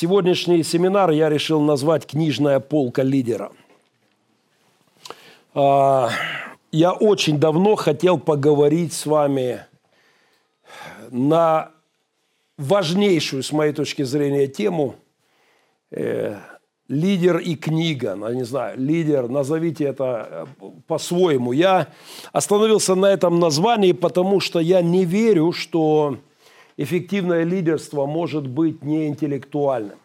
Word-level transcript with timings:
Сегодняшний 0.00 0.62
семинар 0.62 1.10
я 1.10 1.28
решил 1.28 1.60
назвать 1.60 2.06
«Книжная 2.06 2.60
полка 2.60 3.02
лидера». 3.02 3.50
А, 5.54 6.10
я 6.70 6.92
очень 6.92 7.40
давно 7.40 7.74
хотел 7.74 8.18
поговорить 8.18 8.92
с 8.92 9.06
вами 9.06 9.66
на 11.10 11.72
важнейшую, 12.58 13.42
с 13.42 13.50
моей 13.50 13.72
точки 13.72 14.02
зрения, 14.02 14.46
тему 14.46 14.94
э, 15.90 16.36
лидер 16.88 17.36
и 17.38 17.54
книга, 17.54 18.14
ну, 18.16 18.32
не 18.32 18.44
знаю, 18.44 18.78
лидер, 18.78 19.28
назовите 19.28 19.84
это 19.84 20.46
э, 20.60 20.70
по-своему. 20.86 21.52
Я 21.52 21.88
остановился 22.32 22.94
на 22.94 23.06
этом 23.06 23.38
названии, 23.38 23.92
потому 23.92 24.40
что 24.40 24.58
я 24.58 24.80
не 24.80 25.04
верю, 25.04 25.52
что 25.52 26.18
эффективное 26.76 27.44
лидерство 27.44 28.06
может 28.06 28.46
быть 28.46 28.82
неинтеллектуальным. 28.82 29.98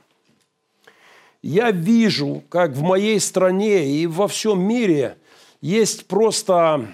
Я 1.41 1.71
вижу, 1.71 2.43
как 2.49 2.71
в 2.71 2.81
моей 2.81 3.19
стране 3.19 3.85
и 3.85 4.07
во 4.07 4.27
всем 4.27 4.61
мире 4.61 5.17
есть 5.61 6.07
просто 6.07 6.87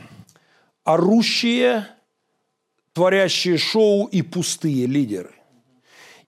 орущие, 0.83 1.87
творящие 2.93 3.57
шоу 3.57 4.05
и 4.05 4.21
пустые 4.21 4.87
лидеры. 4.87 5.38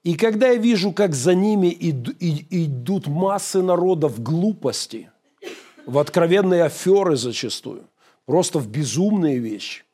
И 0.04 0.16
когда 0.16 0.48
я 0.48 0.56
вижу, 0.56 0.92
как 0.92 1.14
за 1.14 1.34
ними 1.34 1.76
идут 1.78 3.06
массы 3.06 3.62
народа 3.62 4.08
в 4.08 4.20
глупости, 4.20 5.10
в 5.86 5.98
откровенные 5.98 6.64
аферы 6.64 7.16
зачастую, 7.16 7.84
просто 8.26 8.58
в 8.58 8.68
безумные 8.68 9.38
вещи, 9.38 9.84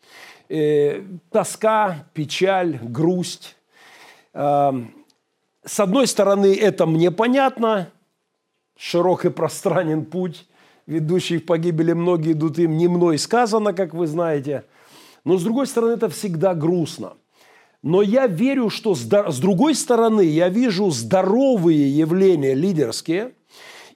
э, 0.48 1.02
тоска, 1.30 2.06
печаль, 2.14 2.78
грусть. 2.82 3.56
Э, 4.32 4.72
с 5.64 5.80
одной 5.80 6.06
стороны, 6.06 6.54
это 6.54 6.86
мне 6.86 7.10
понятно, 7.10 7.90
широк 8.78 9.26
и 9.26 9.30
пространен 9.30 10.06
путь, 10.06 10.46
ведущий 10.86 11.36
в 11.36 11.44
погибели, 11.44 11.92
многие 11.92 12.32
идут 12.32 12.58
им, 12.58 12.78
не 12.78 12.88
мной 12.88 13.18
сказано, 13.18 13.74
как 13.74 13.92
вы 13.92 14.06
знаете. 14.06 14.64
Но 15.24 15.36
с 15.36 15.42
другой 15.42 15.66
стороны, 15.66 15.92
это 15.92 16.08
всегда 16.08 16.54
грустно. 16.54 17.12
Но 17.82 18.02
я 18.02 18.26
верю, 18.26 18.70
что 18.70 18.94
с 18.94 19.38
другой 19.38 19.74
стороны, 19.74 20.22
я 20.22 20.48
вижу 20.48 20.90
здоровые 20.90 21.88
явления 21.96 22.54
лидерские, 22.54 23.32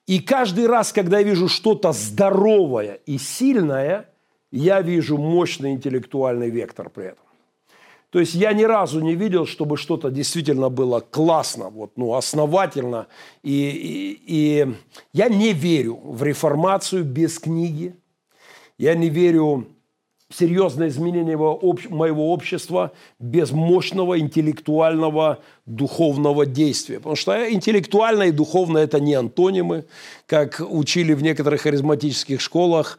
и 0.06 0.20
каждый 0.20 0.66
раз, 0.66 0.92
когда 0.92 1.18
я 1.18 1.24
вижу 1.24 1.48
что-то 1.48 1.92
здоровое 1.92 3.00
и 3.06 3.18
сильное, 3.18 4.08
я 4.50 4.80
вижу 4.82 5.16
мощный 5.16 5.72
интеллектуальный 5.72 6.50
вектор 6.50 6.90
при 6.90 7.06
этом. 7.06 7.24
То 8.10 8.20
есть 8.20 8.34
я 8.34 8.52
ни 8.52 8.64
разу 8.64 9.00
не 9.00 9.14
видел, 9.14 9.46
чтобы 9.46 9.78
что-то 9.78 10.10
действительно 10.10 10.68
было 10.68 11.00
классно, 11.00 11.70
вот, 11.70 11.92
ну, 11.96 12.12
основательно. 12.14 13.06
И, 13.42 13.70
и, 13.70 14.22
и 14.26 14.74
я 15.14 15.28
не 15.30 15.54
верю 15.54 15.98
в 16.04 16.22
реформацию 16.22 17.04
без 17.04 17.38
книги. 17.38 17.96
Я 18.76 18.94
не 18.94 19.08
верю 19.08 19.66
серьезное 20.32 20.88
изменение 20.88 21.36
моего 21.36 22.32
общества 22.32 22.92
без 23.18 23.50
мощного 23.50 24.18
интеллектуального 24.18 25.38
духовного 25.66 26.46
действия. 26.46 26.96
Потому 26.98 27.16
что 27.16 27.50
интеллектуальное 27.50 28.28
и 28.28 28.32
духовное– 28.32 28.84
это 28.84 29.00
не 29.00 29.14
антонимы, 29.14 29.84
как 30.26 30.60
учили 30.60 31.14
в 31.14 31.22
некоторых 31.22 31.62
харизматических 31.62 32.40
школах. 32.40 32.98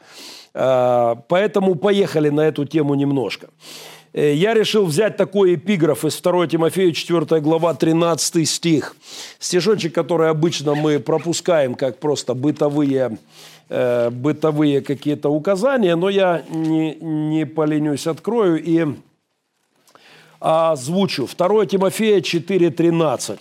А, 0.53 1.15
поэтому 1.27 1.75
поехали 1.75 2.29
на 2.29 2.41
эту 2.41 2.65
тему 2.65 2.93
немножко. 2.93 3.49
Э, 4.13 4.33
я 4.33 4.53
решил 4.53 4.85
взять 4.85 5.17
такой 5.17 5.55
эпиграф 5.55 6.05
из 6.05 6.21
2 6.21 6.47
Тимофея 6.47 6.91
4 6.91 7.41
глава 7.41 7.73
13 7.73 8.47
стих. 8.47 8.95
Стишочек, 9.39 9.93
который 9.93 10.29
обычно 10.29 10.75
мы 10.75 10.99
пропускаем 10.99 11.75
как 11.75 11.99
просто 11.99 12.33
бытовые, 12.35 13.17
э, 13.69 14.09
бытовые 14.09 14.81
какие-то 14.81 15.29
указания, 15.29 15.95
но 15.95 16.09
я 16.09 16.43
не, 16.49 16.95
не 16.95 17.45
поленюсь, 17.45 18.07
открою 18.07 18.61
и 18.63 18.85
озвучу. 20.39 21.27
2 21.27 21.65
Тимофея 21.65 22.19
4.13. 22.19 23.39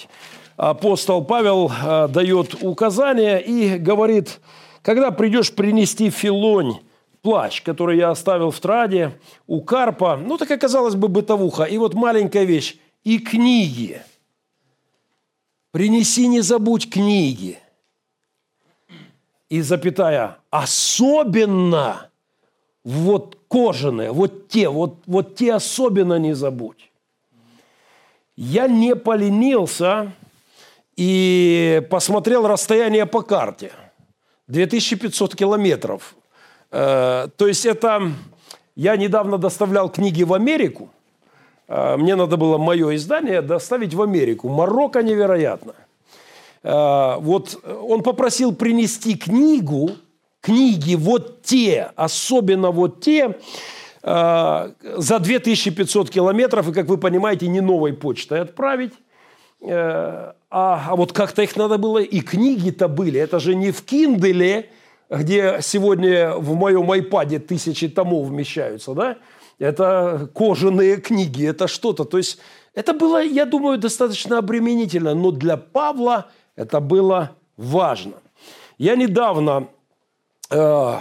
Апостол 0.57 1.25
Павел 1.25 1.71
э, 1.71 2.09
дает 2.09 2.63
указания 2.63 3.39
и 3.39 3.79
говорит, 3.79 4.41
когда 4.83 5.11
придешь 5.11 5.53
принести 5.53 6.11
филонь, 6.11 6.79
плащ, 7.23 7.63
который 7.63 7.99
я 7.99 8.11
оставил 8.11 8.51
в 8.51 8.61
траде 8.61 9.13
у 9.47 9.63
Карпа. 9.63 10.17
Ну, 10.17 10.39
так 10.39 10.51
оказалось 10.51 10.95
бы 10.95 11.09
бытовуха. 11.09 11.65
И 11.65 11.79
вот 11.79 11.95
маленькая 11.95 12.45
вещь. 12.45 12.77
И 13.05 13.19
книги. 13.19 14.03
Принеси, 15.73 16.29
не 16.29 16.41
забудь 16.41 16.91
книги. 16.91 17.59
И 19.53 19.61
запятая, 19.61 20.39
особенно 20.51 22.09
вот 22.85 23.37
кожаные, 23.49 24.11
вот 24.11 24.49
те, 24.49 24.71
вот, 24.71 24.97
вот 25.07 25.35
те 25.35 25.53
особенно 25.53 26.19
не 26.19 26.35
забудь. 26.35 26.91
Я 28.35 28.67
не 28.67 28.97
поленился 28.97 30.13
и 30.97 31.87
посмотрел 31.91 32.47
расстояние 32.47 33.05
по 33.05 33.21
карте. 33.21 33.73
2500 34.47 35.37
километров 35.37 36.15
Э, 36.73 37.29
то 37.37 37.47
есть 37.47 37.67
это... 37.67 38.11
Я 38.75 38.97
недавно 38.97 39.37
доставлял 39.37 39.91
книги 39.91 40.23
в 40.23 40.33
Америку. 40.33 40.89
Э, 41.69 41.97
мне 41.99 42.17
надо 42.17 42.39
было 42.39 42.57
мое 42.57 42.97
издание 42.97 43.43
доставить 43.43 43.93
в 43.93 44.01
Америку. 44.01 44.49
Марокко 44.49 45.03
невероятно. 45.03 45.75
Э, 46.63 47.17
вот 47.19 47.59
он 47.65 48.03
попросил 48.03 48.55
принести 48.55 49.17
книгу, 49.17 49.93
книги 50.41 50.95
вот 50.95 51.43
те, 51.43 51.91
особенно 51.97 52.71
вот 52.71 53.01
те, 53.01 53.39
за 54.05 54.75
2500 55.21 56.11
километров, 56.11 56.69
и, 56.69 56.73
как 56.73 56.87
вы 56.87 56.99
понимаете, 56.99 57.47
не 57.47 57.61
новой 57.61 57.93
почтой 57.93 58.41
отправить. 58.41 58.95
А, 59.65 60.35
а 60.51 60.97
вот 60.97 61.13
как-то 61.13 61.43
их 61.43 61.57
надо 61.57 61.79
было, 61.79 61.99
и 61.99 62.21
книги-то 62.21 62.89
были. 62.89 63.21
Это 63.21 63.39
же 63.39 63.55
не 63.55 63.71
в 63.71 63.83
Кинделе, 63.83 64.71
где 65.09 65.59
сегодня 65.63 66.35
в 66.35 66.55
моем 66.55 66.91
айпаде 66.91 67.39
тысячи 67.39 67.89
томов 67.89 68.27
вмещаются, 68.27 68.95
да, 68.95 69.19
это 69.59 70.31
кожаные 70.35 70.97
книги, 70.97 71.47
это 71.47 71.69
что-то. 71.69 72.05
То 72.05 72.19
есть 72.19 72.39
это 72.75 72.93
было, 72.93 73.23
я 73.23 73.45
думаю, 73.45 73.79
достаточно 73.79 74.39
обременительно, 74.39 75.15
но 75.15 75.31
для 75.31 75.57
Павла 75.57 76.31
это 76.57 76.81
было 76.81 77.37
важно. 77.57 78.15
Я 78.79 78.97
недавно 78.97 79.69
э, 80.51 80.99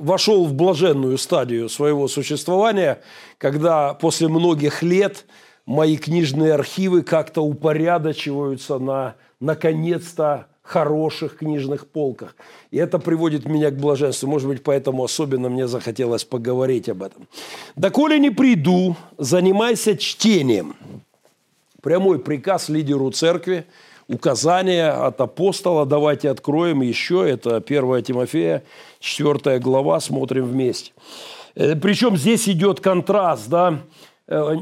вошел 0.00 0.46
в 0.46 0.54
блаженную 0.54 1.18
стадию 1.18 1.68
своего 1.68 2.08
существования, 2.08 3.00
когда 3.38 3.94
после 3.94 4.28
многих 4.28 4.82
лет 4.82 5.26
мои 5.66 5.96
книжные 5.96 6.54
архивы 6.54 7.02
как-то 7.02 7.42
упорядочиваются 7.42 8.78
на, 8.78 9.16
наконец-то, 9.40 10.46
хороших 10.68 11.38
книжных 11.38 11.88
полках. 11.88 12.36
И 12.70 12.76
это 12.76 12.98
приводит 12.98 13.46
меня 13.46 13.70
к 13.70 13.76
блаженству. 13.78 14.28
Может 14.28 14.48
быть, 14.48 14.62
поэтому 14.62 15.02
особенно 15.02 15.48
мне 15.48 15.66
захотелось 15.66 16.24
поговорить 16.24 16.90
об 16.90 17.02
этом. 17.02 17.26
«Доколе 17.74 18.18
не 18.18 18.30
приду, 18.30 18.94
занимайся 19.16 19.96
чтением». 19.96 20.76
Прямой 21.80 22.18
приказ 22.18 22.68
лидеру 22.68 23.10
церкви, 23.12 23.64
указание 24.08 24.88
от 24.88 25.20
апостола. 25.20 25.86
Давайте 25.86 26.30
откроем 26.30 26.80
еще. 26.80 27.28
Это 27.28 27.56
1 27.56 28.02
Тимофея, 28.02 28.64
4 29.00 29.58
глава, 29.58 30.00
смотрим 30.00 30.46
вместе. 30.46 30.92
Э, 31.54 31.76
Причем 31.76 32.16
здесь 32.16 32.48
идет 32.48 32.80
контраст, 32.80 33.48
да, 33.48 33.80
э, 34.26 34.56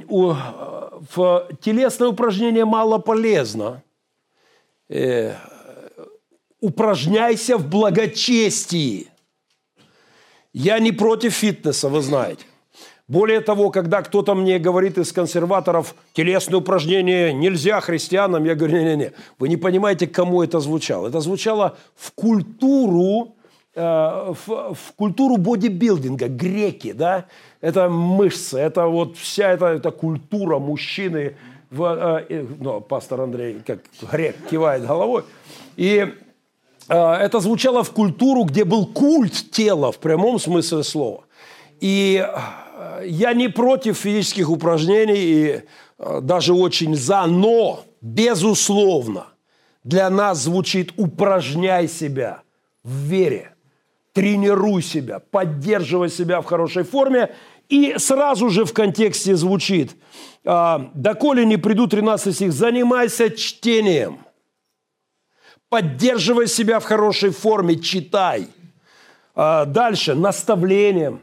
в 1.15 1.49
телесное 1.61 2.09
упражнение 2.09 2.65
мало 2.65 2.99
полезно 2.99 3.83
э, 4.89 5.35
упражняйся 6.61 7.57
в 7.57 7.69
благочестии. 7.69 9.09
Я 10.53 10.79
не 10.79 10.91
против 10.91 11.35
фитнеса, 11.35 11.89
вы 11.89 12.01
знаете. 12.01 12.45
Более 13.09 13.41
того, 13.41 13.71
когда 13.71 14.03
кто-то 14.03 14.35
мне 14.35 14.59
говорит 14.59 14.99
из 14.99 15.13
консерваторов, 15.13 15.95
телесные 16.13 16.59
упражнения 16.59 17.33
нельзя 17.33 17.81
христианам, 17.81 18.45
я 18.45 18.57
говорю, 18.57 18.79
не-не-не, 18.79 19.13
вы 19.39 19.49
не 19.49 19.57
понимаете, 19.57 20.09
кому 20.09 20.43
это 20.43 20.59
звучало. 20.59 21.07
Это 21.07 21.21
звучало 21.21 21.77
в 21.95 22.11
культуру, 22.13 23.37
э, 23.77 23.81
в, 23.81 24.75
в 24.75 24.93
культуру 24.97 25.37
бодибилдинга, 25.37 26.27
греки, 26.29 26.91
да, 26.91 27.27
это 27.61 27.89
мышцы, 27.89 28.59
это 28.59 28.87
вот 28.87 29.17
вся 29.17 29.53
эта, 29.53 29.67
эта 29.67 29.93
культура 29.93 30.59
мужчины, 30.59 31.37
в, 31.71 32.25
э, 32.29 32.45
ну, 32.59 32.81
пастор 32.81 33.21
Андрей, 33.21 33.63
как 33.65 33.79
грек, 34.11 34.35
кивает 34.51 34.85
головой. 34.85 35.23
И 35.77 36.13
это 36.89 37.41
звучало 37.41 37.83
в 37.83 37.91
культуру, 37.91 38.45
где 38.45 38.65
был 38.65 38.87
культ 38.87 39.51
тела 39.51 39.91
в 39.91 39.99
прямом 39.99 40.39
смысле 40.39 40.85
слова. 40.85 41.25
И 41.81 42.25
я 43.05 43.35
не 43.35 43.49
против 43.49 43.99
физических 43.99 44.51
упражнений 44.51 45.17
и 45.17 45.63
даже 46.23 46.53
очень 46.53 46.95
за, 46.95 47.27
но, 47.27 47.85
безусловно, 48.01 49.27
для 49.85 50.11
нас 50.11 50.43
звучит 50.43 50.93
«упражняй 50.97 51.89
себя 51.89 52.43
в 52.83 52.91
вере» 52.91 53.57
тренируй 54.17 54.81
себя, 54.81 55.19
поддерживай 55.19 56.09
себя 56.09 56.41
в 56.41 56.47
хорошей 56.47 56.85
форме. 56.85 57.35
И 57.69 57.97
сразу 57.99 58.49
же 58.49 58.65
в 58.65 58.73
контексте 58.73 59.37
звучит, 59.37 59.95
а, 60.43 60.91
доколе 60.95 61.45
не 61.45 61.59
придут 61.59 61.91
13 61.91 62.35
стих, 62.35 62.53
занимайся 62.53 63.29
чтением. 63.29 64.21
Поддерживай 65.69 66.47
себя 66.47 66.81
в 66.81 66.85
хорошей 66.85 67.29
форме, 67.29 67.77
читай. 67.77 68.49
А, 69.35 69.67
дальше, 69.67 70.15
наставлением, 70.15 71.21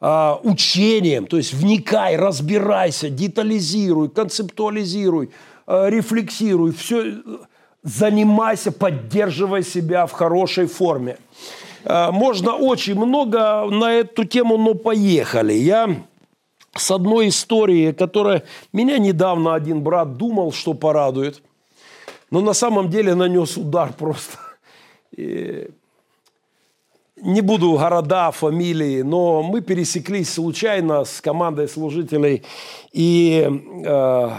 а, 0.00 0.38
учением, 0.42 1.26
то 1.26 1.36
есть 1.36 1.54
вникай, 1.54 2.16
разбирайся, 2.16 3.08
детализируй, 3.08 4.10
концептуализируй, 4.10 5.30
рефлексируй, 5.66 6.72
все, 6.72 7.22
занимайся, 7.86 8.72
поддерживай 8.72 9.62
себя 9.62 10.06
в 10.06 10.12
хорошей 10.12 10.66
форме. 10.66 11.18
Э, 11.84 12.10
можно 12.10 12.54
очень 12.54 12.96
много 12.96 13.64
на 13.70 13.92
эту 13.92 14.24
тему, 14.24 14.58
но 14.58 14.74
поехали. 14.74 15.52
Я 15.52 15.88
с 16.74 16.90
одной 16.90 17.28
историей, 17.28 17.92
которая 17.92 18.42
меня 18.72 18.98
недавно 18.98 19.54
один 19.54 19.82
брат 19.82 20.16
думал, 20.16 20.52
что 20.52 20.74
порадует, 20.74 21.42
но 22.30 22.40
на 22.40 22.52
самом 22.52 22.90
деле 22.90 23.14
нанес 23.14 23.56
удар 23.56 23.92
просто. 23.92 24.38
И 25.16 25.70
не 27.16 27.40
буду 27.40 27.72
города, 27.72 28.30
фамилии, 28.30 29.02
но 29.02 29.42
мы 29.42 29.60
пересеклись 29.60 30.32
случайно 30.32 31.04
с 31.04 31.20
командой 31.20 31.68
служителей 31.68 32.42
и 32.92 33.48
э, 33.84 34.30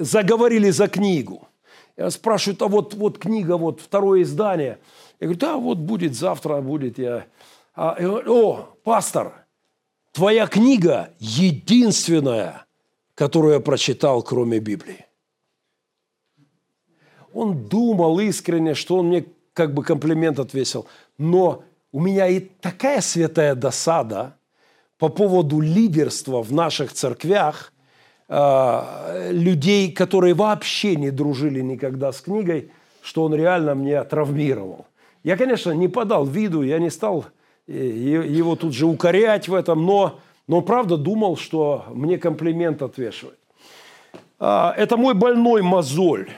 заговорили 0.00 0.70
за 0.70 0.88
книгу. 0.88 1.48
Я 1.96 2.10
спрашиваю, 2.10 2.56
а 2.60 2.68
вот, 2.68 2.94
вот 2.94 3.18
книга, 3.18 3.56
вот 3.56 3.80
второе 3.80 4.22
издание– 4.22 4.78
я 5.20 5.26
говорю, 5.26 5.38
да, 5.38 5.56
вот 5.58 5.78
будет 5.78 6.14
завтра, 6.14 6.60
будет 6.62 6.98
я. 6.98 7.26
А, 7.74 7.94
я 8.00 8.08
говорю, 8.08 8.34
О, 8.34 8.76
пастор, 8.82 9.46
твоя 10.12 10.46
книга 10.46 11.12
единственная, 11.18 12.64
которую 13.14 13.54
я 13.54 13.60
прочитал, 13.60 14.22
кроме 14.22 14.60
Библии. 14.60 15.04
Он 17.34 17.68
думал 17.68 18.18
искренне, 18.18 18.74
что 18.74 18.96
он 18.96 19.08
мне 19.08 19.26
как 19.52 19.74
бы 19.74 19.84
комплимент 19.84 20.38
отвесил. 20.38 20.86
Но 21.18 21.64
у 21.92 22.00
меня 22.00 22.28
и 22.28 22.40
такая 22.40 23.00
святая 23.00 23.54
досада 23.54 24.36
по 24.98 25.08
поводу 25.08 25.60
лидерства 25.60 26.42
в 26.42 26.52
наших 26.52 26.92
церквях, 26.92 27.72
э, 28.28 29.30
людей, 29.32 29.92
которые 29.92 30.34
вообще 30.34 30.96
не 30.96 31.10
дружили 31.10 31.60
никогда 31.60 32.12
с 32.12 32.20
книгой, 32.20 32.70
что 33.02 33.24
он 33.24 33.34
реально 33.34 33.74
меня 33.74 34.04
травмировал. 34.04 34.86
Я, 35.24 35.36
конечно, 35.36 35.72
не 35.72 35.88
подал 35.88 36.24
виду, 36.24 36.62
я 36.62 36.78
не 36.78 36.90
стал 36.90 37.26
э, 37.66 37.72
его 37.72 38.56
тут 38.56 38.74
же 38.74 38.86
укорять 38.86 39.48
в 39.48 39.54
этом, 39.54 39.84
но, 39.84 40.20
но 40.46 40.60
правда 40.60 40.96
думал, 40.96 41.36
что 41.36 41.86
мне 41.90 42.18
комплимент 42.18 42.82
отвешивает. 42.82 43.38
А, 44.38 44.74
это 44.76 44.96
мой 44.96 45.14
больной 45.14 45.62
мозоль. 45.62 46.30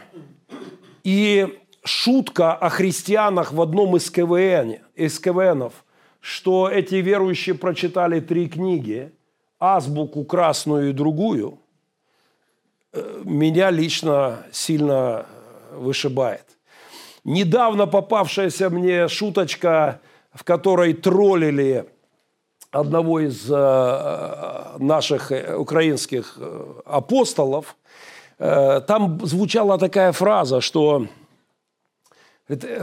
И 1.04 1.58
шутка 1.84 2.52
о 2.54 2.68
христианах 2.68 3.52
в 3.52 3.60
одном 3.60 3.96
из 3.96 4.10
КВН, 4.10 4.78
из 5.06 5.18
КВНов, 5.18 5.84
что 6.20 6.68
эти 6.68 6.96
верующие 6.96 7.54
прочитали 7.54 8.20
три 8.20 8.48
книги, 8.48 9.12
азбуку 9.58 10.24
красную 10.24 10.90
и 10.90 10.92
другую, 10.92 11.58
э, 12.92 13.22
меня 13.24 13.70
лично 13.70 14.46
сильно 14.52 15.26
вышибает. 15.72 16.44
Недавно 17.24 17.86
попавшаяся 17.86 18.70
мне 18.70 19.08
шуточка, 19.08 20.00
в 20.32 20.44
которой 20.44 20.92
троллили 20.92 21.86
одного 22.72 23.20
из 23.20 23.46
э, 23.50 24.76
наших 24.78 25.30
э, 25.30 25.56
украинских 25.56 26.34
э, 26.38 26.74
апостолов, 26.84 27.76
там 28.38 29.24
звучала 29.24 29.78
такая 29.78 30.10
фраза, 30.10 30.60
что 30.60 31.06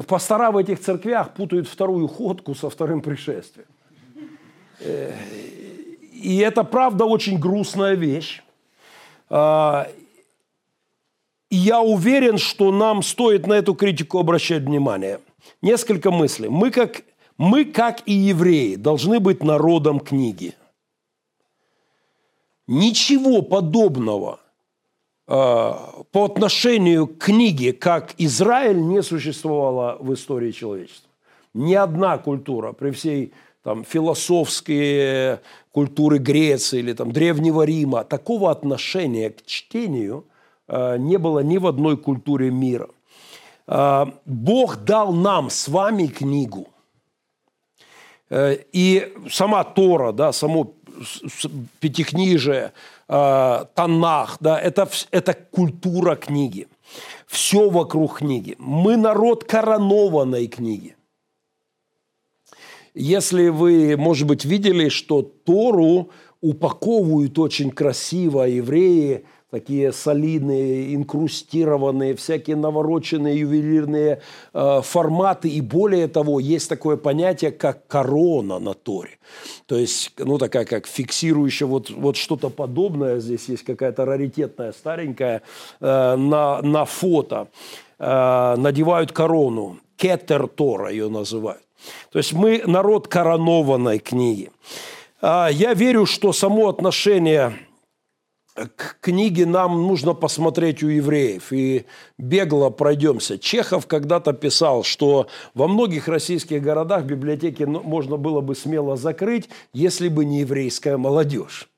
пастора 0.07 0.51
в 0.51 0.57
этих 0.57 0.79
церквях 0.79 1.33
путают 1.33 1.67
вторую 1.67 2.07
ходку 2.07 2.55
со 2.55 2.69
вторым 2.69 3.01
пришествием. 3.01 3.67
И 6.11 6.37
это, 6.37 6.63
правда, 6.63 7.05
очень 7.05 7.39
грустная 7.39 7.95
вещь. 7.95 8.41
А, 9.29 9.87
и 11.49 11.55
я 11.55 11.81
уверен, 11.81 12.37
что 12.37 12.71
нам 12.71 13.03
стоит 13.03 13.47
на 13.47 13.53
эту 13.53 13.73
критику 13.73 14.19
обращать 14.19 14.63
внимание. 14.63 15.19
Несколько 15.61 16.11
мыслей. 16.11 16.49
Мы 16.49 16.71
как, 16.71 17.03
мы, 17.37 17.65
как 17.65 18.01
и 18.05 18.13
евреи, 18.13 18.75
должны 18.75 19.19
быть 19.19 19.43
народом 19.43 19.99
книги. 19.99 20.53
Ничего 22.67 23.41
подобного 23.41 24.39
э, 24.41 24.48
по 25.29 26.25
отношению 26.25 27.05
к 27.05 27.19
книге, 27.25 27.71
как 27.71 28.15
Израиль, 28.17 28.81
не 28.81 29.03
существовало 29.03 29.97
в 29.99 30.11
истории 30.15 30.49
человечества. 30.49 31.07
Ни 31.53 31.75
одна 31.75 32.17
культура 32.17 32.71
при 32.71 32.89
всей 32.89 33.33
там, 33.63 33.83
философской 33.83 35.37
культуры 35.71 36.17
Греции 36.17 36.79
или 36.79 36.93
там, 36.93 37.11
Древнего 37.11 37.61
Рима 37.61 38.03
такого 38.03 38.49
отношения 38.49 39.29
к 39.29 39.45
чтению– 39.45 40.25
Э, 40.69 40.97
не 40.97 41.17
было 41.17 41.39
ни 41.39 41.57
в 41.57 41.67
одной 41.67 41.97
культуре 41.97 42.51
мира. 42.51 42.89
Э, 43.67 44.05
Бог 44.25 44.77
дал 44.77 45.11
нам 45.11 45.49
с 45.49 45.67
вами 45.67 46.07
книгу. 46.07 46.67
Э, 48.29 48.57
и 48.71 49.13
сама 49.29 49.63
Тора, 49.63 50.11
да, 50.11 50.31
само 50.31 50.73
Пятикнижие, 51.79 52.73
Танах, 53.09 54.37
да, 54.39 54.59
это, 54.59 54.87
это 55.09 55.33
культура 55.33 56.15
книги. 56.15 56.67
Все 57.25 57.69
вокруг 57.69 58.19
книги. 58.19 58.55
Мы 58.59 58.97
народ 58.97 59.45
коронованной 59.45 60.47
книги. 60.47 60.95
Если 62.93 63.49
вы, 63.49 63.97
может 63.97 64.27
быть, 64.27 64.45
видели, 64.45 64.89
что 64.89 65.23
Тору 65.23 66.11
упаковывают 66.41 67.37
очень 67.39 67.71
красиво 67.71 68.43
евреи– 68.43 69.25
такие 69.51 69.91
солидные, 69.91 70.95
инкрустированные, 70.95 72.15
всякие 72.15 72.55
навороченные 72.55 73.39
ювелирные 73.39 74.21
э, 74.53 74.81
форматы. 74.83 75.49
И 75.49 75.61
более 75.61 76.07
того, 76.07 76.39
есть 76.39 76.69
такое 76.69 76.97
понятие, 76.97 77.51
как 77.51 77.87
корона 77.87 78.59
на 78.59 78.73
Торе. 78.73 79.17
То 79.65 79.75
есть, 79.75 80.11
ну, 80.17 80.37
такая 80.37 80.65
как 80.65 80.87
фиксирующая 80.87 81.67
вот, 81.67 81.89
вот 81.89 82.15
что-то 82.15 82.49
подобное. 82.49 83.19
Здесь 83.19 83.49
есть 83.49 83.63
какая-то 83.63 84.05
раритетная, 84.05 84.71
старенькая 84.71 85.41
э, 85.79 86.15
на, 86.15 86.61
на 86.61 86.85
фото. 86.85 87.47
Э, 87.97 88.55
надевают 88.55 89.11
корону. 89.11 89.79
Кетер 89.97 90.47
Тора 90.47 90.91
ее 90.91 91.09
называют. 91.09 91.63
То 92.11 92.19
есть 92.19 92.33
мы 92.33 92.61
народ 92.65 93.07
коронованной 93.07 93.99
книги. 93.99 94.51
Э, 95.21 95.47
я 95.51 95.73
верю, 95.73 96.05
что 96.05 96.33
само 96.33 96.69
отношение 96.69 97.53
к 98.55 98.97
книге 99.01 99.45
нам 99.45 99.87
нужно 99.87 100.13
посмотреть 100.13 100.83
у 100.83 100.87
евреев. 100.87 101.51
И 101.53 101.85
бегло 102.17 102.69
пройдемся. 102.69 103.37
Чехов 103.37 103.87
когда-то 103.87 104.33
писал, 104.33 104.83
что 104.83 105.27
во 105.53 105.67
многих 105.67 106.07
российских 106.07 106.61
городах 106.61 107.05
библиотеки 107.05 107.63
можно 107.63 108.17
было 108.17 108.41
бы 108.41 108.55
смело 108.55 108.97
закрыть, 108.97 109.49
если 109.73 110.09
бы 110.09 110.25
не 110.25 110.39
еврейская 110.39 110.97
молодежь. 110.97 111.69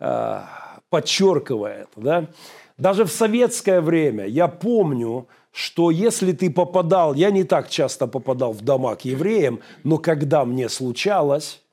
А, 0.00 0.80
подчеркивая 0.90 1.82
это. 1.82 2.00
Да? 2.00 2.28
Даже 2.76 3.04
в 3.04 3.12
советское 3.12 3.80
время 3.80 4.26
я 4.26 4.48
помню, 4.48 5.28
что 5.52 5.90
если 5.90 6.32
ты 6.32 6.50
попадал, 6.50 7.14
я 7.14 7.30
не 7.30 7.44
так 7.44 7.70
часто 7.70 8.08
попадал 8.08 8.52
в 8.52 8.62
дома 8.62 8.96
к 8.96 9.04
евреям, 9.04 9.60
но 9.84 9.98
когда 9.98 10.44
мне 10.44 10.68
случалось, 10.68 11.63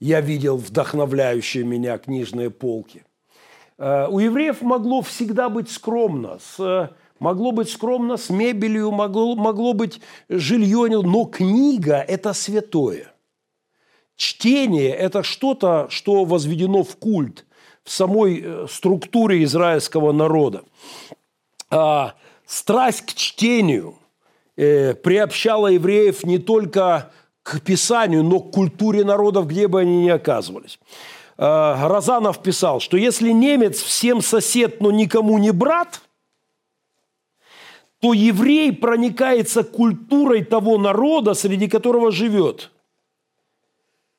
я 0.00 0.20
видел 0.20 0.56
вдохновляющие 0.56 1.64
меня 1.64 1.98
книжные 1.98 2.50
полки. 2.50 3.04
Э, 3.78 4.08
у 4.08 4.18
евреев 4.18 4.62
могло 4.62 5.02
всегда 5.02 5.48
быть 5.48 5.70
скромно, 5.70 6.38
с, 6.38 6.90
могло 7.18 7.52
быть 7.52 7.70
скромно 7.70 8.16
с 8.16 8.30
мебелью, 8.30 8.90
могло, 8.90 9.36
могло 9.36 9.74
быть 9.74 10.00
жилье, 10.28 10.88
но 11.02 11.24
книга– 11.26 11.96
это 12.08 12.32
святое. 12.32 13.12
Чтение– 14.16 14.90
это 14.96 15.22
что-то, 15.22 15.86
что 15.90 16.24
возведено 16.24 16.82
в 16.82 16.96
культ, 16.96 17.46
в 17.84 17.90
самой 17.90 18.42
э, 18.42 18.66
структуре 18.68 19.44
израильского 19.44 20.12
народа. 20.12 20.64
А 21.70 22.14
страсть 22.46 23.02
к 23.02 23.14
чтению– 23.14 23.96
э, 24.60 24.94
приобщала 24.94 25.68
евреев 25.68 26.24
не 26.24 26.38
только 26.38 27.10
к 27.42 27.60
Писанию, 27.60 28.22
но 28.22 28.40
к 28.40 28.52
культуре 28.52 29.04
народов, 29.04 29.46
где 29.46 29.68
бы 29.68 29.80
они 29.80 30.04
ни 30.04 30.08
оказывались. 30.08 30.78
Э, 31.36 31.86
Розанов 31.88 32.42
писал, 32.42 32.80
что 32.80 32.96
если 32.96 33.30
немец 33.30 33.80
всем 33.80 34.20
сосед, 34.20 34.80
но 34.80 34.90
никому 34.90 35.38
не 35.38 35.52
брат, 35.52 36.02
то 38.00 38.12
еврей 38.12 38.72
проникается 38.72 39.62
культурой 39.62 40.44
того 40.44 40.78
народа, 40.78 41.34
среди 41.34 41.68
которого 41.68 42.10
живет. 42.10 42.70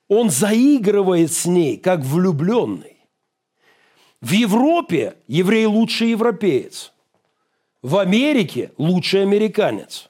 Он 0.07 0.29
заигрывает 0.29 1.31
с 1.31 1.45
ней, 1.45 1.77
как 1.77 2.01
влюбленный. 2.01 2.97
В 4.19 4.31
Европе 4.31 5.15
еврей 5.27 5.65
лучший 5.65 6.11
европеец. 6.11 6.93
В 7.81 7.97
Америке 7.97 8.71
лучший 8.77 9.23
американец. 9.23 10.09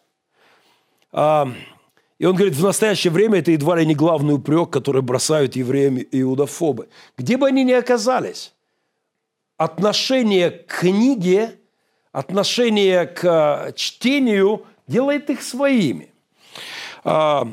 И 2.22 2.26
он 2.28 2.36
говорит, 2.36 2.54
в 2.54 2.64
настоящее 2.64 3.10
время 3.10 3.40
это 3.40 3.50
едва 3.50 3.78
ли 3.78 3.84
не 3.84 3.96
главный 3.96 4.36
упрек, 4.36 4.70
который 4.70 5.02
бросают 5.02 5.56
евреям 5.56 5.98
и 5.98 6.22
иудофобы. 6.22 6.88
Где 7.18 7.36
бы 7.36 7.48
они 7.48 7.64
ни 7.64 7.72
оказались, 7.72 8.54
отношение 9.58 10.52
к 10.52 10.82
книге, 10.82 11.58
отношение 12.12 13.08
к 13.08 13.74
чтению 13.76 14.68
делает 14.86 15.32
их 15.32 15.42
своими. 15.42 16.14
А, 17.04 17.48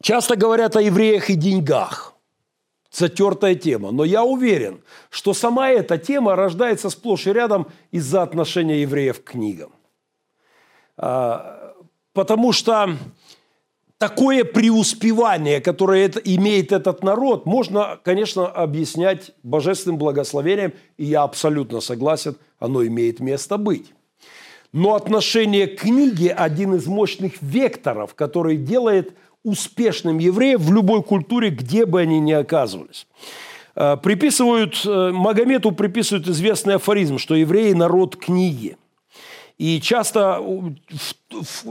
часто 0.00 0.36
говорят 0.36 0.74
о 0.76 0.80
евреях 0.80 1.28
и 1.28 1.34
деньгах 1.34 2.14
затертая 2.90 3.56
тема. 3.56 3.90
Но 3.90 4.04
я 4.04 4.24
уверен, 4.24 4.80
что 5.10 5.34
сама 5.34 5.68
эта 5.68 5.98
тема 5.98 6.34
рождается 6.34 6.88
сплошь 6.88 7.26
и 7.26 7.32
рядом 7.34 7.66
из-за 7.90 8.22
отношения 8.22 8.80
евреев 8.80 9.22
к 9.22 9.32
книгам. 9.32 9.70
А, 10.96 11.74
потому 12.14 12.52
что 12.52 12.96
такое 13.98 14.44
преуспевание, 14.44 15.60
которое 15.60 16.04
это, 16.06 16.18
имеет 16.20 16.72
этот 16.72 17.02
народ, 17.02 17.46
можно, 17.46 17.98
конечно, 18.02 18.46
объяснять 18.46 19.32
божественным 19.42 19.98
благословением, 19.98 20.72
и 20.96 21.04
я 21.04 21.22
абсолютно 21.22 21.80
согласен, 21.80 22.36
оно 22.58 22.86
имеет 22.86 23.20
место 23.20 23.56
быть. 23.56 23.92
Но 24.72 24.94
отношение 24.94 25.66
к 25.66 25.80
книге– 25.80 26.32
один 26.36 26.74
из 26.74 26.86
мощных 26.86 27.40
векторов, 27.40 28.14
который 28.14 28.56
делает– 28.56 29.14
успешным 29.46 30.18
евреев 30.18 30.60
в 30.60 30.72
любой 30.74 31.04
культуре, 31.04 31.50
где 31.50 31.86
бы 31.86 32.00
они 32.00 32.18
ни 32.18 32.32
оказывались. 32.32 33.06
Э, 33.76 33.96
приписывают, 33.96 34.82
э, 34.84 35.10
Магомету 35.12 35.70
приписывают 35.70 36.26
известный 36.28 36.74
афоризм, 36.74 37.18
что 37.18 37.36
евреи– 37.36 37.72
народ 37.74 38.16
книги. 38.16 38.76
И 39.58 39.80
часто, 39.80 40.42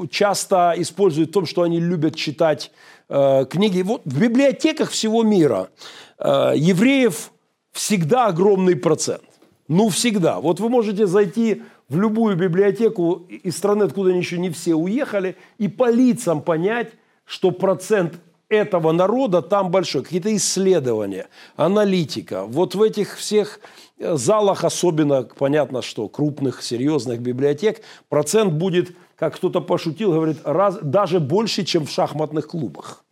часто 0.09 0.73
используют 0.77 1.29
в 1.29 1.33
том, 1.33 1.45
что 1.45 1.61
они 1.61 1.79
любят 1.79 2.15
читать 2.15 2.71
э, 3.09 3.45
книги. 3.49 3.81
Вот 3.81 4.01
в 4.05 4.19
библиотеках 4.19 4.89
всего 4.89 5.23
мира 5.23 5.69
евреев 6.17 7.31
всегда 7.73 8.27
огромный 8.27 8.75
процент. 8.75 9.23
Ну, 9.67 9.89
всегда. 9.89 10.39
Вот 10.39 10.59
вы 10.59 10.69
можете 10.69 11.07
зайти 11.07 11.63
в 11.89 11.99
любую 11.99 12.35
библиотеку 12.35 13.27
из 13.29 13.57
страны, 13.57 13.83
откуда 13.83 14.09
они 14.11 14.19
еще 14.19 14.37
не 14.37 14.49
все 14.49 14.75
уехали, 14.75 15.35
и 15.57 15.67
по 15.67 15.91
лицам 15.91 16.41
понять, 16.41 16.93
что 17.25 17.51
процент 17.51 18.13
этого 18.55 18.91
народа 18.91 19.41
там 19.41 19.71
большой. 19.71 20.03
Какие-то 20.03 20.35
исследования, 20.35 21.27
аналитика. 21.55 22.45
Вот 22.45 22.75
в 22.75 22.81
этих 22.81 23.17
всех 23.17 23.59
э, 23.97 24.15
залах, 24.15 24.63
особенно, 24.63 25.23
понятно, 25.23 25.81
что 25.81 26.07
крупных, 26.07 26.63
серьезных 26.63 27.19
библиотек, 27.19 27.81
процент 28.09 28.53
будет, 28.53 28.95
как 29.15 29.35
кто-то 29.35 29.61
пошутил, 29.61 30.13
говорит, 30.13 30.37
раз, 30.43 30.77
даже 30.81 31.19
больше, 31.19 31.63
чем 31.63 31.85
в 31.85 31.91
шахматных 31.91 32.47
клубах. 32.47 33.03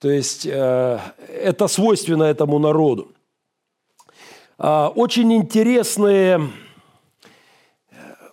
То 0.00 0.10
есть 0.10 0.46
э, 0.46 0.98
это 1.28 1.68
свойственно 1.68 2.24
этому 2.24 2.58
народу. 2.58 3.12
Э, 4.58 4.86
очень 4.94 5.32
интересные, 5.32 6.50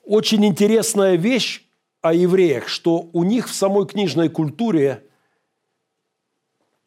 очень 0.04 0.46
интересная 0.46 1.16
вещь 1.16 1.66
о 2.02 2.14
евреях, 2.14 2.68
что 2.68 3.10
у 3.14 3.24
них 3.24 3.50
в 3.50 3.54
самой 3.54 3.88
книжной 3.88 4.30
культуре 4.30 5.04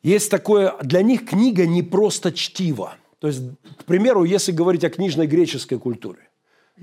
есть 0.03 0.31
такое, 0.31 0.75
для 0.83 1.03
них 1.03 1.27
книга 1.27 1.67
не 1.67 1.83
просто 1.83 2.33
чтиво. 2.33 2.95
То 3.19 3.29
есть, 3.29 3.43
к 3.79 3.85
примеру, 3.85 4.25
если 4.25 4.53
говорить 4.53 4.85
о 4.85 4.91
книжной 4.91 5.27
греческой 5.27 5.79
культуре, 5.79 6.29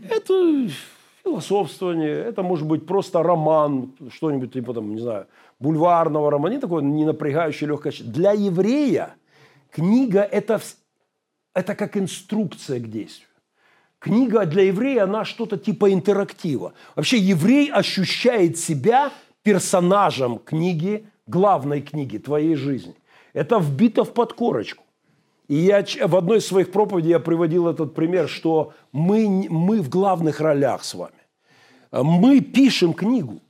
это 0.10 0.70
философствование, 1.24 2.14
это 2.14 2.44
может 2.44 2.68
быть 2.68 2.86
просто 2.86 3.24
роман, 3.24 3.94
что-нибудь 4.12 4.54
типа, 4.54 4.74
там, 4.74 4.94
не 4.94 5.02
знаю, 5.02 5.28
бульварного 5.60 6.30
романа, 6.30 6.54
не 6.54 6.60
такое 6.60 6.84
не 6.84 7.06
напрягающее, 7.06 7.68
легкое. 7.68 7.94
Для 8.02 8.34
еврея 8.34 9.16
книга 9.72 10.22
это,– 10.22 10.62
это 11.54 11.76
как 11.76 11.98
инструкция 11.98 12.80
к 12.80 12.90
действию. 12.90 13.30
Книга 14.00 14.46
для 14.46 14.64
еврея, 14.64 15.06
она 15.06 15.26
что-то 15.26 15.58
типа 15.58 15.92
интерактива. 15.92 16.74
Вообще 16.96 17.18
еврей 17.18 17.72
ощущает 17.72 18.58
себя 18.60 19.12
персонажем 19.42 20.38
книги, 20.38 21.08
главной 21.26 21.82
книги 21.82 22.18
твоей 22.18 22.56
жизни. 22.56 22.94
Это 23.36 23.60
вбито 23.60 24.06
в 24.06 24.14
подкорочку. 24.14 24.84
И 25.50 25.56
я 25.56 25.86
в 26.08 26.16
одной 26.16 26.38
из 26.38 26.48
своих 26.48 26.72
проповедей 26.72 27.10
я 27.10 27.20
приводил 27.20 27.68
этот 27.68 27.94
пример, 27.94 28.30
что 28.30 28.74
мы, 28.94 29.48
мы 29.50 29.82
в 29.82 29.90
главных 29.90 30.40
ролях 30.40 30.86
с 30.86 30.96
вами. 30.96 31.14
Мы 31.92 32.40
пишем 32.40 32.94
книгу. 32.94 33.42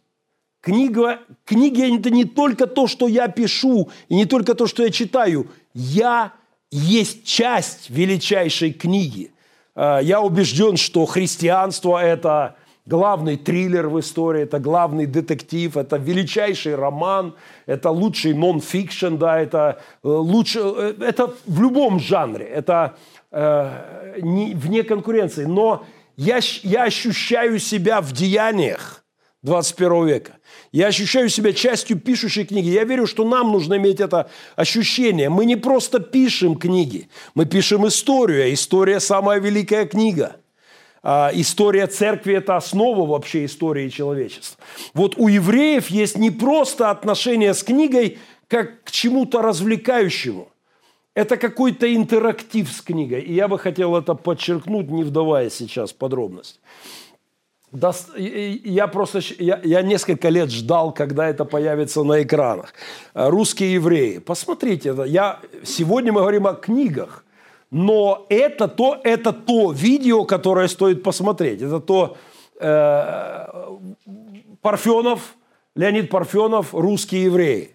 Книга, 0.60 1.20
книги– 1.46 1.98
это 2.00 2.10
не 2.10 2.26
только 2.26 2.66
то, 2.66 2.88
что 2.88 3.08
я 3.08 3.28
пишу, 3.28 3.92
и 4.10 4.16
не 4.16 4.26
только 4.26 4.56
то, 4.56 4.66
что 4.66 4.82
я 4.82 4.90
читаю. 4.90 5.48
Я 5.76 6.34
есть 6.72 7.24
часть 7.24 7.92
величайшей 7.92 8.74
книги. 8.74 9.32
А, 9.76 10.00
я 10.00 10.20
убежден, 10.20 10.78
что 10.78 11.06
христианство– 11.06 12.04
это 12.04 12.56
главный 12.86 13.38
триллер 13.38 13.88
в 13.88 14.00
истории, 14.00 14.44
это 14.44 14.60
главный 14.60 15.06
детектив, 15.06 15.76
это 15.76 15.98
величайший 15.98 16.76
роман, 16.76 17.34
это 17.66 17.90
лучший 17.90 18.34
нон-фикшн, 18.34 19.16
да, 19.18 19.40
это, 19.40 19.82
э, 20.04 20.08
лучше, 20.08 20.60
э, 20.60 20.94
это 21.02 21.34
в 21.46 21.62
любом 21.62 22.00
жанре, 22.00 22.46
это 22.46 22.96
э, 23.32 24.20
не, 24.22 24.54
вне 24.54 24.84
конкуренции. 24.84 25.46
Но 25.46 25.86
я, 26.16 26.40
я 26.64 26.84
ощущаю 26.84 27.60
себя 27.60 28.02
в 28.02 28.12
деяниях 28.12 29.04
21 29.42 30.08
века. 30.08 30.32
Я 30.72 30.88
ощущаю 30.88 31.30
себя 31.30 31.54
частью 31.54 32.00
пишущей 32.00 32.46
книги. 32.46 32.70
Я 32.70 32.84
верю, 32.84 33.08
что 33.08 33.24
нам 33.24 33.52
нужно 33.52 33.76
иметь 33.78 34.00
это 34.00 34.30
ощущение. 34.56 35.30
Мы 35.30 35.46
не 35.46 35.56
просто 35.56 36.00
пишем 36.00 36.56
книги, 36.56 37.10
мы 37.34 37.46
пишем 37.46 37.88
историю, 37.88 38.44
а 38.44 38.54
история– 38.54 39.00
самая 39.02 39.40
великая 39.40 39.86
книга– 39.86 40.38
история 41.06 41.88
церкви– 41.88 42.34
это 42.36 42.56
основа 42.58 43.06
вообще 43.06 43.46
истории 43.46 43.90
человечества. 43.90 44.64
Вот 44.94 45.16
у 45.18 45.28
евреев 45.28 45.88
есть 45.88 46.18
не 46.18 46.32
просто 46.32 46.90
отношение 46.90 47.54
с 47.54 47.64
книгой 47.64 48.18
как 48.48 48.84
к 48.84 48.92
чему-то 48.92 49.42
развлекающему. 49.42 50.48
Это 51.14 51.38
какой-то 51.38 51.94
интерактив 51.94 52.72
с 52.72 52.82
книгой. 52.82 53.22
И 53.22 53.34
я 53.34 53.48
бы 53.48 53.60
хотел 53.60 53.96
это 53.96 54.16
подчеркнуть, 54.16 54.90
не 54.90 55.04
вдаваясь 55.04 55.54
сейчас 55.54 55.92
в 55.92 55.96
подробности. 55.96 56.60
Я 57.72 58.88
просто 58.88 59.20
я 59.42 59.82
несколько 59.82 60.30
лет 60.30 60.50
ждал, 60.50 60.94
когда 60.94 61.28
это 61.28 61.44
появится 61.44 62.04
на 62.04 62.24
экранах. 62.24 62.74
Русские 63.14 63.74
евреи. 63.74 64.20
Посмотрите, 64.20 64.96
я, 65.08 65.40
сегодня 65.64 66.14
мы 66.14 66.22
говорим 66.22 66.48
о 66.48 66.54
книгах. 66.54 67.25
Но 67.72 68.26
это 68.30 68.68
то, 68.68 69.00
это 69.04 69.34
то 69.34 69.72
видео, 69.72 70.26
которое 70.26 70.68
стоит 70.68 71.04
посмотреть. 71.04 71.62
Это 71.62 71.80
то 71.80 72.18
э, 72.60 73.46
Парфенов, 74.62 75.36
Леонид 75.76 76.10
Парфенов, 76.10 76.74
русские 76.74 77.24
евреи. 77.26 77.75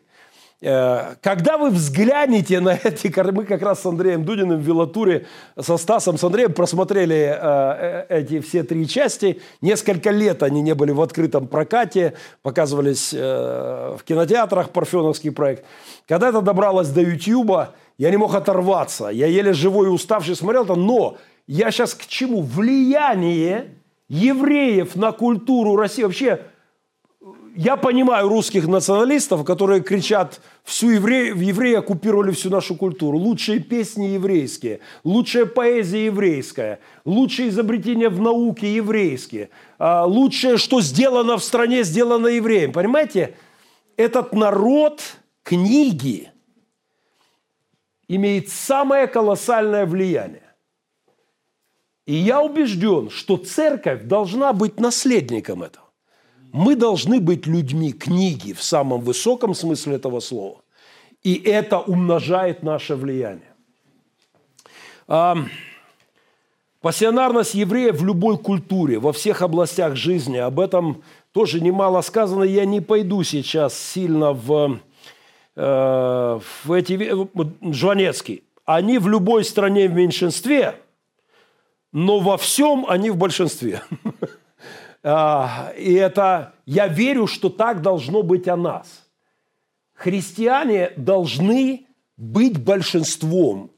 Э, 0.63 1.15
когда 1.23 1.57
вы 1.57 1.71
взглянете 1.71 2.61
на 2.61 2.75
эти, 2.75 3.13
мы 3.31 3.45
как 3.45 3.63
раз 3.63 3.81
с 3.81 3.87
Андреем 3.87 4.25
Дудиным 4.25 4.59
в 4.59 4.63
Вилатуре, 4.63 5.27
со 5.59 5.79
Стасом, 5.79 6.19
с 6.19 6.25
Андреем 6.25 6.53
просмотрели 6.53 7.17
э, 7.17 8.07
э, 8.11 8.21
эти 8.21 8.41
все 8.41 8.63
три 8.63 8.87
части. 8.87 9.41
Несколько 9.63 10.11
лет 10.11 10.43
они 10.43 10.61
не 10.61 10.75
были 10.75 10.93
в 10.93 11.01
открытом 11.01 11.47
прокате, 11.47 12.15
показывались 12.43 13.13
в 13.13 14.01
кинотеатрах, 14.05 14.71
парфеновский 14.71 15.31
проект. 15.31 15.65
Когда 16.07 16.29
это 16.29 16.43
добралось 16.43 16.89
до 16.89 17.01
Ютьюба, 17.01 17.75
я 17.97 18.11
не 18.11 18.17
мог 18.17 18.35
оторваться. 18.35 19.09
Я 19.09 19.27
еле 19.27 19.53
живой 19.53 19.87
и 19.87 19.91
уставший 19.91 20.37
смотрел 20.37 20.65
это. 20.65 20.75
Но 20.75 21.17
я 21.47 21.71
сейчас 21.71 21.95
к 21.95 22.07
чему? 22.07 22.43
Влияние 22.43 23.75
евреев 24.09 24.97
на 24.97 25.13
культуру 25.13 25.77
России. 25.77 26.03
Вообще, 26.03 26.41
я 27.55 27.77
понимаю 27.77 28.29
русских 28.29 28.67
националистов, 28.67 29.45
которые 29.45 29.83
кричат, 29.83 30.41
всю 30.65 30.91
евреи, 30.91 31.29
евреи 31.37 31.75
оккупировали 31.75 32.33
всю 32.33 32.51
нашу 32.51 32.77
культуру. 32.77 33.19
Лучшие 33.19 33.61
песни 33.61 34.07
еврейские, 34.07 34.81
лучшая 35.05 35.47
поэзия 35.47 36.07
еврейская, 36.07 36.81
лучшие 37.05 37.49
изобретения 37.49 38.09
в 38.09 38.21
науке 38.21 38.75
еврейские, 38.75 39.51
а, 39.79 40.05
лучшее, 40.05 40.57
что 40.59 40.81
сделано 40.81 41.37
в 41.37 41.45
стране, 41.45 41.83
сделано 41.83 42.29
евреем. 42.29 42.73
Понимаете, 42.73 43.37
этот 43.97 44.33
народ 44.33 45.03
книги 45.43 46.31
имеет 48.09 48.49
самое 48.49 49.07
колоссальное 49.07 49.87
влияние. 49.87 50.43
И 52.07 52.15
я 52.15 52.41
убежден, 52.41 53.11
что 53.11 53.37
церковь 53.37 54.05
должна 54.05 54.53
быть 54.53 54.81
наследником 54.81 55.63
этого. 55.63 55.90
Мы 56.53 56.75
должны 56.75 57.21
быть 57.21 57.47
людьми 57.47 57.93
книги 57.93 58.53
в 58.53 58.63
самом 58.63 59.01
высоком 59.01 59.55
смысле 59.55 59.97
этого 59.97 60.21
слова. 60.21 60.61
И 61.23 61.35
это 61.35 61.79
умножает 61.79 62.63
наше 62.63 62.97
влияние. 62.97 63.55
Пассионарность 66.81 67.55
еврея 67.55 67.93
в 67.93 68.05
любой 68.05 68.39
культуре, 68.39 68.99
во 68.99 69.13
всех 69.13 69.43
областях 69.43 69.97
жизни, 69.97 70.39
об 70.39 70.59
этом 70.59 71.03
тоже 71.33 71.61
немало 71.61 72.01
сказано. 72.01 72.43
Я 72.43 72.65
не 72.65 72.81
пойду 72.81 73.23
сейчас 73.23 73.79
сильно 73.79 74.33
в, 74.33 74.81
э, 75.57 76.41
в 76.65 76.73
эти... 76.73 77.29
Жванецкий. 77.73 78.45
Они 78.65 78.99
в 78.99 79.09
любой 79.09 79.45
стране 79.45 79.89
в 79.89 79.93
меньшинстве, 79.93 80.77
но 81.93 82.19
во 82.19 82.39
всем 82.39 82.87
они 82.89 83.11
в 83.11 83.17
большинстве. 83.17 83.83
А, 85.03 85.73
и 85.77 85.95
это, 85.95 86.55
я 86.67 86.89
верю, 86.89 87.27
что 87.27 87.49
так 87.49 87.81
должно 87.81 88.23
быть 88.23 88.49
о 88.49 88.57
нас. 88.57 89.09
Христиане 89.95 90.93
должны 90.97 91.87
быть 92.17 92.63
большинством. 92.63 93.71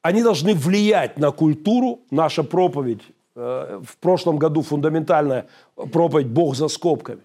Они 0.00 0.22
должны 0.22 0.54
влиять 0.54 1.18
на 1.18 1.30
культуру. 1.30 2.00
Наша 2.10 2.42
проповедь 2.42 3.02
э, 3.34 3.80
в 3.84 3.96
прошлом 3.98 4.38
году 4.38 4.62
фундаментальная 4.62 5.46
проповедь 5.74 6.28
«Бог 6.28 6.56
за 6.56 6.68
скобками». 6.68 7.22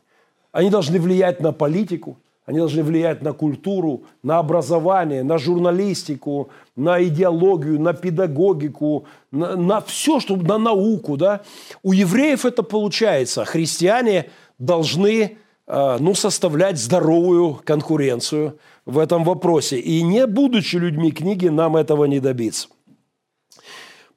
Они 0.52 0.70
должны 0.70 1.00
влиять 1.00 1.42
на 1.42 1.52
политику, 1.52 2.18
они 2.48 2.60
должны 2.60 2.82
влиять 2.82 3.22
на 3.22 3.34
культуру, 3.34 4.04
на 4.24 4.40
образование, 4.40 5.22
на 5.22 5.38
журналистику, 5.38 6.50
на 6.78 7.04
идеологию, 7.04 7.80
на 7.80 7.92
педагогику, 7.94 9.06
на, 9.32 9.58
на 9.58 9.82
все, 9.82 10.22
что, 10.22 10.38
на 10.38 10.58
науку. 10.58 11.18
Да? 11.18 11.42
У 11.84 11.92
евреев 11.92 12.46
это 12.46 12.64
получается. 12.64 13.44
Христиане 13.44 14.30
должны 14.60 15.38
э, 15.68 15.98
ну, 16.00 16.16
составлять 16.16 16.78
здоровую 16.78 17.60
конкуренцию 17.66 18.58
в 18.86 18.98
этом 18.98 19.26
вопросе. 19.26 19.80
И 19.80 20.02
не 20.02 20.26
будучи 20.26 20.78
людьми 20.78 21.12
книги, 21.12 21.50
нам 21.50 21.76
этого 21.76 22.06
не 22.06 22.22
добиться. 22.22 22.70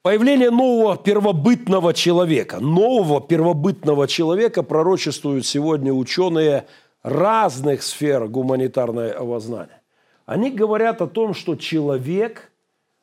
Появление 0.02 0.50
нового 0.50 0.96
первобытного 0.96 1.92
человека, 1.94 2.60
нового 2.60 3.20
первобытного 3.20 4.06
человека 4.06 4.62
пророчествуют 4.62 5.44
сегодня 5.46 5.92
ученые– 5.92 6.66
разных 7.02 7.82
сфер 7.82 8.28
гуманитарного 8.28 9.40
знания. 9.40 9.80
Они 10.26 10.50
говорят 10.50 11.02
о 11.02 11.06
том, 11.06 11.34
что 11.34 11.56
человек 11.56 12.52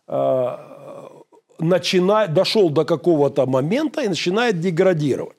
э, 0.08 0.58
начинает, 1.60 2.34
дошел 2.34 2.70
до 2.70 2.86
какого-то 2.86 3.46
момента 3.46 4.02
и 4.02 4.08
начинает 4.08 4.60
деградировать. 4.60 5.36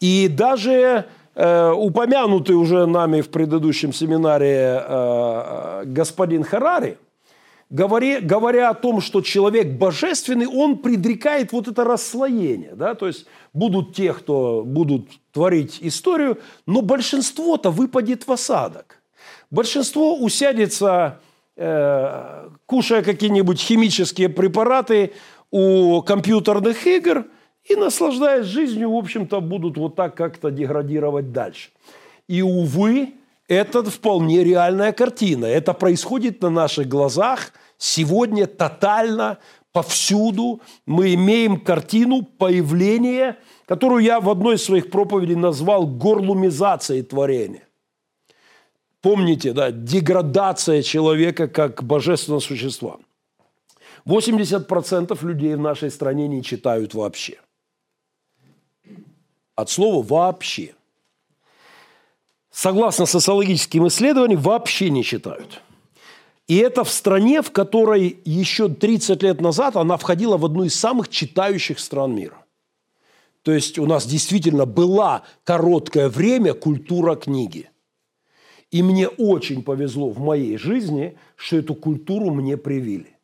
И 0.00 0.28
даже 0.28 1.06
э, 1.34 1.70
упомянутый 1.70 2.56
уже 2.56 2.86
нами 2.86 3.20
в 3.20 3.28
предыдущем 3.28 3.92
семинаре 3.92 4.82
э, 4.82 5.82
господин 5.86 6.42
Харари, 6.42 6.98
говоря, 7.72 8.20
говоря 8.20 8.68
о 8.68 8.74
том, 8.74 9.00
что 9.00 9.22
человек 9.22 9.66
божественный, 9.78 10.46
он 10.46 10.78
предрекает 10.78 11.52
вот 11.52 11.66
это 11.68 11.84
расслоение. 11.84 12.74
Да? 12.74 12.94
То 12.94 13.06
есть 13.06 13.26
будут 13.52 13.94
те, 13.94 14.12
кто 14.12 14.62
будут 14.64 15.08
творить 15.32 15.78
историю, 15.80 16.38
но 16.66 16.82
большинство-то 16.82 17.70
выпадет 17.70 18.26
в 18.26 18.32
осадок. 18.32 18.98
Большинство 19.50 20.16
усядется, 20.16 21.20
э, 21.56 22.48
кушая 22.66 23.02
какие-нибудь 23.02 23.60
химические 23.60 24.28
препараты 24.28 25.12
у 25.50 26.02
компьютерных 26.02 26.86
игр 26.86 27.24
и, 27.64 27.74
наслаждаясь 27.74 28.46
жизнью, 28.46 28.92
в 28.92 28.96
общем-то, 28.96 29.40
будут 29.40 29.78
вот 29.78 29.96
так 29.96 30.14
как-то 30.14 30.50
деградировать 30.50 31.32
дальше. 31.32 31.70
И, 32.28 32.42
увы, 32.42 33.14
это 33.48 33.82
вполне 33.84 34.44
реальная 34.44 34.92
картина. 34.92 35.46
Это 35.46 35.72
происходит 35.72 36.42
на 36.42 36.50
наших 36.50 36.88
глазах 36.88 37.52
сегодня 37.82 38.46
тотально, 38.46 39.38
повсюду. 39.72 40.60
Мы 40.86 41.14
имеем 41.14 41.60
картину 41.60 42.22
появления– 42.22 43.38
которую 43.72 44.04
я 44.04 44.20
в 44.20 44.28
одной 44.28 44.56
из 44.56 44.64
своих 44.64 44.90
проповедей 44.90 45.34
назвал 45.34 45.86
горлумизацией 45.86 47.02
творения. 47.02 47.66
Помните, 49.00 49.54
да, 49.54 49.70
деградация 49.70 50.82
человека 50.82 51.48
как 51.48 51.82
божественного 51.82 52.40
существа. 52.40 52.98
80% 54.04 55.26
людей 55.26 55.54
в 55.54 55.60
нашей 55.60 55.90
стране 55.90 56.28
не 56.28 56.42
читают 56.42 56.92
вообще. 56.92 57.40
От 59.54 59.70
слова 59.70 60.04
«вообще». 60.06 60.74
Согласно 62.50 63.06
социологическим 63.06 63.86
исследованиям, 63.86 64.42
вообще 64.42 64.90
не 64.90 65.02
читают. 65.02 65.62
И 66.48 66.56
это 66.56 66.84
в 66.84 66.90
стране, 66.90 67.40
в 67.42 67.50
которой 67.50 68.18
еще 68.24 68.68
30 68.68 69.22
лет 69.22 69.40
назад 69.40 69.76
она 69.76 69.96
входила 69.96 70.36
в 70.36 70.44
одну 70.44 70.64
из 70.64 70.74
самых 70.74 71.08
читающих 71.08 71.78
стран 71.78 72.14
мира. 72.14 72.44
То 73.42 73.52
есть 73.52 73.78
у 73.78 73.86
нас 73.86 74.06
действительно 74.06 74.66
была 74.66 75.22
короткое 75.44 76.08
время 76.08 76.54
культура 76.54 77.16
книги. 77.16 77.68
И 78.70 78.82
мне 78.82 79.08
очень 79.08 79.62
повезло 79.62 80.10
в 80.10 80.18
моей 80.18 80.56
жизни, 80.56 81.16
что 81.36 81.56
эту 81.56 81.74
культуру 81.74 82.30
мне 82.30 82.56
привили. 82.56 83.16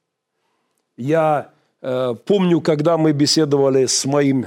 Я 0.96 1.52
э, 1.80 2.14
помню, 2.26 2.60
когда 2.60 2.98
мы 2.98 3.12
беседовали 3.12 3.86
с 3.86 4.04
моим, 4.04 4.46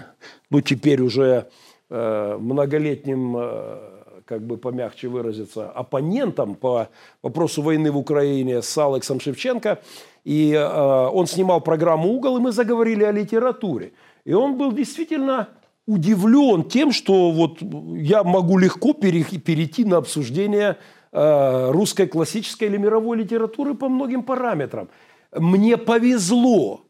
ну 0.50 0.62
теперь 0.62 1.02
уже 1.02 1.50
э, 1.90 2.38
многолетним, 2.40 3.36
э, 3.38 3.91
как 4.26 4.42
бы 4.42 4.58
помягче 4.58 5.08
выразиться, 5.08 5.70
оппонентом 5.70 6.56
по 6.56 6.90
вопросу 7.22 7.62
войны 7.62 7.92
в 7.92 7.98
Украине 7.98 8.62
с 8.62 8.78
Алексом 8.78 9.20
Шевченко. 9.20 9.80
И 10.24 10.54
э, 10.54 11.08
он 11.14 11.28
снимал 11.28 11.62
программу 11.62 12.10
«Угол», 12.10 12.38
и 12.38 12.42
мы 12.42 12.52
заговорили 12.52 13.04
о 13.04 13.12
литературе. 13.12 13.94
И 14.26 14.34
он 14.34 14.58
был 14.58 14.72
действительно 14.72 15.50
удивлен 15.88 16.64
тем, 16.64 16.92
что 16.92 17.32
вот 17.32 17.58
я 17.62 18.24
могу 18.24 18.58
легко 18.58 18.94
перейти 18.94 19.86
на 19.86 19.98
обсуждение 19.98 20.78
э, 21.12 21.72
русской 21.72 22.08
классической 22.08 22.68
или 22.68 22.78
мировой 22.78 23.18
литературы 23.18 23.74
по 23.74 23.90
многим 23.90 24.24
параметрам. 24.24 24.90
Мне 25.36 25.78
повезло. 25.78 26.82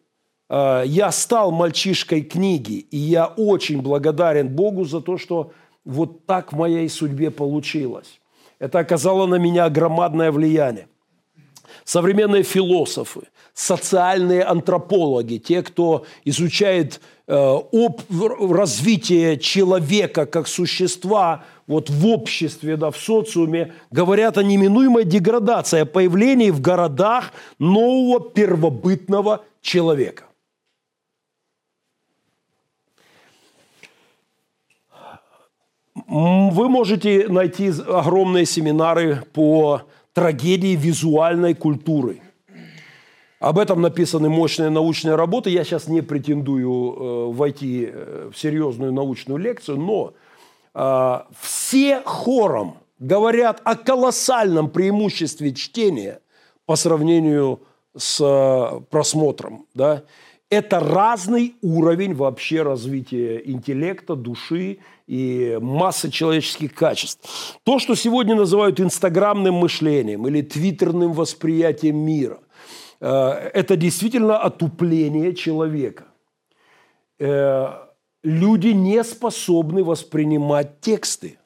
Э, 0.49 0.83
я 0.85 1.11
стал 1.11 1.51
мальчишкой 1.51 2.21
книги, 2.21 2.79
и 2.91 2.97
я 2.97 3.27
очень 3.27 3.81
благодарен 3.81 4.49
Богу 4.49 4.83
за 4.83 5.01
то, 5.01 5.17
что 5.17 5.51
вот 5.85 6.25
так 6.25 6.53
в 6.53 6.57
моей 6.57 6.89
судьбе 6.89 7.31
получилось. 7.31 8.19
Это 8.59 8.79
оказало 8.79 9.25
на 9.25 9.35
меня 9.35 9.69
громадное 9.69 10.31
влияние. 10.31 10.87
Современные 11.83 12.43
философы, 12.43 13.21
социальные 13.53 14.43
антропологи, 14.43 15.37
те, 15.37 15.63
кто 15.63 16.05
изучает 16.25 17.01
э, 17.27 17.33
об 17.33 18.01
развитие 18.51 19.37
человека 19.37 20.25
как 20.25 20.47
существа 20.47 21.43
вот 21.65 21.89
в 21.89 22.05
обществе, 22.07 22.77
да, 22.77 22.91
в 22.91 22.97
социуме, 22.97 23.73
говорят 23.89 24.37
о 24.37 24.43
неминуемой 24.43 25.05
деградации, 25.05 25.79
о 25.79 25.85
появлении 25.85 26.51
в 26.51 26.61
городах 26.61 27.31
нового 27.57 28.19
первобытного 28.29 29.43
человека. 29.61 30.25
Вы 36.11 36.67
можете 36.67 37.27
найти 37.29 37.71
огромные 37.87 38.45
семинары 38.45 39.23
по 39.33 39.83
трагедии 40.13 40.75
визуальной 40.75 41.53
культуры– 41.53 42.19
об 43.41 43.57
этом 43.57 43.81
написаны 43.81 44.29
мощные 44.29 44.69
научные 44.69 45.15
работы. 45.15 45.49
Я 45.49 45.63
сейчас 45.63 45.87
не 45.87 46.01
претендую 46.01 46.69
э, 46.69 47.33
войти 47.33 47.89
э, 47.91 48.29
в 48.31 48.37
серьезную 48.37 48.93
научную 48.93 49.39
лекцию, 49.39 49.79
но 49.79 50.13
э, 50.75 51.21
все 51.39 52.03
хором 52.05 52.77
говорят 52.99 53.59
о 53.63 53.75
колоссальном 53.75 54.69
преимуществе 54.69 55.55
чтения 55.55 56.21
по 56.67 56.75
сравнению 56.75 57.61
с 57.97 58.83
просмотром. 58.91 59.65
Да? 59.73 60.03
это 60.51 60.81
разный 60.81 61.55
уровень 61.61 62.13
вообще 62.13 62.61
развития 62.61 63.41
интеллекта, 63.43 64.15
души 64.15 64.79
и 65.11 65.57
массы 65.61 66.09
человеческих 66.09 66.73
качеств. 66.73 67.59
То, 67.65 67.79
что 67.79 67.95
сегодня 67.95 68.33
называют 68.33 68.79
инстаграмным 68.79 69.55
мышлением 69.55 70.25
или 70.25 70.41
твиттерным 70.41 71.11
восприятием 71.11 71.97
мира, 71.97 72.39
э, 73.01 73.07
это 73.53 73.75
действительно 73.75 74.37
отупление 74.37 75.35
человека. 75.35 76.05
Э, 77.19 77.87
люди 78.23 78.69
не 78.69 79.03
способны 79.03 79.83
воспринимать 79.83 80.79
тексты. 80.79 81.37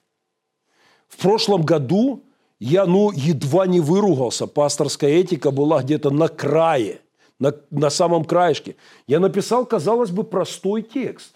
В 1.08 1.18
прошлом 1.18 1.64
году 1.64 2.24
я, 2.60 2.86
ну, 2.86 3.10
едва 3.12 3.66
не 3.66 3.80
выругался. 3.80 4.46
Пасторская 4.46 5.10
этика 5.10 5.50
была 5.50 5.82
где-то 5.82 6.12
на 6.12 6.28
крае, 6.28 7.02
на, 7.40 7.52
на 7.72 7.90
самом 7.90 8.26
краешке. 8.26 8.76
Я 9.08 9.20
написал, 9.20 9.66
казалось 9.66 10.12
бы, 10.12 10.24
простой 10.24 10.84
текст. 10.84 11.35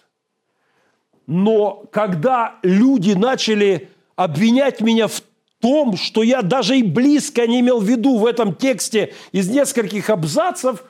Но 1.29 1.83
когда 1.91 2.55
люди 2.63 3.11
начали 3.11 3.89
обвинять 4.15 4.81
меня 4.81 5.07
в 5.07 5.21
том, 5.61 5.95
что 5.95 6.23
я 6.23 6.41
даже 6.41 6.75
и 6.75 6.81
близко 6.81 7.45
не 7.45 7.59
имел 7.59 7.79
в 7.79 7.83
виду 7.83 8.17
в 8.17 8.25
этом 8.25 8.55
тексте 8.55 9.13
из 9.31 9.47
нескольких 9.47 10.09
абзацев, 10.09 10.83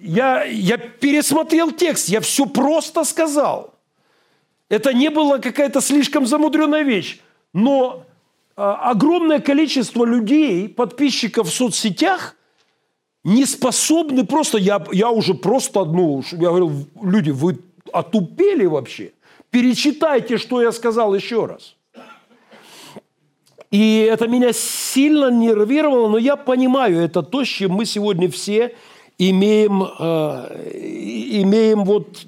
я, 0.00 0.42
я 0.44 0.78
пересмотрел 0.78 1.70
текст, 1.70 2.08
я 2.08 2.22
все 2.22 2.46
просто 2.46 3.04
сказал. 3.04 3.74
Это 4.70 4.94
не 4.94 5.10
было 5.10 5.36
какая-то 5.36 5.82
слишком 5.82 6.24
замудренная 6.24 6.82
вещь. 6.82 7.20
Но 7.52 8.06
а, 8.56 8.90
огромное 8.90 9.40
количество 9.40 10.06
людей, 10.06 10.66
подписчиков 10.66 11.48
в 11.48 11.52
соцсетях, 11.52 12.36
не 13.22 13.44
способны 13.44 14.24
просто, 14.24 14.56
я, 14.56 14.82
я 14.92 15.10
уже 15.10 15.34
просто, 15.34 15.84
ну, 15.84 16.22
я 16.32 16.38
говорил, 16.38 16.88
люди, 17.02 17.28
вы 17.28 17.58
отупели 17.92 18.64
вообще. 18.64 19.12
Перечитайте, 19.56 20.36
что 20.36 20.60
я 20.60 20.70
сказал 20.70 21.14
еще 21.14 21.46
раз. 21.46 21.76
И 23.70 24.06
это 24.12 24.28
меня 24.28 24.52
сильно 24.52 25.30
нервировало, 25.30 26.08
но 26.08 26.18
я 26.18 26.36
понимаю, 26.36 26.98
это 26.98 27.22
то, 27.22 27.42
с 27.42 27.48
чем 27.48 27.70
мы 27.72 27.86
сегодня 27.86 28.28
все 28.28 28.74
имеем, 29.16 29.82
э, 29.82 30.70
имеем 31.42 31.84
вот 31.84 32.26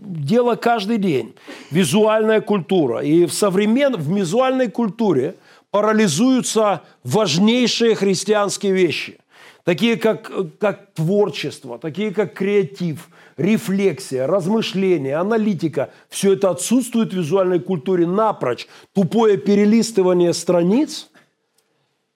дело 0.00 0.54
каждый 0.54 0.98
день. 0.98 1.34
Визуальная 1.72 2.40
культура. 2.40 3.00
И 3.00 3.26
в 3.26 3.32
современной, 3.32 3.98
в 3.98 4.16
визуальной 4.16 4.70
культуре– 4.70 5.34
парализуются 5.70 6.82
важнейшие 7.04 7.94
христианские 7.94 8.72
вещи, 8.72 9.18
такие 9.64 9.96
как, 9.96 10.30
как 10.58 10.94
творчество, 10.94 11.78
такие 11.78 12.12
как 12.12 12.34
креатив, 12.34 13.08
рефлексия, 13.38 14.26
размышление, 14.26 15.16
аналитика. 15.16 15.90
Все 16.10 16.34
это 16.34 16.50
отсутствует 16.50 17.12
в 17.12 17.16
визуальной 17.16 17.60
культуре 17.60 18.06
напрочь. 18.06 18.66
Тупое 18.92 19.38
перелистывание 19.38 20.34
страниц, 20.34 21.08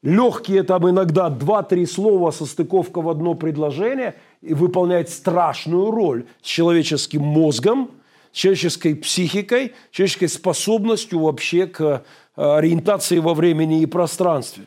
легкие 0.02 0.62
там 0.62 0.90
иногда 0.90 1.30
два-три 1.30 1.86
слова, 1.86 2.30
состыковка 2.30 3.00
в 3.00 3.08
одно 3.08 3.32
предложение 3.34 4.16
и 4.42 4.52
выполняет 4.52 5.08
страшную 5.08 5.90
роль 5.90 6.26
с 6.42 6.46
человеческим 6.46 7.22
мозгом, 7.22 7.92
с 8.32 8.36
человеческой 8.36 8.96
психикой, 8.96 9.72
человеческой 9.90 10.28
способностью 10.28 11.20
вообще 11.20 11.66
к 11.66 12.02
Э, 12.34 12.56
ориентации 12.56 13.18
во 13.18 13.34
времени 13.34 13.82
и 13.82 13.86
пространстве. 13.86 14.64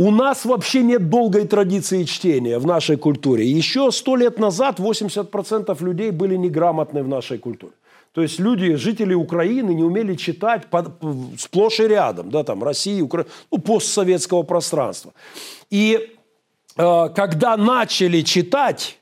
У 0.00 0.10
нас 0.10 0.46
вообще 0.46 0.82
нет 0.82 1.10
долгой 1.10 1.46
традиции 1.46 2.04
чтения 2.04 2.58
в 2.58 2.66
нашей 2.66 2.96
культуре. 2.96 3.44
Еще 3.44 3.92
сто 3.92 4.16
лет 4.16 4.38
назад 4.38 4.80
80% 4.80 5.84
людей 5.84 6.10
были 6.10 6.36
неграмотны 6.36 7.02
в 7.02 7.08
нашей 7.08 7.36
культуре. 7.36 7.74
То 8.14 8.22
есть 8.22 8.40
люди, 8.40 8.76
жители 8.76 9.12
Украины 9.12 9.74
не 9.74 9.84
умели 9.84 10.14
читать 10.14 10.68
под, 10.70 10.86
сплошь 11.38 11.80
и 11.80 11.86
рядом, 11.86 12.30
да, 12.30 12.44
там 12.44 12.64
России, 12.64 13.02
Укра... 13.02 13.26
ну, 13.52 13.58
постсоветского 13.58 14.42
пространства. 14.42 15.12
И 15.68 15.98
э, 16.78 17.08
когда 17.14 17.58
начали 17.58 18.22
читать, 18.22 18.98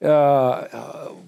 э, 0.00 0.68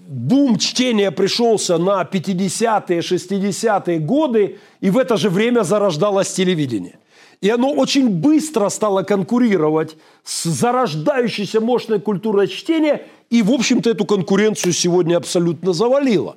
бум 0.07 0.57
чтения 0.57 1.11
пришелся 1.11 1.77
на 1.77 2.03
50-е, 2.03 2.99
60-е 3.01 3.99
годы, 3.99 4.57
и 4.79 4.89
в 4.89 4.97
это 4.97 5.17
же 5.17 5.29
время 5.29 5.63
зарождалось 5.63 6.31
телевидение. 6.31 6.95
И 7.41 7.49
оно 7.49 7.73
очень 7.73 8.07
быстро 8.09 8.69
стало 8.69 9.03
конкурировать 9.03 9.97
с 10.23 10.43
зарождающейся 10.43 11.59
мощной 11.59 11.99
культурой 11.99 12.47
чтения, 12.47 13.07
и, 13.29 13.41
в 13.41 13.51
общем-то, 13.51 13.89
эту 13.89 14.05
конкуренцию 14.05 14.73
сегодня 14.73 15.17
абсолютно 15.17 15.73
завалило. 15.73 16.35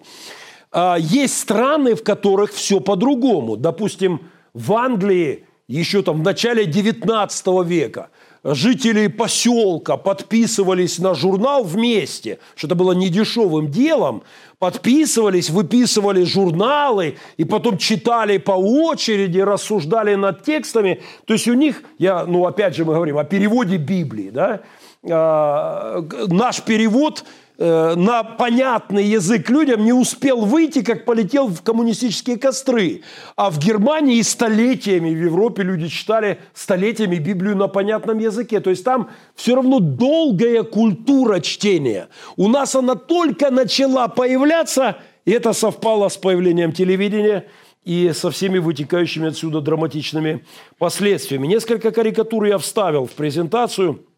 А, 0.73 0.97
есть 0.99 1.39
страны, 1.39 1.95
в 1.95 2.03
которых 2.03 2.53
все 2.53 2.81
по-другому. 2.81 3.57
Допустим, 3.57 4.23
в 4.55 4.73
Англии 4.73 5.45
еще 5.69 6.03
там 6.03 6.21
в 6.21 6.25
начале 6.25 6.65
19 6.65 7.47
века– 7.67 8.09
жители 8.45 9.07
поселка 9.07 9.97
подписывались 9.97 10.99
на 10.99 11.15
журнал 11.15 11.65
вместе, 11.65 12.39
что 12.55 12.67
это 12.67 12.75
было 12.75 12.93
недешевым 12.93 13.71
делом, 13.71 14.23
подписывались, 14.59 15.49
выписывали 15.51 16.25
журналы 16.25 17.17
и 17.39 17.45
потом 17.45 17.79
читали 17.79 18.37
по 18.39 18.53
очереди, 18.53 19.39
рассуждали 19.39 20.15
над 20.15 20.43
текстами. 20.45 21.01
То 21.25 21.33
есть 21.33 21.49
у 21.49 21.55
них, 21.55 21.83
я, 21.99 22.27
ну 22.27 22.47
опять 22.47 22.77
же 22.77 22.85
мы 22.85 22.95
говорим 22.95 23.19
о 23.19 23.25
переводе 23.25 23.79
Библии, 23.79 24.31
да, 24.31 24.61
а, 25.09 26.03
наш 26.29 26.63
перевод– 26.63 27.25
на 27.57 28.25
понятный 28.25 29.05
язык 29.05 29.49
людям 29.49 29.85
не 29.85 29.93
успел 29.93 30.45
выйти, 30.45 30.83
как 30.83 31.05
полетел 31.05 31.47
в 31.47 31.63
коммунистические 31.63 32.37
костры. 32.37 33.03
А 33.37 33.51
в 33.51 33.59
Германии 33.59 34.21
столетиями, 34.23 35.15
в 35.15 35.25
Европе 35.25 35.63
люди 35.63 35.89
читали 35.89 36.41
столетиями 36.53 37.17
Библию 37.17 37.57
на 37.57 37.69
понятном 37.69 38.19
языке. 38.19 38.59
То 38.59 38.71
есть 38.71 38.85
там 38.85 39.11
все 39.37 39.55
равно 39.55 39.79
долгая 39.79 40.65
культура 40.65 41.39
чтения. 41.41 42.09
У 42.37 42.49
нас 42.49 42.75
она 42.75 42.97
только 42.97 43.51
начала 43.51 44.09
появляться, 44.09 44.99
и 45.25 45.31
это 45.31 45.53
совпало 45.53 46.09
с 46.09 46.17
появлением 46.17 46.73
телевидения 46.73 47.47
и 47.85 48.11
со 48.15 48.31
всеми 48.31 48.59
вытекающими 48.59 49.29
отсюда 49.29 49.61
драматичными 49.61 50.45
последствиями. 50.79 51.47
Несколько 51.47 51.93
карикатур 51.93 52.45
я 52.45 52.59
вставил 52.59 53.07
в 53.07 53.13
презентацию– 53.13 54.05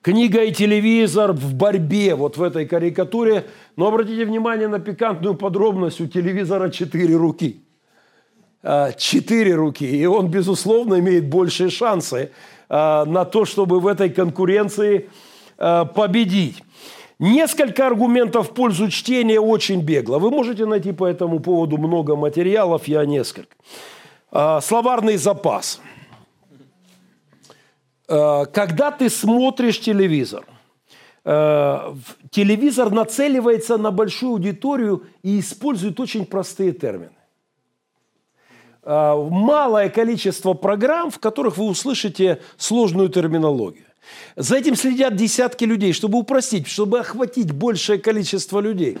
Книга 0.00 0.44
и 0.44 0.52
телевизор 0.52 1.32
в 1.32 1.54
борьбе 1.54 2.14
вот 2.14 2.36
в 2.36 2.42
этой 2.42 2.66
карикатуре. 2.66 3.46
Но 3.76 3.88
обратите 3.88 4.24
внимание 4.24 4.68
на 4.68 4.78
пикантную 4.78 5.34
подробность. 5.34 6.00
У 6.00 6.06
телевизора 6.06 6.70
четыре 6.70 7.16
руки. 7.16 7.60
А, 8.62 8.92
четыре 8.92 9.56
руки. 9.56 9.84
И 9.84 10.06
он, 10.06 10.28
безусловно, 10.28 11.00
имеет 11.00 11.28
большие 11.28 11.68
шансы 11.68 12.30
а, 12.68 13.04
на 13.06 13.24
то, 13.24 13.44
чтобы 13.44 13.80
в 13.80 13.88
этой 13.88 14.08
конкуренции 14.08 15.10
а, 15.58 15.84
победить. 15.84 16.62
Несколько 17.18 17.88
аргументов 17.88 18.50
в 18.50 18.54
пользу 18.54 18.88
чтения 18.90 19.40
очень 19.40 19.82
бегло. 19.82 20.20
Вы 20.20 20.30
можете 20.30 20.64
найти 20.64 20.92
по 20.92 21.06
этому 21.06 21.40
поводу 21.40 21.76
много 21.76 22.14
материалов, 22.14 22.86
я 22.86 23.04
несколько. 23.04 23.56
Словарный 24.60 25.16
запас– 25.16 25.80
когда 28.08 28.90
ты 28.90 29.10
смотришь 29.10 29.80
телевизор, 29.80 30.46
э, 31.24 31.94
телевизор 32.30 32.90
нацеливается 32.90 33.76
на 33.76 33.90
большую 33.90 34.32
аудиторию 34.32 35.04
и 35.22 35.40
использует 35.40 36.00
очень 36.00 36.24
простые 36.24 36.72
термины. 36.72 37.12
Э, 38.82 39.14
малое 39.30 39.90
количество 39.90 40.54
программ, 40.54 41.10
в 41.10 41.18
которых 41.18 41.58
вы 41.58 41.66
услышите 41.66 42.40
сложную 42.56 43.10
терминологию. 43.10 43.84
За 44.36 44.56
этим 44.56 44.74
следят 44.74 45.16
десятки 45.16 45.64
людей, 45.64 45.92
чтобы 45.92 46.18
упростить, 46.18 46.66
чтобы 46.66 47.00
охватить 47.00 47.52
большее 47.52 47.98
количество 47.98 48.60
людей. 48.60 48.96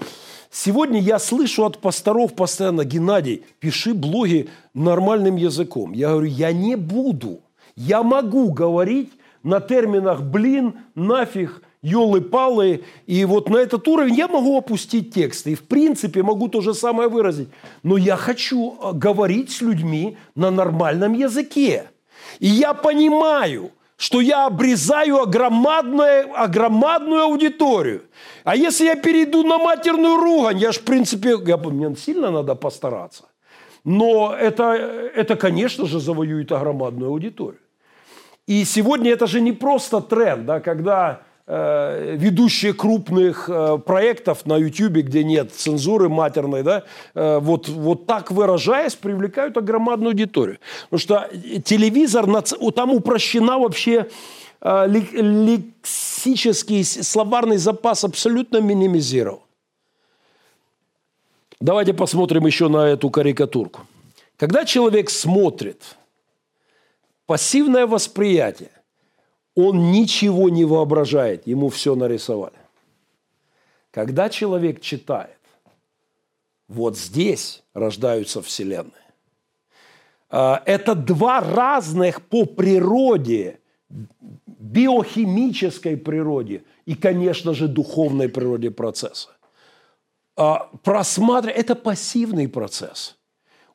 Сегодня 0.50 1.00
я 1.00 1.18
слышу 1.18 1.64
от 1.64 1.78
пасторов 1.78 2.34
постоянно, 2.34 2.84
Геннадий, 2.84 3.42
пиши 3.58 3.94
блоги 3.94 4.50
нормальным 4.74 5.36
языком. 5.36 5.94
Я 5.94 6.10
говорю, 6.10 6.26
я 6.26 6.52
не 6.52 6.76
буду– 6.76 7.40
я 7.78 8.02
могу 8.02 8.50
говорить 8.50 9.12
на 9.42 9.60
терминах 9.60 10.22
«блин», 10.22 10.74
«нафиг», 10.96 11.62
елы-палы, 11.80 12.82
и 13.06 13.24
вот 13.24 13.48
на 13.48 13.58
этот 13.58 13.86
уровень 13.86 14.16
я 14.16 14.26
могу 14.26 14.58
опустить 14.58 15.14
текст, 15.14 15.46
и 15.46 15.54
в 15.54 15.62
принципе 15.62 16.24
могу 16.24 16.48
то 16.48 16.60
же 16.60 16.74
самое 16.74 17.08
выразить. 17.08 17.48
Но 17.84 17.96
я 17.96 18.16
хочу 18.16 18.76
э, 18.82 18.92
говорить 18.94 19.52
с 19.52 19.60
людьми 19.60 20.16
на 20.34 20.50
нормальном 20.50 21.12
языке. 21.12 21.90
И 22.40 22.48
я 22.48 22.74
понимаю, 22.74 23.70
что 23.96 24.20
я 24.20 24.46
обрезаю 24.46 25.22
огромадную, 25.22 26.36
огромадную 26.36 27.22
аудиторию. 27.22 28.02
А 28.42 28.56
если 28.56 28.86
я 28.86 28.96
перейду 28.96 29.44
на 29.44 29.58
матерную 29.58 30.16
ругань, 30.16 30.58
я 30.58 30.72
же, 30.72 30.80
в 30.80 30.84
принципе, 30.84 31.36
я, 31.46 31.56
мне 31.56 31.94
сильно 31.94 32.32
надо 32.32 32.56
постараться. 32.56 33.24
Но 33.84 34.34
это, 34.34 34.72
это, 35.14 35.36
конечно 35.36 35.86
же, 35.86 36.00
завоюет 36.00 36.50
огромадную 36.50 37.10
аудиторию. 37.10 37.60
И 38.48 38.64
сегодня 38.64 39.12
это 39.12 39.26
же 39.26 39.42
не 39.42 39.52
просто 39.52 40.00
тренд, 40.00 40.46
да, 40.46 40.60
когда 40.60 41.20
э, 41.46 42.16
ведущие 42.16 42.72
крупных 42.72 43.50
э, 43.50 43.76
проектов 43.76 44.46
на 44.46 44.56
YouTube, 44.56 45.04
где 45.04 45.22
нет 45.22 45.52
цензуры 45.52 46.08
матерной, 46.08 46.62
да, 46.62 46.84
э, 47.14 47.38
вот, 47.40 47.68
вот 47.68 48.06
так 48.06 48.30
выражаясь, 48.30 48.94
привлекают 48.94 49.58
огромную 49.58 50.12
аудиторию. 50.12 50.58
Потому 50.88 50.98
что 50.98 51.28
телевизор, 51.62 52.26
там 52.74 52.90
упрощена 52.92 53.58
вообще 53.58 54.08
э, 54.62 54.86
лексический 54.88 56.84
словарный 56.84 57.58
запас 57.58 58.02
абсолютно 58.02 58.62
минимизирован. 58.62 59.40
Давайте 61.60 61.92
посмотрим 61.92 62.46
еще 62.46 62.68
на 62.68 62.88
эту 62.88 63.10
карикатурку. 63.10 63.82
Когда 64.38 64.64
человек 64.64 65.10
смотрит, 65.10 65.97
пассивное 67.28 67.86
восприятие, 67.86 68.70
он 69.54 69.92
ничего 69.92 70.48
не 70.48 70.64
воображает, 70.64 71.46
ему 71.46 71.68
все 71.68 71.94
нарисовали. 71.94 72.56
Когда 73.90 74.30
человек 74.30 74.80
читает, 74.80 75.38
вот 76.68 76.96
здесь 76.96 77.62
рождаются 77.74 78.40
вселенные. 78.40 78.92
А, 80.30 80.62
это 80.64 80.94
два 80.94 81.40
разных 81.40 82.22
по 82.22 82.46
природе, 82.46 83.60
биохимической 84.46 85.98
природе 85.98 86.62
и, 86.86 86.94
конечно 86.94 87.52
же, 87.52 87.68
духовной 87.68 88.30
природе 88.30 88.70
процесса. 88.70 89.28
А, 90.34 90.70
Просматривать– 90.82 91.56
это 91.58 91.74
пассивный 91.74 92.48
процесс– 92.48 93.17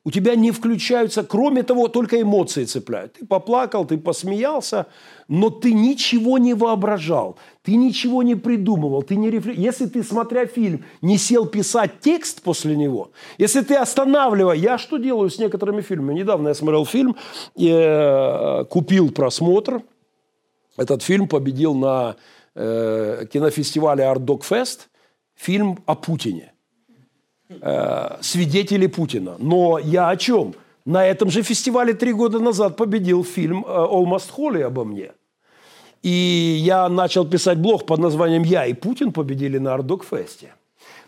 у 0.04 0.10
тебя 0.10 0.34
не 0.34 0.50
включаются, 0.50 1.22
кроме 1.22 1.62
того, 1.62 1.88
только 1.88 2.20
эмоции 2.20 2.64
цепляют. 2.64 3.14
Ты 3.14 3.26
поплакал, 3.26 3.86
ты 3.86 3.96
посмеялся, 3.96 4.86
но 5.28 5.48
ты 5.48 5.72
ничего 5.72 6.36
не 6.36 6.52
воображал, 6.54 7.38
ты 7.62 7.76
ничего 7.76 8.22
не 8.22 8.34
придумывал, 8.34 9.02
ты 9.02 9.16
не 9.16 9.30
рефлек... 9.30 9.56
Если 9.56 9.86
ты, 9.86 10.02
смотря 10.02 10.46
фильм, 10.46 10.84
не 11.00 11.16
сел 11.16 11.46
писать 11.46 12.00
текст 12.00 12.42
после 12.42 12.76
него, 12.76 13.12
если 13.38 13.62
ты 13.62 13.76
останавливая, 13.76 14.56
я 14.56 14.76
что 14.76 14.98
делаю 14.98 15.30
с 15.30 15.38
некоторыми 15.38 15.80
фильмами? 15.80 16.18
Недавно 16.18 16.48
я 16.48 16.54
смотрел 16.54 16.84
фильм, 16.84 17.16
э, 17.56 18.64
купил 18.68 19.10
просмотр, 19.10 19.82
этот 20.76 21.02
фильм 21.02 21.28
победил 21.28 21.74
на 21.74 22.16
э, 22.54 23.24
кинофестивале 23.32 24.04
Art 24.04 24.24
Dog 24.24 24.42
Fest, 24.42 24.88
фильм 25.34 25.78
о 25.86 25.94
Путине 25.94 26.53
э, 27.48 28.16
свидетели 28.20 28.86
Путина. 28.86 29.36
Но 29.38 29.78
я 29.78 30.08
о 30.08 30.16
чем? 30.16 30.54
На 30.84 31.06
этом 31.06 31.30
же 31.30 31.42
фестивале 31.42 31.94
три 31.94 32.12
года 32.12 32.38
назад 32.38 32.76
победил 32.76 33.24
фильм 33.24 33.64
э, 33.66 33.68
«Almost 33.68 34.30
Holy» 34.36 34.62
обо 34.62 34.84
мне. 34.84 35.12
И 36.02 36.60
я 36.64 36.88
начал 36.88 37.26
писать 37.26 37.58
блог 37.58 37.86
под 37.86 38.00
названием 38.00 38.42
«Я 38.42 38.66
и 38.66 38.74
Путин 38.74 39.12
победили 39.12 39.58
на 39.58 39.74
Ардокфесте». 39.74 40.52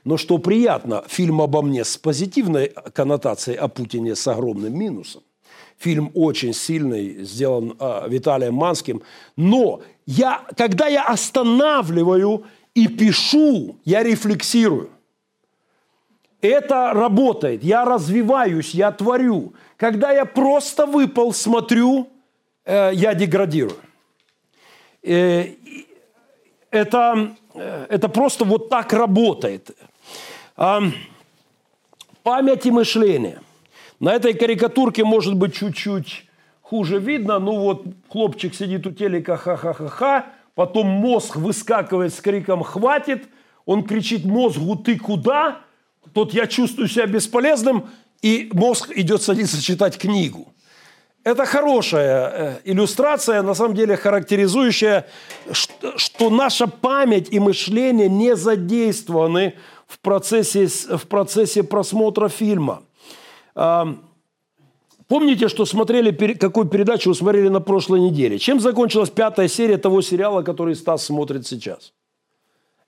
Но 0.05 0.17
что 0.17 0.39
приятно, 0.39 1.03
фильм 1.09 1.43
обо 1.43 1.63
мне 1.63 1.85
с 1.85 1.97
позитивной 1.99 2.73
коннотацией 2.95 3.59
о 3.59 3.69
Путине 3.69 4.15
с 4.15 4.27
огромным 4.29 4.79
минусом. 4.79 5.23
Фильм 5.79 6.11
очень 6.15 6.55
сильный, 6.55 7.25
сделан 7.25 7.77
э, 7.79 8.09
Виталием 8.09 8.55
Манским. 8.55 9.03
Но 9.37 9.83
я, 10.07 10.47
когда 10.57 10.87
я 10.87 11.05
останавливаю 11.05 12.45
и 12.75 12.89
пишу, 12.89 13.77
я 13.85 14.03
рефлексирую. 14.03 14.91
Это 16.47 16.93
работает. 16.93 17.65
Я 17.65 17.85
развиваюсь, 17.85 18.75
я 18.75 18.93
творю. 18.93 19.55
Когда 19.77 20.13
я 20.13 20.25
просто 20.25 20.87
выпал, 20.87 21.33
смотрю, 21.33 22.09
э, 22.65 22.91
я 22.95 23.15
деградирую. 23.15 23.79
Э, 25.03 25.47
это, 26.71 27.37
э, 27.55 27.87
это 27.89 28.09
просто 28.09 28.45
вот 28.45 28.69
так 28.69 28.93
работает. 28.93 29.71
Память 32.23 32.67
и 32.67 32.71
мышление. 32.71 33.41
На 34.01 34.15
этой 34.15 34.35
карикатурке 34.35 35.05
может 35.05 35.35
быть 35.35 35.55
чуть-чуть 35.55 36.25
хуже 36.63 36.99
видно. 36.99 37.39
Ну 37.39 37.59
вот 37.59 37.85
хлопчик 38.09 38.55
сидит 38.55 38.87
у 38.87 38.91
телека 38.91 39.37
ха-ха-ха-ха, 39.37 40.27
потом 40.55 40.87
мозг 40.87 41.37
выскакивает 41.37 42.13
с 42.15 42.21
криком 42.21 42.63
«хватит», 42.63 43.29
он 43.65 43.83
кричит 43.85 44.25
мозгу 44.25 44.77
«ты 44.77 44.99
куда?», 44.99 45.66
тут 46.13 46.35
я 46.35 46.47
чувствую 46.47 46.89
себя 46.89 47.07
бесполезным, 47.07 47.89
и 48.23 48.51
мозг 48.53 48.91
идет 48.95 49.23
садиться 49.23 49.63
читать 49.63 49.99
книгу. 49.99 50.53
Это 51.25 51.45
хорошая 51.45 52.31
э, 52.31 52.61
иллюстрация, 52.65 53.43
на 53.43 53.55
самом 53.55 53.75
деле 53.75 53.97
характеризующая, 53.97 55.07
что 55.51 56.31
наша 56.31 56.69
память 56.69 57.29
и 57.33 57.41
мышление 57.41 58.09
не 58.09 58.37
задействованы 58.37 59.55
в 59.89 59.99
процессе, 59.99 60.67
в 60.67 61.07
процессе 61.09 61.63
просмотра 61.63 62.29
фильма. 62.29 62.83
Помните, 65.09 65.49
что 65.49 65.65
смотрели, 65.65 66.11
какую 66.35 66.67
передачу 66.67 67.11
вы 67.11 67.15
смотрели 67.15 67.49
на 67.49 67.61
прошлой 67.61 68.01
неделе? 68.01 68.39
Чем 68.39 68.61
закончилась 68.61 69.11
пятая 69.11 69.47
серия 69.47 69.79
того 69.79 70.03
сериала, 70.03 70.43
который 70.43 70.75
Стас 70.75 71.05
смотрит 71.05 71.47
сейчас? 71.47 71.93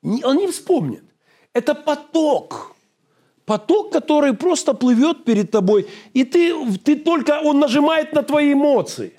Он 0.02 0.36
не 0.36 0.48
вспомнит. 0.48 1.04
Это 1.54 1.74
поток 1.74 2.74
поток, 3.48 3.90
который 3.92 4.34
просто 4.34 4.74
плывет 4.74 5.24
перед 5.24 5.50
тобой, 5.50 5.86
и 6.12 6.24
ты, 6.24 6.54
ты 6.84 6.96
только, 6.96 7.40
он 7.42 7.58
нажимает 7.58 8.12
на 8.12 8.22
твои 8.22 8.52
эмоции. 8.52 9.12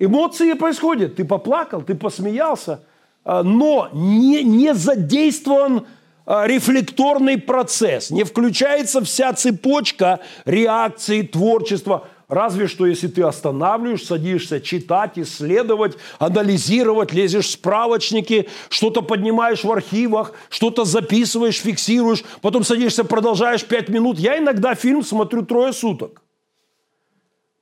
Эмоции 0.00 0.54
происходят. 0.54 1.14
Ты 1.14 1.24
поплакал, 1.24 1.82
ты 1.82 1.94
посмеялся, 1.94 2.80
а, 3.24 3.44
но 3.44 3.88
не, 3.92 4.42
не 4.42 4.74
задействован 4.74 5.86
а, 6.26 6.44
рефлекторный 6.46 7.38
процесс, 7.38 8.10
не 8.10 8.24
включается 8.24 9.00
вся 9.00 9.32
цепочка 9.32 10.18
реакции, 10.44 11.22
творчества. 11.22 12.08
Разве 12.32 12.66
что, 12.66 12.86
если 12.86 13.08
ты 13.08 13.22
останавливаешь, 13.24 14.06
садишься 14.06 14.58
читать, 14.58 15.18
исследовать, 15.18 15.98
анализировать, 16.18 17.12
лезешь 17.12 17.48
в 17.48 17.50
справочники, 17.50 18.48
что-то 18.70 19.02
поднимаешь 19.02 19.64
в 19.64 19.70
архивах, 19.70 20.32
что-то 20.48 20.86
записываешь, 20.86 21.60
фиксируешь, 21.60 22.24
потом 22.40 22.64
садишься, 22.64 23.04
продолжаешь 23.04 23.66
пять 23.66 23.90
минут. 23.90 24.18
Я 24.18 24.38
иногда 24.38 24.74
фильм 24.74 25.02
смотрю 25.02 25.42
трое 25.42 25.74
суток. 25.74 26.22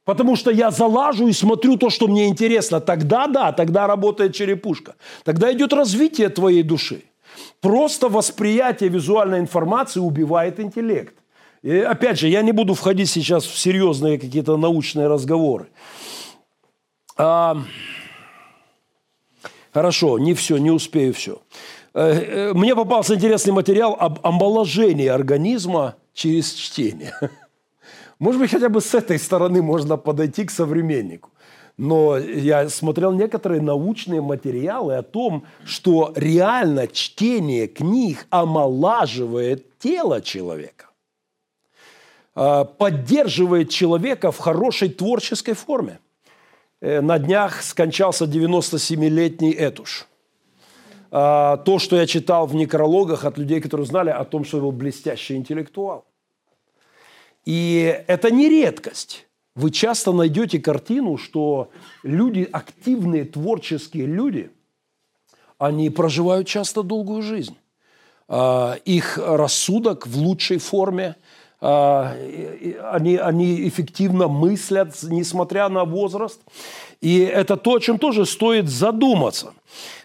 Потому 0.05 0.37
что 0.37 0.53
я 0.53 0.71
залажу 0.71 1.27
и 1.27 1.33
смотрю 1.33 1.77
то, 1.77 1.91
что 1.91 2.07
мне 2.07 2.29
интересно. 2.29 2.81
Тогда 2.81 3.27
да, 3.27 3.51
тогда 3.51 3.89
работает 3.89 4.37
черепушка. 4.37 4.95
Тогда 5.25 5.53
идет 5.53 5.73
развитие 5.73 6.29
твоей 6.29 6.63
души. 6.63 7.03
Просто 7.61 8.09
восприятие 8.09 8.89
визуальной 8.89 9.41
информации 9.41 9.99
убивает 9.99 10.61
интеллект. 10.61 11.20
И 11.63 11.79
опять 11.79 12.19
же, 12.19 12.29
я 12.29 12.43
не 12.43 12.53
буду 12.53 12.75
входить 12.75 13.11
сейчас 13.11 13.45
в 13.45 13.59
серьезные 13.59 14.19
какие-то 14.19 14.57
научные 14.57 15.09
разговоры. 15.09 15.69
А, 17.17 17.63
хорошо, 19.73 20.19
не 20.19 20.33
все, 20.35 20.57
не 20.57 20.71
успею 20.71 21.13
все. 21.13 21.43
Э, 21.93 22.13
э, 22.13 22.53
мне 22.55 22.75
попался 22.75 23.15
интересный 23.15 23.53
материал 23.53 23.95
об 23.99 24.25
омоложении 24.27 25.09
организма 25.09 25.97
через 26.15 26.53
чтение. 26.55 27.13
Может 28.19 28.41
быть, 28.41 28.51
хотя 28.51 28.69
бы 28.69 28.81
с 28.81 28.95
этой 28.95 29.19
стороны 29.19 29.63
можно 29.63 29.97
подойти 29.97 30.45
к 30.45 30.51
современнику. 30.51 31.31
Но 31.79 32.19
я 32.19 32.69
смотрел 32.69 33.13
некоторые 33.13 33.63
научные 33.63 34.21
материалы 34.21 34.97
о 34.97 35.03
том, 35.03 35.45
что 35.65 36.13
реально 36.15 36.87
чтение 36.87 37.67
книг 37.67 38.27
омолаживает 38.29 39.79
тело 39.79 40.21
человека. 40.21 40.90
А, 42.35 42.65
поддерживает 42.65 43.71
человека 43.71 44.31
в 44.31 44.39
хорошей 44.39 44.89
творческой 44.89 45.55
форме. 45.55 45.99
Э, 46.81 47.01
на 47.01 47.19
днях 47.19 47.63
скончался 47.63 48.25
97-летний 48.25 49.53
Этуш. 49.53 50.07
А, 51.11 51.57
то, 51.59 51.79
что 51.81 51.97
я 51.97 52.07
читал 52.07 52.47
в 52.47 52.55
некрологах 52.55 53.25
от 53.25 53.37
людей, 53.37 53.61
которые 53.61 53.87
знали 53.87 54.11
о 54.11 54.25
том, 54.25 54.45
что 54.45 54.59
он 54.59 54.65
был 54.65 54.73
блестящий 54.73 55.35
интеллектуал. 55.35 56.05
И 57.45 58.05
это 58.07 58.31
не 58.31 58.49
редкость. 58.49 59.27
Вы 59.57 59.73
часто 59.73 60.13
найдете 60.13 60.61
картину, 60.61 61.17
что 61.17 61.71
люди, 62.05 62.49
активные 62.51 63.25
творческие 63.25 64.07
люди, 64.07 64.51
они 65.59 65.91
проживают 65.91 66.47
часто 66.47 66.85
долгую 66.85 67.23
жизнь. 67.23 67.57
А, 68.29 68.77
их 68.85 69.19
рассудок 69.19 70.07
в 70.07 70.17
лучшей 70.17 70.59
форме– 70.59 71.17
они, 71.61 73.17
они 73.17 73.69
эффективно 73.69 74.29
мыслят, 74.29 74.95
несмотря 75.03 75.69
на 75.69 75.85
возраст. 75.85 76.41
И 77.01 77.19
это 77.21 77.57
то, 77.57 77.75
о 77.75 77.81
чем 77.81 77.99
тоже 77.99 78.25
стоит 78.27 78.69
задуматься. 78.69 79.53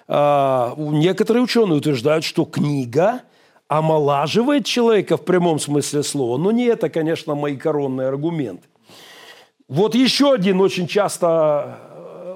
А, 0.08 0.74
некоторые 0.78 1.44
ученые 1.44 1.78
утверждают, 1.78 2.24
что 2.24 2.46
книга 2.46 3.22
омолаживает 3.68 4.66
человека 4.66 5.18
в 5.18 5.26
прямом 5.26 5.60
смысле 5.60 6.04
слова. 6.04 6.38
Но 6.38 6.52
не 6.52 6.66
это, 6.66 6.90
конечно, 6.90 7.36
мои 7.36 7.56
коронные 7.56 8.08
аргументы. 8.08 8.68
Вот 9.68 9.96
еще 9.96 10.34
один 10.34 10.62
очень 10.62 10.88
часто 10.88 11.80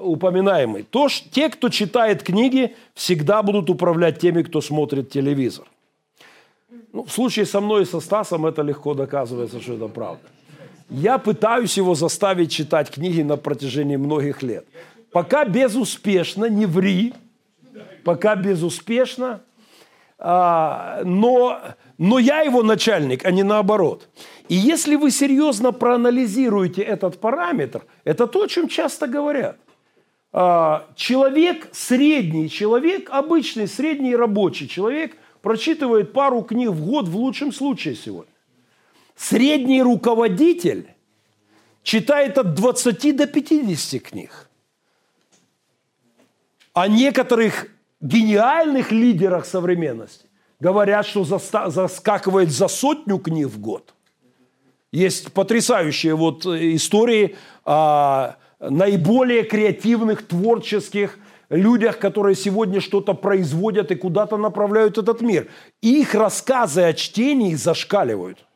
упоминаемый. 0.02 0.82
То, 0.82 1.08
что 1.08 1.28
те, 1.30 1.48
кто 1.48 1.68
читает 1.68 2.22
книги, 2.22 2.74
всегда 2.94 3.42
будут 3.42 3.70
управлять 3.70 4.18
теми, 4.18 4.42
кто 4.42 4.60
смотрит 4.60 5.10
телевизор. 5.10 5.66
Ну, 6.92 7.04
в 7.04 7.12
случае 7.12 7.46
со 7.46 7.60
мной 7.60 7.82
и 7.82 7.86
со 7.86 8.00
Стасом 8.00 8.46
это 8.46 8.62
легко 8.62 8.94
доказывается, 8.94 9.60
что 9.60 9.74
это 9.74 9.88
правда. 9.88 10.22
Я 10.88 11.18
пытаюсь 11.18 11.76
его 11.76 11.94
заставить 11.94 12.50
читать 12.50 12.90
книги 12.90 13.22
на 13.22 13.36
протяжении 13.36 13.96
многих 13.96 14.42
лет. 14.42 14.66
Пока 15.12 15.44
безуспешно, 15.44 16.46
не 16.46 16.66
ври, 16.66 17.14
пока 18.04 18.34
безуспешно, 18.34 19.40
а, 20.18 21.02
но, 21.04 21.60
но 21.96 22.18
я 22.18 22.40
его 22.40 22.62
начальник, 22.62 23.24
а 23.24 23.30
не 23.30 23.42
наоборот. 23.42 24.08
И 24.48 24.54
если 24.54 24.96
вы 24.96 25.10
серьезно 25.10 25.72
проанализируете 25.72 26.82
этот 26.82 27.20
параметр, 27.20 27.84
это 28.04 28.26
то, 28.26 28.42
о 28.42 28.48
чем 28.48 28.68
часто 28.68 29.06
говорят. 29.06 29.56
А, 30.32 30.86
человек, 30.96 31.68
средний 31.72 32.50
человек, 32.50 33.08
обычный 33.10 33.68
средний 33.68 34.14
рабочий 34.14 34.68
человек 34.68 35.16
прочитывает 35.42 36.12
пару 36.12 36.42
книг 36.42 36.70
в 36.70 36.84
год 36.84 37.08
в 37.08 37.16
лучшем 37.16 37.52
случае 37.52 37.94
сегодня. 37.94 38.32
Средний 39.16 39.82
руководитель 39.82 40.88
читает 41.82 42.38
от 42.38 42.54
20 42.54 43.16
до 43.16 43.26
50 43.26 44.02
книг. 44.02 44.48
О 46.72 46.88
некоторых 46.88 47.66
гениальных 48.00 48.92
лидерах 48.92 49.44
современности 49.44 50.26
говорят, 50.60 51.06
что 51.06 51.24
заскакивает 51.24 52.50
за 52.50 52.68
сотню 52.68 53.18
книг 53.18 53.48
в 53.48 53.60
год. 53.60 53.94
Есть 54.92 55.32
потрясающие 55.32 56.14
вот 56.14 56.46
истории 56.46 57.36
о 57.64 58.36
наиболее 58.58 59.44
креативных, 59.44 60.26
творческих 60.26 61.18
людях, 61.50 61.98
которые 61.98 62.36
сегодня 62.36 62.80
что-то 62.80 63.12
производят 63.12 63.90
и 63.90 63.96
куда-то 63.96 64.36
направляют 64.36 64.96
этот 64.98 65.20
мир. 65.20 65.48
их 65.82 66.14
рассказы 66.14 66.82
о 66.82 66.92
чтении 66.92 67.54
зашкаливают. 67.54 68.46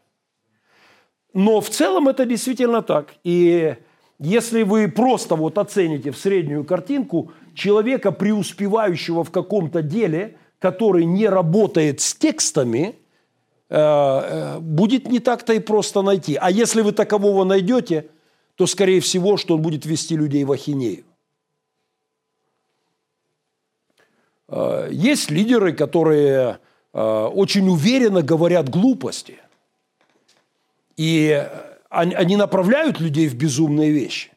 Но 1.34 1.60
в 1.60 1.68
целом 1.68 2.08
это 2.08 2.24
действительно 2.24 2.80
так. 2.80 3.14
И 3.24 3.76
если 4.20 4.62
вы 4.62 4.88
просто 4.88 5.34
вот 5.34 5.58
оцените 5.58 6.12
в 6.12 6.16
среднюю 6.16 6.64
картинку 6.64 7.32
человека, 7.54 8.12
преуспевающего 8.12 9.24
в 9.24 9.30
каком-то 9.32 9.82
деле, 9.82 10.36
который 10.60 11.04
не 11.04 11.28
работает 11.28 12.00
с 12.00 12.14
текстами, 12.14 12.94
э, 13.68 13.76
э, 13.76 14.58
будет 14.60 15.08
не 15.08 15.18
так-то 15.18 15.52
и 15.52 15.58
просто 15.58 16.02
найти. 16.02 16.38
А 16.40 16.50
если 16.50 16.82
вы 16.82 16.92
такового 16.92 17.42
найдете, 17.44 18.06
то, 18.54 18.66
скорее 18.66 19.00
всего, 19.00 19.36
что 19.36 19.56
он 19.56 19.62
будет 19.62 19.84
вести 19.84 20.16
людей 20.16 20.44
в 20.44 20.52
ахинею. 20.52 21.04
Э, 24.43 24.43
есть 24.90 25.30
лидеры, 25.30 25.72
которые 25.72 26.58
очень 26.92 27.68
уверенно 27.68 28.22
говорят 28.22 28.68
глупости. 28.68 29.38
И 30.96 31.46
они 31.90 32.36
направляют 32.36 33.00
людей 33.00 33.28
в 33.28 33.34
безумные 33.34 33.90
вещи. 33.90 34.30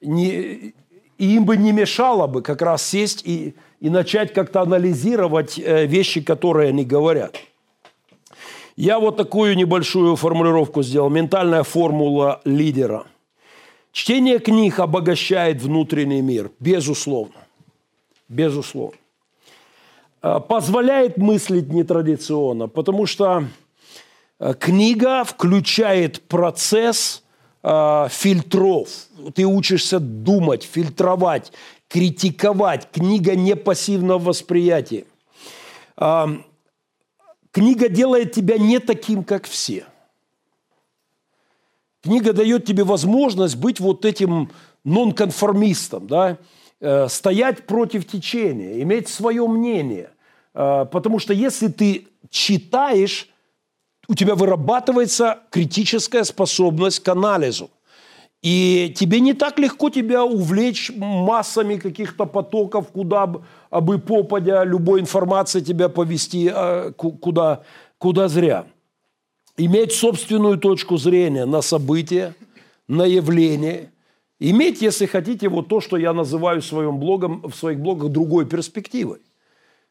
И 0.00 0.74
им 1.18 1.44
бы 1.44 1.56
не 1.56 1.72
мешало 1.72 2.26
бы 2.26 2.42
как 2.42 2.62
раз 2.62 2.82
сесть 2.84 3.22
и, 3.26 3.54
и 3.80 3.90
начать 3.90 4.32
как-то 4.32 4.62
анализировать 4.62 5.58
э, 5.58 5.86
вещи, 5.86 6.20
которые 6.20 6.68
они 6.68 6.84
говорят. 6.84 7.36
Я 8.76 9.00
вот 9.00 9.16
такую 9.16 9.56
небольшую 9.56 10.14
формулировку 10.14 10.84
сделал. 10.84 11.10
Ментальная 11.10 11.64
формула 11.64 12.40
лидера. 12.44 13.06
Чтение 13.90 14.38
книг 14.38 14.78
обогащает 14.78 15.60
внутренний 15.60 16.22
мир, 16.22 16.52
безусловно. 16.60 17.34
Безусловно. 18.28 18.96
Э, 20.22 20.40
позволяет 20.40 21.16
мыслить 21.16 21.72
нетрадиционно, 21.72 22.68
потому 22.68 23.06
что 23.06 23.44
Э, 24.38 24.54
книга 24.54 25.24
включает 25.24 26.22
процесс 26.22 27.22
э, 27.62 28.06
фильтров. 28.10 28.88
Ты 29.34 29.44
учишься 29.44 29.98
думать, 29.98 30.62
фильтровать, 30.62 31.52
критиковать. 31.88 32.88
Книга 32.92 33.34
не 33.34 33.56
пассивного 33.56 34.18
восприятия. 34.18 35.04
Э, 35.96 36.26
книга 37.50 37.88
делает 37.88 38.32
тебя 38.32 38.58
не 38.58 38.78
таким, 38.78 39.24
как 39.24 39.46
все. 39.46 39.86
Книга 42.02 42.32
дает 42.32 42.64
тебе 42.64 42.84
возможность 42.84 43.56
быть 43.56 43.80
вот 43.80 44.04
этим 44.04 44.52
нонконформистом, 44.84 46.06
да? 46.06 46.38
Э, 46.80 47.08
стоять 47.08 47.66
против 47.66 48.06
течения, 48.06 48.82
иметь 48.82 49.08
свое 49.08 49.46
мнение. 49.46 50.10
Э, 50.54 50.86
потому 50.90 51.18
что 51.18 51.32
если 51.32 51.68
ты 51.68 52.08
читаешь, 52.30 53.28
у 54.08 54.14
тебя 54.14 54.34
вырабатывается 54.34 55.40
критическая 55.50 56.24
способность 56.24 57.00
к 57.00 57.08
анализу. 57.08 57.70
И 58.40 58.94
тебе 58.96 59.18
не 59.20 59.34
так 59.34 59.58
легко 59.58 59.90
тебя 59.90 60.24
увлечь 60.24 60.92
массами 60.94 61.76
каких-то 61.76 62.24
потоков, 62.24 62.88
куда 62.92 63.26
бы, 63.26 63.42
бы 63.70 63.98
попадя, 63.98 64.64
любой 64.64 65.00
информации 65.00 65.60
тебя 65.60 65.88
повести 65.88 66.48
а, 66.52 66.92
куда, 66.92 67.62
куда 67.98 68.28
зря. 68.28 68.66
Иметь 69.56 69.92
собственную 69.92 70.58
точку 70.58 70.98
зрения 70.98 71.46
на 71.46 71.62
события, 71.62 72.34
на 72.86 73.04
явления. 73.04 73.90
Иметь, 74.40 74.82
если 74.82 75.06
хотите, 75.06 75.48
вот 75.48 75.68
то, 75.68 75.80
что 75.80 75.96
я 75.96 76.12
называю 76.12 76.60
в, 76.60 76.64
своем 76.64 76.98
блогом, 76.98 77.42
в 77.42 77.54
своих 77.54 77.80
блогах 77.80 78.10
другой 78.10 78.46
перспективой. 78.46 79.18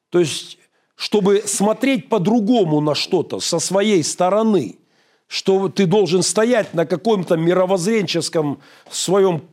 То 0.10 0.20
есть 0.20 0.58
чтобы 0.98 1.44
смотреть 1.46 2.10
по-другому 2.10 2.82
на 2.82 2.96
что-то 2.96 3.40
со 3.40 3.60
своей 3.60 4.04
стороны, 4.04 4.80
что 5.28 5.70
ты 5.70 5.86
должен 5.86 6.24
стоять 6.24 6.74
на 6.74 6.88
каком-то 6.88 7.38
мировоззренческом 7.38 8.62
своем 8.90 9.44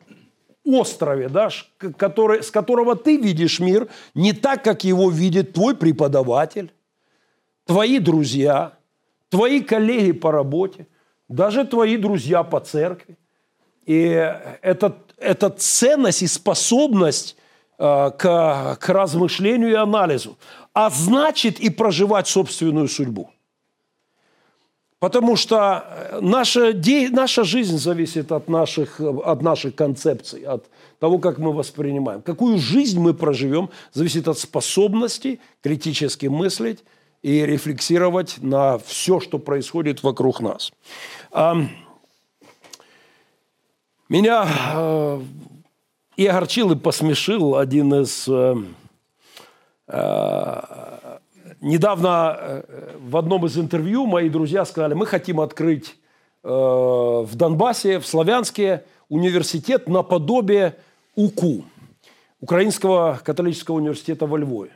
острове, 0.65 1.29
да, 1.29 1.51
который, 1.99 2.43
с 2.43 2.51
которого 2.51 2.97
ты 2.97 3.19
видишь 3.19 3.61
мир 3.61 3.89
не 4.15 4.33
так, 4.33 4.65
как 4.65 4.85
его 4.85 5.11
видит 5.11 5.53
твой 5.53 5.77
преподаватель, 5.77 6.73
твои 7.67 7.99
друзья, 7.99 8.79
твои 9.29 9.61
коллеги 9.61 10.13
по 10.13 10.33
работе, 10.33 10.87
даже 11.29 11.67
твои 11.67 11.99
друзья 11.99 12.43
по 12.43 12.61
церкви. 12.61 13.19
И 13.87 14.03
это, 14.63 14.97
это 15.19 15.51
ценность 15.51 16.23
и 16.23 16.27
способность 16.27 17.37
э, 17.79 18.11
к, 18.17 18.79
к 18.81 18.89
размышлению 18.89 19.71
и 19.71 19.75
анализу 19.75 20.37
а 20.75 20.91
значит 20.91 21.61
и 21.61 21.71
проживать 21.71 22.27
собственную 22.27 22.89
судьбу. 22.89 23.31
Потому 24.99 25.37
что 25.37 25.85
э, 25.87 26.19
наша, 26.21 26.73
де, 26.73 27.11
наша 27.11 27.45
жизнь 27.45 27.79
зависит 27.79 28.33
от 28.33 28.49
наших, 28.49 29.01
от 29.01 29.43
наших 29.43 29.75
концепций, 29.75 30.43
от 30.43 30.65
того, 30.99 31.19
как 31.19 31.39
мы 31.39 31.53
воспринимаем. 31.53 32.23
Какую 32.23 32.59
жизнь 32.59 32.99
мы 32.99 33.15
проживем, 33.15 33.71
зависит 33.93 34.29
от 34.29 34.39
способности 34.39 35.41
критически 35.63 36.27
мыслить 36.27 36.83
и 37.23 37.45
рефлексировать 37.47 38.39
на 38.41 38.79
все, 38.79 39.21
что 39.21 39.39
происходит 39.39 40.03
вокруг 40.03 40.41
нас. 40.41 40.73
Меня 44.15 44.47
э, 44.75 45.21
и 46.17 46.27
огорчил, 46.27 46.71
и 46.71 46.77
посмешил 46.77 47.57
один 47.57 47.93
из 47.95 48.29
э, 48.29 48.55
Э, 49.87 51.19
недавно 51.61 52.37
э, 52.39 52.97
в 53.01 53.17
одном 53.17 53.45
из 53.47 53.59
интервью 53.59 54.07
мои 54.07 54.29
друзья 54.29 54.65
сказали, 54.65 54.95
мы 54.95 55.07
хотим 55.07 55.41
открыть 55.41 55.97
э, 56.43 56.49
в 56.49 57.31
Донбассе, 57.35 57.99
в 57.99 58.07
Славянске 58.07 58.85
университет 59.09 59.89
наподобие 59.89 60.77
УКУ, 61.15 61.65
Украинского 62.41 63.21
католического 63.23 63.77
университета 63.77 64.27
во 64.27 64.39
Львове. 64.39 64.73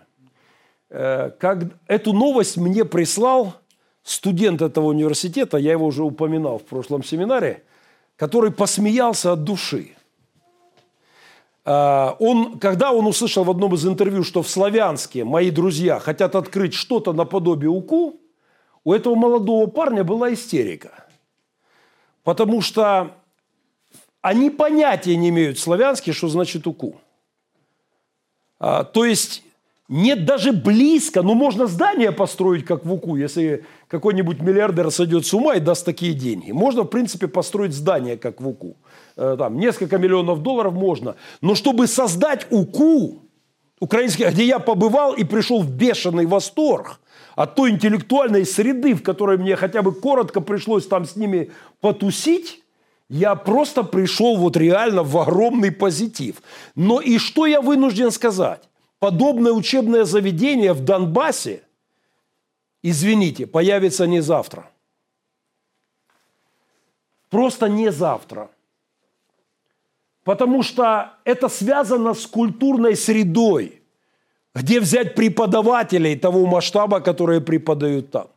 Как 0.90 1.58
эту 1.86 2.14
новость 2.14 2.56
мне 2.56 2.86
прислал 2.86 3.54
студент 4.02 4.62
этого 4.62 4.86
университета, 4.86 5.58
я 5.58 5.72
его 5.72 5.84
уже 5.84 6.02
упоминал 6.02 6.58
в 6.58 6.62
прошлом 6.62 7.04
семинаре, 7.04 7.62
который 8.18 8.50
посмеялся 8.50 9.32
от 9.32 9.44
души. 9.44 9.94
А, 11.64 12.16
он, 12.18 12.58
когда 12.58 12.92
он 12.92 13.06
услышал 13.06 13.44
в 13.44 13.50
одном 13.50 13.74
из 13.74 13.86
интервью, 13.86 14.24
что 14.24 14.42
в 14.42 14.48
Славянске 14.48 15.24
мои 15.24 15.50
друзья 15.50 16.00
хотят 16.00 16.34
открыть 16.34 16.74
что-то 16.74 17.12
наподобие 17.12 17.70
УКУ, 17.70 18.20
у 18.84 18.92
этого 18.92 19.14
молодого 19.14 19.66
парня 19.68 20.02
была 20.02 20.32
истерика. 20.32 21.04
Потому 22.24 22.60
что 22.60 23.16
они 24.20 24.50
понятия 24.50 25.14
не 25.16 25.28
имеют 25.28 25.58
славянский, 25.58 26.12
что 26.12 26.28
значит 26.28 26.66
УКУ. 26.66 27.00
А, 28.58 28.82
то 28.82 29.04
есть 29.04 29.44
нет 29.88 30.24
даже 30.24 30.52
близко, 30.52 31.22
ну 31.22 31.34
можно 31.34 31.66
здание 31.68 32.10
построить, 32.10 32.64
как 32.64 32.84
в 32.84 32.92
УКУ, 32.92 33.16
если 33.16 33.64
какой-нибудь 33.88 34.40
миллиардер 34.40 34.90
сойдет 34.90 35.26
с 35.26 35.34
ума 35.34 35.54
и 35.54 35.60
даст 35.60 35.84
такие 35.84 36.14
деньги. 36.14 36.52
Можно, 36.52 36.82
в 36.82 36.86
принципе, 36.86 37.26
построить 37.26 37.72
здание, 37.72 38.16
как 38.16 38.40
в 38.40 38.48
УКУ. 38.48 38.76
Э, 39.16 39.36
там, 39.38 39.58
несколько 39.58 39.98
миллионов 39.98 40.42
долларов 40.42 40.74
можно. 40.74 41.16
Но 41.40 41.54
чтобы 41.54 41.86
создать 41.86 42.46
УКУ, 42.50 43.22
украинский, 43.80 44.28
где 44.28 44.44
я 44.44 44.58
побывал 44.58 45.14
и 45.14 45.24
пришел 45.24 45.62
в 45.62 45.70
бешеный 45.70 46.26
восторг 46.26 47.00
от 47.34 47.54
той 47.54 47.70
интеллектуальной 47.70 48.44
среды, 48.44 48.94
в 48.94 49.02
которой 49.02 49.38
мне 49.38 49.56
хотя 49.56 49.82
бы 49.82 49.92
коротко 49.92 50.40
пришлось 50.40 50.86
там 50.86 51.04
с 51.04 51.16
ними 51.16 51.50
потусить, 51.80 52.62
я 53.08 53.34
просто 53.34 53.84
пришел 53.84 54.36
вот 54.36 54.56
реально 54.56 55.02
в 55.02 55.16
огромный 55.16 55.72
позитив. 55.72 56.42
Но 56.74 57.00
и 57.00 57.18
что 57.18 57.46
я 57.46 57.60
вынужден 57.60 58.10
сказать? 58.10 58.68
подобное 58.98 59.52
учебное 59.52 60.04
заведение 60.04 60.72
в 60.72 60.80
Донбассе, 60.80 61.62
извините, 62.82 63.46
появится 63.46 64.06
не 64.06 64.20
завтра. 64.20 64.70
Просто 67.30 67.68
не 67.68 67.92
завтра. 67.92 68.50
Потому 70.24 70.62
что 70.62 71.14
это 71.24 71.48
связано 71.48 72.14
с 72.14 72.26
культурной 72.26 72.96
средой, 72.96 73.82
где 74.54 74.80
взять 74.80 75.14
преподавателей 75.14 76.16
того 76.16 76.46
масштаба, 76.46 77.00
которые 77.00 77.40
преподают 77.40 78.10
там. 78.10 78.28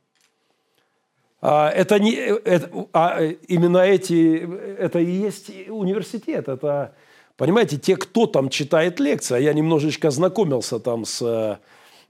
А, 1.41 1.69
это 1.69 1.99
не, 1.99 2.13
это, 2.13 2.87
а 2.93 3.21
именно 3.47 3.79
эти, 3.79 4.47
это 4.77 4.99
и 4.99 5.09
есть 5.09 5.49
университет, 5.67 6.47
это 6.47 6.93
Понимаете, 7.41 7.79
те, 7.79 7.95
кто 7.95 8.27
там 8.27 8.49
читает 8.49 8.99
лекции, 8.99 9.35
а 9.35 9.39
я 9.39 9.53
немножечко 9.53 10.11
знакомился 10.11 10.79
там 10.79 11.05
с, 11.05 11.23
э, 11.23 11.57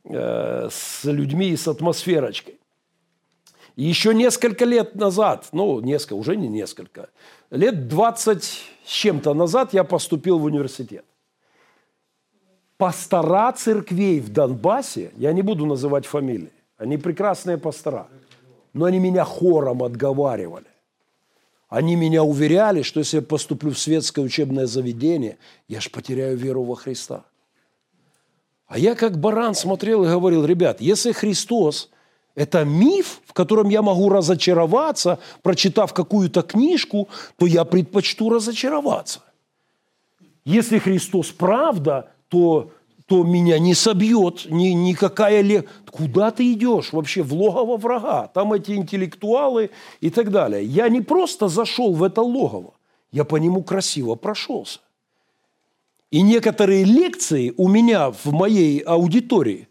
с 0.03 1.03
людьми 1.03 1.49
и 1.49 1.55
с 1.55 1.67
атмосферочкой. 1.67 2.59
Еще 3.75 4.13
несколько 4.13 4.65
лет 4.65 4.95
назад, 4.95 5.47
ну, 5.53 5.79
несколько, 5.79 6.13
уже 6.13 6.35
не 6.35 6.47
несколько, 6.47 7.09
лет 7.49 7.87
20 7.87 8.43
с 8.43 8.89
чем-то 8.89 9.33
назад 9.33 9.73
я 9.73 9.83
поступил 9.83 10.39
в 10.39 10.43
университет. 10.43 11.05
Пастора 12.77 13.51
церквей 13.53 14.19
в 14.19 14.29
Донбассе, 14.29 15.11
я 15.17 15.31
не 15.33 15.41
буду 15.41 15.65
называть 15.65 16.05
фамилии, 16.05 16.51
они 16.77 16.97
прекрасные 16.97 17.57
пастора, 17.57 18.07
но 18.73 18.85
они 18.85 18.99
меня 18.99 19.23
хором 19.23 19.83
отговаривали. 19.83 20.65
Они 21.69 21.95
меня 21.95 22.23
уверяли, 22.23 22.81
что 22.81 22.99
если 22.99 23.17
я 23.17 23.21
поступлю 23.21 23.71
в 23.71 23.79
светское 23.79 24.25
учебное 24.25 24.65
заведение, 24.65 25.37
я 25.69 25.79
ж 25.79 25.89
потеряю 25.89 26.35
веру 26.35 26.63
во 26.63 26.75
Христа. 26.75 27.23
А 28.71 28.79
я 28.79 28.95
как 28.95 29.19
баран 29.19 29.53
смотрел 29.53 30.05
и 30.05 30.07
говорил, 30.07 30.45
ребят, 30.45 30.79
если 30.79 31.11
Христос– 31.11 31.89
это 32.35 32.63
миф, 32.63 33.19
в 33.25 33.33
котором 33.33 33.67
я 33.67 33.81
могу 33.81 34.07
разочароваться, 34.07 35.19
прочитав 35.41 35.93
какую-то 35.93 36.41
книжку, 36.41 37.09
то 37.37 37.45
я 37.45 37.65
предпочту 37.65 38.29
разочароваться. 38.29 39.19
Если 40.45 40.79
Христос 40.79 41.31
правда, 41.31 42.11
то 42.29 42.71
то 43.07 43.23
меня 43.25 43.59
не 43.59 43.73
собьет 43.73 44.45
ни, 44.49 44.67
никакая 44.67 45.41
ли... 45.41 45.67
Куда 45.91 46.31
ты 46.31 46.53
идешь 46.53 46.93
вообще? 46.93 47.23
В 47.23 47.33
логово 47.33 47.75
врага. 47.75 48.27
Там 48.27 48.53
эти 48.53 48.71
интеллектуалы 48.71 49.71
и 49.99 50.09
так 50.09 50.31
далее. 50.31 50.63
Я 50.63 50.87
не 50.87 51.01
просто 51.01 51.49
зашел 51.49 51.93
в 51.93 52.03
это 52.03 52.21
логово. 52.21 52.73
Я 53.11 53.25
по 53.25 53.35
нему 53.35 53.63
красиво 53.63 54.15
прошелся. 54.15 54.79
И 56.11 56.21
некоторые 56.21 56.83
лекции 56.83 57.53
у 57.57 57.67
меня 57.67 58.11
в 58.11 58.27
моей 58.27 58.79
аудитории 58.79 59.69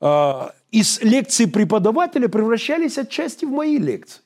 а, 0.00 0.52
из 0.70 1.00
лекций 1.00 1.48
преподавателя 1.48 2.28
превращались 2.28 2.98
отчасти 2.98 3.46
в 3.46 3.50
мои 3.50 3.78
лекции. 3.78 4.22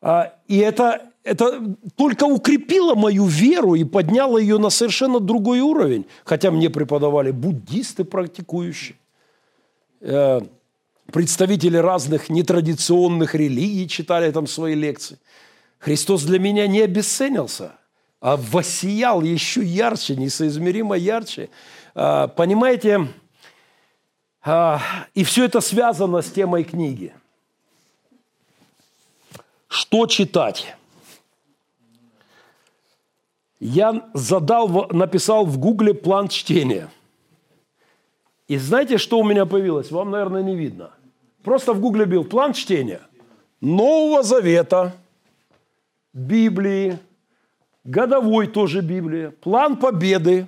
А, 0.00 0.34
и 0.48 0.58
это 0.58 1.08
это 1.24 1.76
только 1.96 2.24
укрепило 2.24 2.94
мою 2.94 3.26
веру 3.26 3.74
и 3.74 3.84
подняло 3.84 4.38
ее 4.38 4.58
на 4.58 4.70
совершенно 4.70 5.20
другой 5.20 5.60
уровень. 5.60 6.06
Хотя 6.24 6.50
мне 6.50 6.70
преподавали 6.70 7.30
буддисты 7.32 8.04
практикующие, 8.04 8.96
э, 10.00 10.40
представители 11.12 11.76
разных 11.76 12.30
нетрадиционных 12.30 13.34
религий 13.34 13.88
читали 13.88 14.30
там 14.30 14.46
свои 14.46 14.74
лекции. 14.74 15.18
Христос 15.78 16.22
для 16.22 16.38
меня 16.38 16.66
не 16.66 16.80
обесценился, 16.80 17.72
воссиял 18.20 19.22
еще 19.22 19.62
ярче, 19.62 20.16
несоизмеримо 20.16 20.96
ярче. 20.96 21.50
А, 21.94 22.28
понимаете, 22.28 23.08
а, 24.42 24.80
и 25.14 25.24
все 25.24 25.44
это 25.44 25.60
связано 25.60 26.22
с 26.22 26.30
темой 26.30 26.64
книги. 26.64 27.14
Что 29.68 30.06
читать? 30.06 30.74
я 33.60 34.08
задал, 34.14 34.88
написал 34.90 35.44
в 35.44 35.58
Гугле 35.58 35.94
план 35.94 36.28
чтения. 36.28 36.88
И 38.46 38.56
знаете, 38.56 38.98
что 38.98 39.18
у 39.18 39.24
меня 39.24 39.46
появилось? 39.46 39.90
Вам, 39.90 40.10
наверное, 40.10 40.42
не 40.42 40.56
видно. 40.56 40.92
Просто 41.42 41.72
в 41.72 41.80
Гугле 41.80 42.04
бил 42.06 42.24
план 42.24 42.52
чтения 42.52 43.00
Нового 43.60 44.22
Завета, 44.22 44.94
Библии, 46.12 46.98
годовой 47.88 48.46
тоже 48.46 48.82
Библия, 48.82 49.30
план 49.30 49.76
победы, 49.76 50.46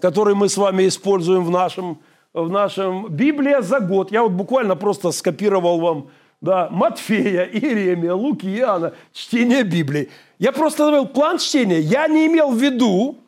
который 0.00 0.34
мы 0.34 0.48
с 0.48 0.56
вами 0.56 0.86
используем 0.86 1.44
в 1.44 1.50
нашем, 1.50 1.98
в 2.32 2.48
нашем 2.48 3.08
Библия 3.08 3.62
за 3.62 3.80
год. 3.80 4.12
Я 4.12 4.22
вот 4.22 4.32
буквально 4.32 4.76
просто 4.76 5.10
скопировал 5.10 5.80
вам 5.80 6.10
да, 6.40 6.68
Матфея, 6.70 7.44
Иеремия, 7.44 8.14
Луки, 8.14 8.46
Иоанна, 8.46 8.94
чтение 9.12 9.64
Библии. 9.64 10.08
Я 10.38 10.52
просто 10.52 10.84
говорил 10.84 11.06
план 11.06 11.38
чтения. 11.38 11.80
Я 11.80 12.06
не 12.08 12.26
имел 12.26 12.50
в 12.50 12.56
виду, 12.56 13.18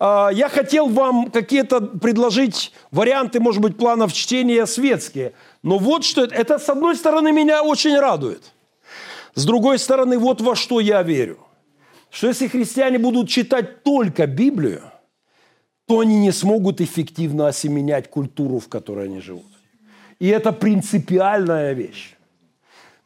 э, 0.00 0.28
я 0.32 0.48
хотел 0.48 0.88
вам 0.88 1.30
какие-то 1.30 1.80
предложить 1.80 2.72
варианты, 2.90 3.40
может 3.40 3.60
быть, 3.62 3.76
планов 3.76 4.12
чтения 4.12 4.66
светские. 4.66 5.32
Но 5.62 5.78
вот 5.78 6.04
что 6.04 6.24
это, 6.24 6.34
это, 6.34 6.58
с 6.58 6.68
одной 6.68 6.96
стороны, 6.96 7.32
меня 7.32 7.62
очень 7.62 7.98
радует. 7.98 8.42
С 9.34 9.44
другой 9.44 9.78
стороны, 9.78 10.18
вот 10.18 10.40
во 10.40 10.56
что 10.56 10.80
я 10.80 11.02
верю. 11.02 11.38
Что 12.10 12.28
если 12.28 12.48
христиане 12.48 12.98
будут 12.98 13.28
читать 13.28 13.82
только 13.82 14.26
Библию, 14.26 14.82
то 15.86 16.00
они 16.00 16.18
не 16.20 16.32
смогут 16.32 16.80
эффективно 16.80 17.48
осеменять 17.48 18.10
культуру, 18.10 18.58
в 18.58 18.68
которой 18.68 19.06
они 19.06 19.20
живут. 19.20 19.46
И 20.18 20.28
это 20.28 20.52
принципиальная 20.52 21.72
вещь. 21.72 22.14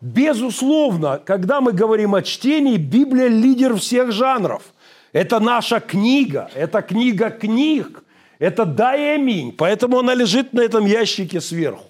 Безусловно, 0.01 1.21
когда 1.25 1.61
мы 1.61 1.73
говорим 1.73 2.15
о 2.15 2.23
чтении, 2.23 2.77
Библия– 2.77 3.27
лидер 3.29 3.77
всех 3.77 4.11
жанров. 4.11 4.75
Это 5.13 5.39
наша 5.39 5.79
книга, 5.79 6.51
это 6.55 6.83
книга 6.83 7.31
книг, 7.31 8.03
это 8.41 8.65
«да» 8.65 8.91
«аминь». 8.91 9.53
Поэтому 9.53 10.01
она 10.01 10.15
лежит 10.15 10.53
на 10.53 10.61
этом 10.61 10.87
ящике 10.87 11.41
сверху. 11.41 11.85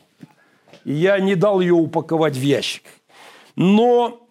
И 0.84 0.92
я 0.92 1.18
не 1.20 1.36
дал 1.36 1.60
ее 1.60 1.72
упаковать 1.72 2.36
в 2.36 2.42
ящик. 2.42 2.82
Но, 3.56 4.28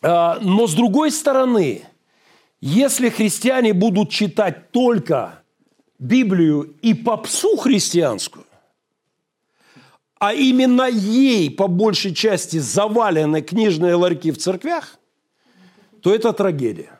а, 0.00 0.38
но 0.40 0.66
с 0.66 0.72
другой 0.72 1.10
стороны, 1.10 1.82
если 2.66 3.10
христиане 3.10 3.74
будут 3.74 4.08
читать 4.08 4.70
только 4.70 5.42
Библию 5.98 6.74
и 6.80 6.94
попсу 6.94 7.58
христианскую, 7.58 8.46
а 10.18 10.32
именно 10.32 10.88
ей 10.88 11.50
по 11.50 11.68
большей 11.68 12.14
части 12.14 12.56
завалены 12.56 13.42
книжные 13.42 13.96
ларьки 13.96 14.30
в 14.30 14.38
церквях, 14.38 14.98
то 16.00 16.14
это 16.14 16.32
трагедия. 16.32 16.98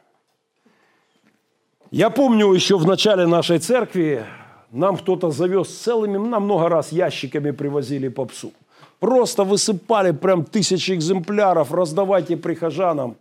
Я 1.90 2.10
помню 2.10 2.52
еще 2.52 2.76
в 2.76 2.86
начале 2.86 3.26
нашей 3.26 3.58
церкви 3.58 4.26
нам 4.70 4.98
кто-то 4.98 5.30
завез 5.30 5.68
целыми, 5.68 6.18
нам 6.18 6.44
много 6.44 6.68
раз 6.68 6.92
ящиками 6.92 7.52
привозили 7.52 8.08
попсу. 8.08 8.52
Просто 9.00 9.44
высыпали 9.44 10.10
прям 10.10 10.44
тысячи 10.44 10.92
экземпляров, 10.92 11.72
раздавайте 11.72 12.36
прихожанам. 12.36 13.16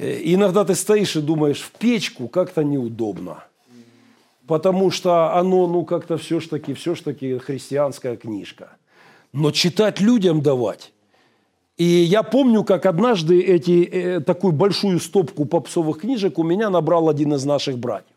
Э, 0.00 0.20
иногда 0.24 0.64
ты 0.64 0.74
стоишь 0.74 1.16
и 1.16 1.20
думаешь, 1.20 1.60
в 1.60 1.70
печку 1.72 2.28
как-то 2.28 2.64
неудобно. 2.64 3.44
Потому 4.46 4.90
что 4.90 5.36
оно, 5.36 5.68
ну, 5.68 5.84
как-то 5.84 6.16
все 6.16 6.40
ж 6.40 6.48
таки, 6.48 6.74
все 6.74 6.94
ж 6.94 7.02
таки 7.02 7.38
христианская 7.38 8.16
книжка 8.16 8.70
но 9.32 9.50
читать 9.50 10.00
людям 10.00 10.42
давать. 10.42 10.92
И 11.76 11.84
я 11.84 12.22
помню, 12.22 12.62
как 12.62 12.84
однажды 12.84 13.40
эти, 13.40 13.84
э, 13.84 14.20
такую 14.20 14.52
большую 14.52 15.00
стопку 15.00 15.46
попсовых 15.46 16.00
книжек 16.00 16.38
у 16.38 16.42
меня 16.42 16.68
набрал 16.68 17.08
один 17.08 17.32
из 17.34 17.44
наших 17.44 17.78
братьев. 17.78 18.16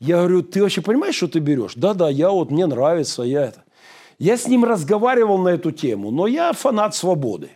Я 0.00 0.18
говорю, 0.18 0.42
ты 0.42 0.62
вообще 0.62 0.80
понимаешь, 0.80 1.14
что 1.14 1.28
ты 1.28 1.38
берешь? 1.38 1.74
Да-да, 1.76 2.08
я 2.08 2.30
вот, 2.30 2.50
мне 2.50 2.66
нравится, 2.66 3.22
я 3.22 3.44
это. 3.44 3.62
Я 4.18 4.36
с 4.36 4.46
ним 4.46 4.64
разговаривал 4.64 5.38
на 5.38 5.50
эту 5.50 5.70
тему, 5.70 6.10
но 6.10 6.26
я 6.26 6.52
фанат 6.52 6.94
свободы. 6.94 7.50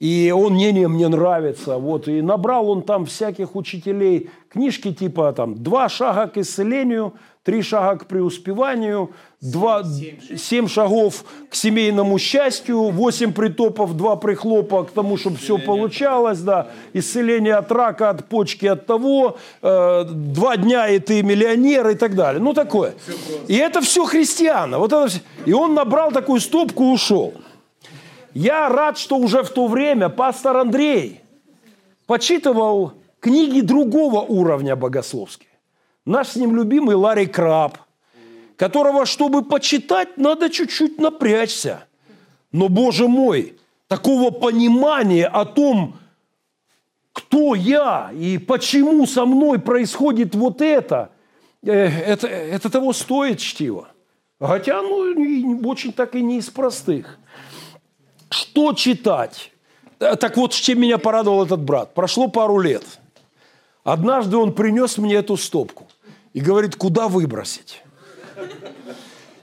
И 0.00 0.32
он, 0.34 0.54
не, 0.54 0.72
не, 0.72 0.86
мне 0.86 1.08
нравится. 1.08 1.76
Вот, 1.76 2.06
и 2.06 2.22
набрал 2.22 2.70
он 2.70 2.82
там 2.82 3.04
всяких 3.04 3.56
учителей 3.56 4.30
книжки 4.48 4.92
типа 4.92 5.32
там 5.32 5.62
«Два 5.62 5.88
шага 5.88 6.28
к 6.28 6.38
исцелению», 6.38 7.14
«Три 7.42 7.62
шага 7.62 7.98
к 7.98 8.06
преуспеванию», 8.06 9.10
два, 9.40 9.82
«Семь 10.36 10.68
шагов 10.68 11.24
к 11.50 11.54
семейному 11.54 12.18
счастью», 12.18 12.90
«Восемь 12.90 13.32
притопов, 13.32 13.96
два 13.96 14.16
прихлопа 14.16 14.84
к 14.84 14.90
тому, 14.92 15.16
чтобы 15.16 15.38
все 15.38 15.58
получалось», 15.58 16.40
да, 16.40 16.68
«Исцеление 16.92 17.54
от 17.54 17.72
рака, 17.72 18.10
от 18.10 18.28
почки, 18.28 18.66
от 18.66 18.86
того», 18.86 19.36
э, 19.62 20.04
«Два 20.04 20.56
дня, 20.58 20.88
и 20.88 21.00
ты 21.00 21.22
миллионер» 21.24 21.88
и 21.88 21.94
так 21.94 22.14
далее. 22.14 22.40
Ну, 22.40 22.52
такое. 22.52 22.94
И 23.48 23.56
это 23.56 23.80
все 23.80 24.04
христиана. 24.04 24.78
Вот 24.78 24.92
это, 24.92 25.10
и 25.44 25.52
он 25.52 25.74
набрал 25.74 26.12
такую 26.12 26.40
стопку 26.40 26.84
и 26.84 26.92
ушел. 26.92 27.34
Я 28.40 28.68
рад, 28.68 28.96
что 28.96 29.16
уже 29.16 29.42
в 29.42 29.50
то 29.50 29.66
время 29.66 30.10
пастор 30.10 30.58
Андрей 30.58 31.22
почитывал 32.06 32.92
книги 33.18 33.62
другого 33.62 34.20
уровня 34.20 34.76
богословских. 34.76 35.48
Наш 36.04 36.28
с 36.28 36.36
ним 36.36 36.54
любимый 36.54 36.94
Ларри 36.94 37.26
Краб, 37.26 37.78
которого, 38.54 39.06
чтобы 39.06 39.42
почитать, 39.42 40.18
надо 40.18 40.50
чуть-чуть 40.50 41.00
напрячься. 41.00 41.84
Но, 42.52 42.68
Боже 42.68 43.08
мой, 43.08 43.58
такого 43.88 44.30
понимания 44.30 45.26
о 45.26 45.44
том, 45.44 45.96
кто 47.12 47.56
я 47.56 48.12
и 48.14 48.38
почему 48.38 49.04
со 49.06 49.26
мной 49.26 49.58
происходит 49.58 50.36
вот 50.36 50.62
это, 50.62 51.10
э, 51.64 51.72
это, 51.72 52.28
это 52.28 52.70
того 52.70 52.92
стоит 52.92 53.40
чтиво. 53.40 53.88
Хотя, 54.38 54.80
ну, 54.80 55.60
очень 55.68 55.92
так 55.92 56.14
и 56.14 56.22
не 56.22 56.38
из 56.38 56.48
простых. 56.50 57.18
Что 58.30 58.72
читать? 58.72 59.52
Э, 60.00 60.16
так 60.16 60.36
вот, 60.36 60.52
чем 60.52 60.80
меня 60.80 60.98
порадовал 60.98 61.44
этот 61.44 61.60
брат. 61.60 61.94
Прошло 61.94 62.28
пару 62.28 62.58
лет. 62.58 62.84
Однажды 63.84 64.36
он 64.36 64.52
принес 64.52 64.98
мне 64.98 65.14
эту 65.14 65.36
стопку 65.36 65.86
и 66.32 66.40
говорит, 66.40 66.76
куда 66.76 67.08
выбросить. 67.08 67.82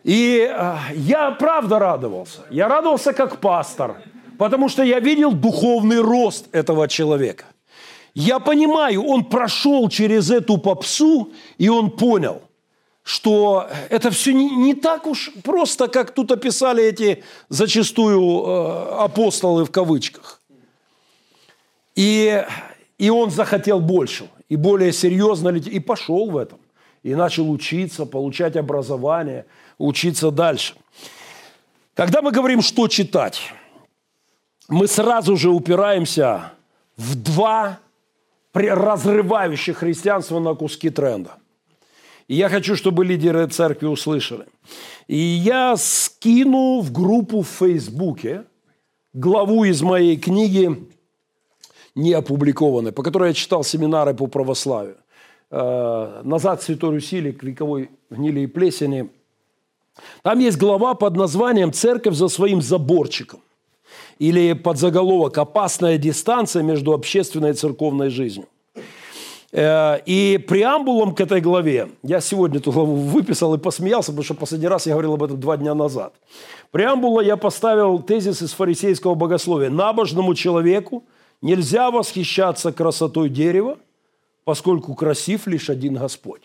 И 0.03 0.47
э, 0.47 0.75
я 0.93 1.31
правда 1.31 1.79
радовался. 1.79 2.41
Я 2.49 2.67
радовался 2.67 3.13
как 3.13 3.39
пастор, 3.39 4.01
потому 4.37 4.69
что 4.69 4.83
я 4.83 4.99
видел 4.99 5.31
духовный 5.31 5.99
рост 5.99 6.45
этого 6.51 6.87
человека. 6.87 7.45
Я 8.13 8.39
понимаю, 8.39 9.03
он 9.03 9.25
прошел 9.25 9.89
через 9.89 10.31
эту 10.31 10.57
попсу, 10.57 11.31
и 11.57 11.69
он 11.69 11.91
понял– 11.91 12.41
что 13.05 13.69
это 13.91 14.09
все 14.09 14.33
не, 14.33 14.49
не 14.49 14.73
так 14.73 15.05
уж 15.05 15.31
просто, 15.43 15.87
как 15.87 16.09
тут 16.09 16.31
описали 16.31 16.83
эти 16.83 17.23
зачастую 17.49 18.43
э, 18.43 18.95
апостолы 18.95 19.63
в 19.63 19.69
кавычках. 19.69 20.41
И, 21.93 22.43
и 22.97 23.09
он 23.11 23.29
захотел 23.29 23.79
большего, 23.79 24.29
и 24.49 24.55
более 24.55 24.91
серьезно, 24.91 25.49
и 25.49 25.79
пошел 25.79 26.31
в 26.31 26.35
этом. 26.35 26.57
И 27.03 27.13
начал 27.13 27.51
учиться, 27.51 28.07
получать 28.07 28.55
образование, 28.55 29.45
учиться 29.77 30.31
дальше. 30.31 30.73
Когда 31.93 32.23
мы 32.23 32.31
говорим, 32.31 32.63
что 32.63 32.87
читать, 32.87 33.53
мы 34.67 34.87
сразу 34.87 35.37
же 35.37 35.51
упираемся 35.51 36.53
в 36.97 37.13
два 37.13 37.77
разрывающих 38.51 39.77
христианство 39.77 40.39
на 40.39 40.55
куски 40.55 40.89
тренда– 40.89 41.35
и 42.27 42.35
я 42.35 42.49
хочу, 42.49 42.75
чтобы 42.75 43.05
лидеры 43.05 43.47
церкви 43.47 43.87
услышали. 43.87 44.45
И 45.07 45.17
я 45.17 45.75
скину 45.77 46.81
в 46.81 46.91
группу 46.91 47.41
в 47.41 47.47
Фейсбуке 47.47 48.45
главу 49.13 49.63
из 49.63 49.81
моей 49.81 50.17
книги, 50.17 50.87
не 51.93 52.13
опубликованной, 52.13 52.91
по 52.91 53.03
которой 53.03 53.29
я 53.29 53.33
читал 53.33 53.63
семинары 53.63 54.13
по 54.13 54.27
православию. 54.27 54.97
Э, 55.49 56.21
«Назад 56.23 56.61
Святой 56.61 56.95
Руси» 56.95 57.31
к 57.31 57.43
вековой 57.43 57.89
гнили 58.09 58.41
и 58.41 58.47
плесени. 58.47 59.09
Там 60.23 60.39
есть 60.39 60.57
глава 60.57 60.95
под 60.95 61.15
названием 61.15 61.71
«Церковь 61.71 62.15
за 62.15 62.27
своим 62.27 62.61
заборчиком» 62.61 63.39
или 64.19 64.53
под 64.53 64.77
заголовок 64.77 65.37
«Опасная 65.37 65.97
дистанция 65.97 66.63
между 66.63 66.93
общественной 66.93 67.51
и 67.51 67.53
церковной 67.53 68.09
жизнью». 68.09 68.47
Э, 69.57 70.01
и 70.05 70.37
преамбулом 70.37 71.15
к 71.15 71.21
этой 71.21 71.39
главе, 71.39 71.89
я 72.03 72.19
сегодня 72.19 72.57
эту 72.57 72.73
главу 72.73 72.95
выписал 72.95 73.53
и 73.53 73.57
посмеялся, 73.57 74.11
потому 74.11 74.25
что 74.25 74.33
последний 74.33 74.67
раз 74.67 74.85
я 74.85 74.91
говорил 74.91 75.13
об 75.13 75.23
этом 75.23 75.39
два 75.39 75.55
дня 75.55 75.73
назад. 75.73 76.13
Преамбула 76.71 77.21
я 77.21 77.37
поставил 77.37 77.99
тезис 77.99 78.41
из 78.41 78.51
фарисейского 78.51 79.15
богословия. 79.15 79.69
Набожному 79.69 80.35
человеку 80.35 81.05
нельзя 81.41 81.89
восхищаться 81.89 82.73
красотой 82.73 83.29
дерева, 83.29 83.77
поскольку 84.43 84.93
красив 84.93 85.47
лишь 85.47 85.69
один 85.69 85.93
Господь. 85.93 86.41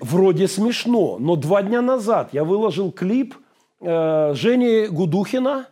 Вроде 0.00 0.48
смешно, 0.48 1.18
но 1.20 1.36
два 1.36 1.62
дня 1.62 1.82
назад 1.82 2.30
я 2.32 2.42
выложил 2.42 2.90
клип 2.90 3.34
э, 3.82 4.32
Жени 4.34 4.86
Гудухина, 4.86 5.66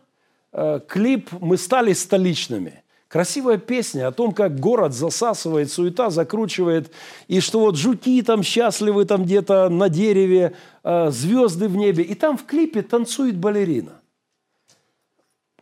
э, 0.51 0.81
клип 0.87 1.31
«Мы 1.39 1.57
стали 1.57 1.93
столичными». 1.93 2.82
Красивая 3.13 3.59
песня 3.59 4.07
о 4.07 4.11
том, 4.11 4.31
как 4.31 4.59
город 4.59 4.91
засасывает, 4.91 5.71
суета 5.71 6.09
закручивает, 6.09 6.91
и 7.27 7.41
что 7.41 7.59
вот 7.59 7.77
жуки 7.77 8.23
там 8.23 8.41
счастливы 8.41 9.05
там 9.05 9.23
где-то 9.23 9.69
на 9.69 9.87
дереве, 9.87 10.55
э, 10.83 11.11
звезды 11.11 11.67
в 11.67 11.75
небе. 11.75 12.03
И 12.03 12.15
там 12.15 12.39
в 12.39 12.45
клипе 12.47 12.81
танцует 12.81 13.37
балерина. 13.37 14.01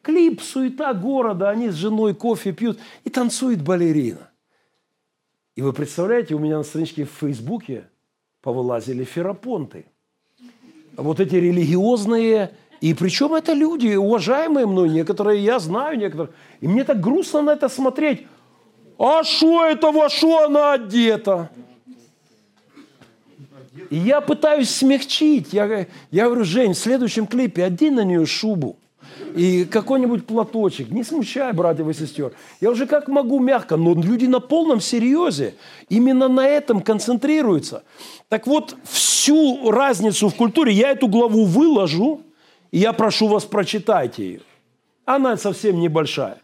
Клип, 0.02 0.42
суета 0.42 0.94
города, 0.94 1.50
они 1.50 1.68
с 1.68 1.74
женой 1.74 2.16
кофе 2.16 2.54
пьют, 2.54 2.80
и 3.04 3.10
танцует 3.10 3.62
балерина. 3.62 4.30
И 5.58 5.62
вы 5.62 5.74
представляете, 5.74 6.36
у 6.36 6.40
меня 6.40 6.56
на 6.56 6.64
страничке 6.64 7.04
в 7.04 7.12
Фейсбуке 7.20 7.84
повылазили 8.42 9.04
ферапонты. 9.04 9.88
Вот 10.96 11.20
эти 11.20 11.36
религиозные 11.36 12.56
и 12.82 12.96
причем 12.96 13.36
это 13.36 13.54
люди, 13.54 13.96
уважаемые 13.96 14.66
мной, 14.66 14.90
некоторые 14.90 15.44
я 15.44 15.60
знаю, 15.60 16.00
некоторые. 16.00 16.34
И 16.62 16.68
мне 16.68 16.84
так 16.84 17.00
грустно 17.00 17.44
на 17.44 17.52
это 17.52 17.70
смотреть. 17.70 18.26
А 18.98 19.24
что 19.24 19.66
это, 19.66 19.92
во 19.92 20.10
что 20.10 20.46
она 20.46 20.74
одета? 20.74 21.52
И 23.92 23.98
я 23.98 24.20
пытаюсь 24.20 24.70
смягчить. 24.70 25.54
Я, 25.54 25.86
я 26.10 26.26
говорю, 26.26 26.44
Жень, 26.44 26.74
в 26.74 26.78
следующем 26.78 27.28
клипе 27.28 27.66
одень 27.66 27.94
на 27.94 28.04
нее 28.04 28.26
шубу 28.26 28.78
и 29.36 29.66
какой-нибудь 29.66 30.26
платочек. 30.26 30.90
Не 30.90 31.04
смущай, 31.04 31.54
братьев 31.54 31.88
и 31.88 31.94
сестер. 31.94 32.34
Я 32.62 32.72
уже 32.72 32.88
как 32.88 33.08
могу 33.08 33.40
мягко, 33.40 33.78
но 33.78 33.94
люди 33.94 34.26
на 34.26 34.40
полном 34.40 34.82
серьезе 34.82 35.54
именно 35.88 36.28
на 36.28 36.48
этом 36.48 36.82
концентрируются. 36.82 37.84
Так 38.28 38.48
вот, 38.48 38.76
всю 38.86 39.70
разницу 39.70 40.30
в 40.30 40.36
культуре 40.36 40.74
я 40.74 40.92
эту 40.92 41.08
главу 41.08 41.46
выложу, 41.46 42.22
и 42.72 42.80
я 42.80 42.94
прошу 42.94 43.28
вас, 43.28 43.46
прочитайте 43.46 44.24
ее. 44.24 44.42
Она 45.06 45.38
совсем 45.38 45.80
небольшая. 45.80 46.38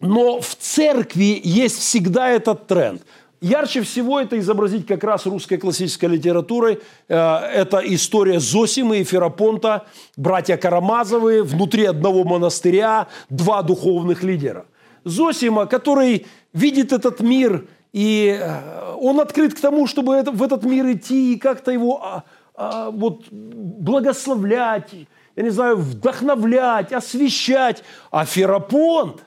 Но 0.00 0.40
в 0.40 0.54
церкви 0.54 1.40
есть 1.44 1.78
всегда 1.78 2.30
этот 2.30 2.66
тренд. 2.66 3.02
Ярче 3.42 3.82
всего 3.82 4.20
это 4.20 4.38
изобразить 4.38 4.86
как 4.86 5.02
раз 5.02 5.26
русской 5.26 5.56
классической 5.56 6.10
литературой. 6.10 6.80
Э, 7.08 7.36
это 7.38 7.78
история 7.78 8.38
Зосимы 8.38 8.98
и 8.98 9.04
Ферапонта, 9.04 9.86
братья 10.16 10.56
Карамазовы, 10.56 11.42
внутри 11.42 11.84
одного 11.84 12.24
монастыря, 12.24 13.08
два 13.30 13.62
духовных 13.62 14.22
лидера. 14.22 14.66
Зосима, 15.04 15.66
который 15.66 16.26
видит 16.52 16.92
этот 16.92 17.20
мир, 17.20 17.66
и 17.92 18.38
э, 18.38 18.94
он 19.00 19.20
открыт 19.20 19.54
к 19.54 19.60
тому, 19.60 19.86
чтобы 19.86 20.22
в 20.22 20.42
этот 20.42 20.64
мир 20.64 20.90
идти 20.92 21.34
и 21.34 21.38
как-то 21.38 21.70
его 21.70 22.24
а, 22.62 22.90
вот, 22.90 23.24
благословлять, 23.30 24.92
я 25.34 25.42
не 25.42 25.48
знаю, 25.48 25.76
вдохновлять, 25.78 26.92
освещать. 26.92 27.82
А 28.10 28.26
Ферапонт 28.26 29.24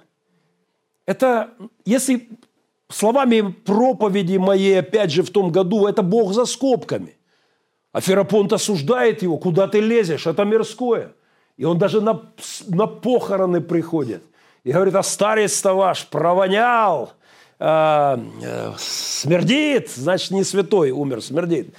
–это, 1.07 1.49
если 1.83 2.29
словами 2.89 3.41
проповеди 3.51 4.37
моей, 4.37 4.79
опять 4.79 5.11
же, 5.11 5.23
в 5.23 5.31
том 5.31 5.51
году, 5.51 5.87
это 5.87 6.03
Бог 6.03 6.33
за 6.33 6.45
скобками. 6.45 7.17
А 7.91 8.01
Ферапонт 8.01 8.53
осуждает 8.53 9.23
его, 9.23 9.37
куда 9.37 9.67
ты 9.67 9.79
лезешь, 9.79 10.27
это 10.27 10.43
мирское. 10.43 11.13
И 11.57 11.65
он 11.65 11.79
даже 11.79 12.01
на, 12.01 12.21
на 12.67 12.85
похороны 12.85 13.61
приходит. 13.61 14.21
И 14.63 14.71
говорит, 14.71 14.93
а 14.93 15.01
старец-то 15.01 15.73
ваш 15.73 16.05
провонял, 16.05 17.13
э, 17.57 18.17
э, 18.43 18.73
смердит, 18.77 19.89
значит, 19.89 20.29
не 20.29 20.43
святой 20.43 20.91
умер, 20.91 21.23
смердит. 21.23 21.73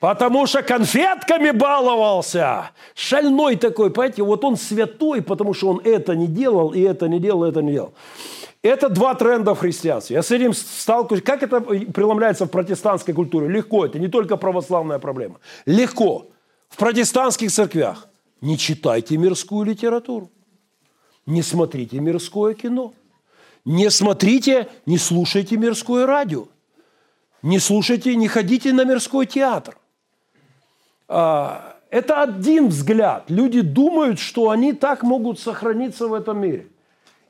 Потому 0.00 0.46
что 0.46 0.62
конфетками 0.62 1.50
баловался. 1.50 2.70
Шальной 2.94 3.56
такой, 3.56 3.90
понимаете, 3.90 4.22
вот 4.22 4.44
он 4.44 4.56
святой, 4.56 5.22
потому 5.22 5.54
что 5.54 5.70
он 5.70 5.80
это 5.84 6.14
не 6.14 6.28
делал, 6.28 6.70
и 6.70 6.80
это 6.80 7.08
не 7.08 7.18
делал, 7.18 7.44
и 7.44 7.48
это 7.48 7.62
не 7.62 7.72
делал. 7.72 7.94
Это 8.62 8.88
два 8.88 9.14
тренда 9.14 9.54
в 9.54 9.58
христианстве. 9.58 10.16
Я 10.16 10.22
с 10.22 10.30
этим 10.30 10.52
сталкиваюсь. 10.52 11.22
Как 11.22 11.42
это 11.42 11.60
преломляется 11.60 12.46
в 12.46 12.50
протестантской 12.50 13.14
культуре? 13.14 13.48
Легко. 13.48 13.86
Это 13.86 13.98
не 13.98 14.08
только 14.08 14.36
православная 14.36 14.98
проблема. 14.98 15.40
Легко. 15.66 16.26
В 16.68 16.76
протестантских 16.76 17.50
церквях 17.50 18.08
не 18.40 18.58
читайте 18.58 19.16
мирскую 19.16 19.64
литературу. 19.64 20.30
Не 21.26 21.42
смотрите 21.42 21.98
мирское 22.00 22.54
кино. 22.54 22.94
не 23.64 23.90
смотрите, 23.90 24.68
не 24.86 24.98
слушайте 24.98 25.56
мирское 25.56 26.06
радио. 26.06 26.46
Не 27.42 27.58
слушайте, 27.58 28.16
не 28.16 28.26
ходите 28.28 28.72
на 28.72 28.84
мирской 28.84 29.26
театр. 29.26 29.76
А, 31.08 31.76
это 31.90 32.22
один 32.22 32.68
взгляд. 32.68 33.24
Люди 33.28 33.62
думают, 33.62 34.18
что 34.18 34.50
они 34.50 34.72
так 34.72 35.02
могут 35.02 35.40
сохраниться 35.40 36.06
в 36.06 36.14
этом 36.14 36.40
мире. 36.40 36.66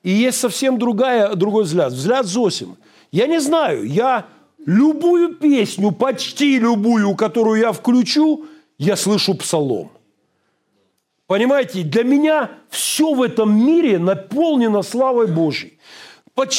И 0.03 0.11
есть 0.11 0.39
совсем 0.39 0.79
другая, 0.79 1.35
другой 1.35 1.65
взгляд. 1.65 1.93
Взгляд 1.93 2.27
Зосима. 2.27 2.77
Я 3.13 3.27
не 3.27 3.41
знаю, 3.41 3.85
я 3.85 4.27
любую 4.67 5.35
песню, 5.35 5.93
почти 5.93 6.59
любую, 6.59 7.15
которую 7.15 7.61
я 7.61 7.73
включу, 7.73 8.47
я 8.79 8.97
слышу 8.97 9.35
псалом. 9.35 9.91
Понимаете, 11.27 11.83
для 11.83 12.05
меня 12.05 12.51
все 12.71 13.13
в 13.13 13.23
этом 13.23 13.55
мире 13.55 13.99
наполнено 13.99 14.83
славой 14.83 15.27
Божьей. 15.27 15.78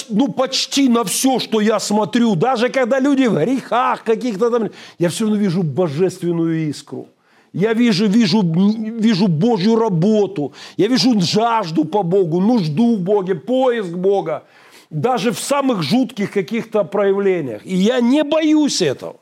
Ну, 0.09 0.27
почти 0.30 0.89
на 0.89 1.03
все, 1.03 1.39
что 1.39 1.61
я 1.61 1.80
смотрю, 1.80 2.36
даже 2.36 2.69
когда 2.69 2.99
люди 2.99 3.27
в 3.27 3.36
грехах 3.36 4.03
каких-то 4.03 4.49
там, 4.49 4.69
я 4.97 5.09
все 5.09 5.25
равно 5.25 5.38
вижу 5.38 5.63
божественную 5.63 6.69
искру. 6.69 7.07
Я 7.53 7.73
вижу, 7.73 8.07
вижу, 8.07 8.41
вижу 8.41 9.27
Божью 9.27 9.75
работу. 9.75 10.53
Я 10.77 10.88
вижу 10.88 11.19
жажду 11.19 11.86
по 11.86 12.03
Богу, 12.03 12.39
нужду 12.39 12.95
в 12.95 12.99
Боге, 12.99 13.36
поиск 13.36 13.89
Бога. 13.89 14.43
Даже 14.89 15.32
в 15.32 15.39
самых 15.39 15.84
жутких 15.84 16.32
каких-то 16.32 16.84
проявлениях. 16.84 17.65
И 17.65 17.75
я 17.75 18.01
не 18.01 18.23
боюсь 18.23 18.82
этого. 18.82 19.15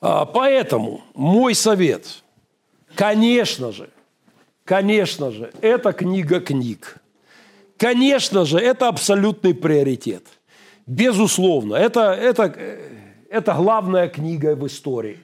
А, 0.00 0.26
поэтому 0.26 1.02
мой 1.14 1.54
совет, 1.54 2.22
конечно 2.94 3.72
же, 3.72 3.88
конечно 4.64 5.30
же, 5.30 5.50
это 5.60 5.92
книга 5.92 6.40
книг. 6.40 7.00
Конечно 7.76 8.44
же, 8.44 8.58
это 8.58 8.88
абсолютный 8.88 9.54
приоритет. 9.54 10.24
Безусловно, 10.86 11.74
это, 11.74 12.12
это, 12.12 12.54
это 13.30 13.54
главная 13.54 14.08
книга 14.08 14.54
в 14.54 14.66
истории. 14.66 15.18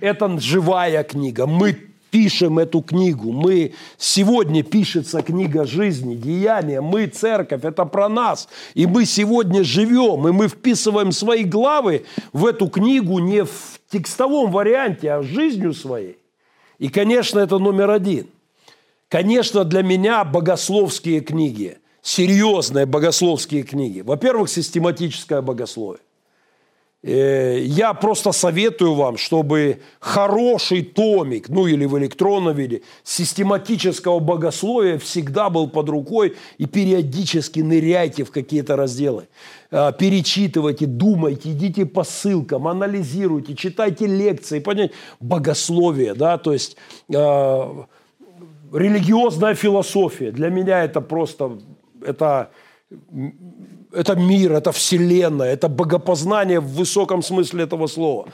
Это 0.00 0.38
живая 0.38 1.02
книга. 1.04 1.46
Мы 1.46 1.78
пишем 2.14 2.60
эту 2.60 2.80
книгу. 2.80 3.32
Мы 3.32 3.74
сегодня 3.98 4.62
пишется 4.62 5.20
книга 5.22 5.64
жизни, 5.64 6.14
деяния. 6.14 6.80
Мы 6.80 7.06
церковь, 7.06 7.64
это 7.64 7.84
про 7.84 8.08
нас. 8.08 8.48
И 8.74 8.86
мы 8.86 9.04
сегодня 9.04 9.64
живем, 9.64 10.28
и 10.28 10.30
мы 10.30 10.46
вписываем 10.46 11.10
свои 11.10 11.42
главы 11.42 12.04
в 12.32 12.46
эту 12.46 12.68
книгу 12.68 13.18
не 13.18 13.44
в 13.44 13.80
текстовом 13.90 14.52
варианте, 14.52 15.10
а 15.10 15.22
жизнью 15.22 15.72
своей. 15.74 16.18
И, 16.78 16.88
конечно, 16.88 17.40
это 17.40 17.58
номер 17.58 17.90
один. 17.90 18.28
Конечно, 19.08 19.64
для 19.64 19.82
меня 19.82 20.22
богословские 20.24 21.20
книги, 21.20 21.78
серьезные 22.04 22.86
богословские 22.86 23.62
книги. 23.62 24.02
Во-первых, 24.02 24.50
систематическое 24.50 25.40
богословие. 25.40 26.02
Э, 27.02 27.60
я 27.62 27.94
просто 27.94 28.32
советую 28.32 28.94
вам, 28.94 29.16
чтобы 29.16 29.80
хороший 30.00 30.82
томик, 30.82 31.48
ну 31.48 31.66
или 31.66 31.86
в 31.86 31.98
электронном 31.98 32.54
виде, 32.54 32.82
систематического 33.04 34.20
богословия 34.20 34.98
всегда 34.98 35.48
был 35.48 35.68
под 35.68 35.88
рукой 35.88 36.36
и 36.58 36.66
периодически 36.66 37.60
ныряйте 37.60 38.24
в 38.24 38.30
какие-то 38.30 38.76
разделы. 38.76 39.28
Э, 39.70 39.90
перечитывайте, 39.98 40.84
думайте, 40.84 41.52
идите 41.52 41.86
по 41.86 42.04
ссылкам, 42.04 42.68
анализируйте, 42.68 43.54
читайте 43.54 44.06
лекции, 44.06 44.58
понять 44.58 44.92
богословие, 45.20 46.14
да, 46.14 46.36
то 46.36 46.52
есть 46.52 46.76
э, 47.08 47.84
религиозная 48.74 49.54
философия. 49.54 50.32
Для 50.32 50.50
меня 50.50 50.84
это 50.84 51.00
просто, 51.00 51.58
это 52.04 52.50
это 53.92 54.16
мир, 54.16 54.52
это 54.52 54.72
вселенная, 54.72 55.52
это 55.52 55.68
богопознание 55.68 56.60
в 56.60 56.74
высоком 56.74 57.22
смысле 57.22 57.64
этого 57.64 57.86
слова. 57.86 58.28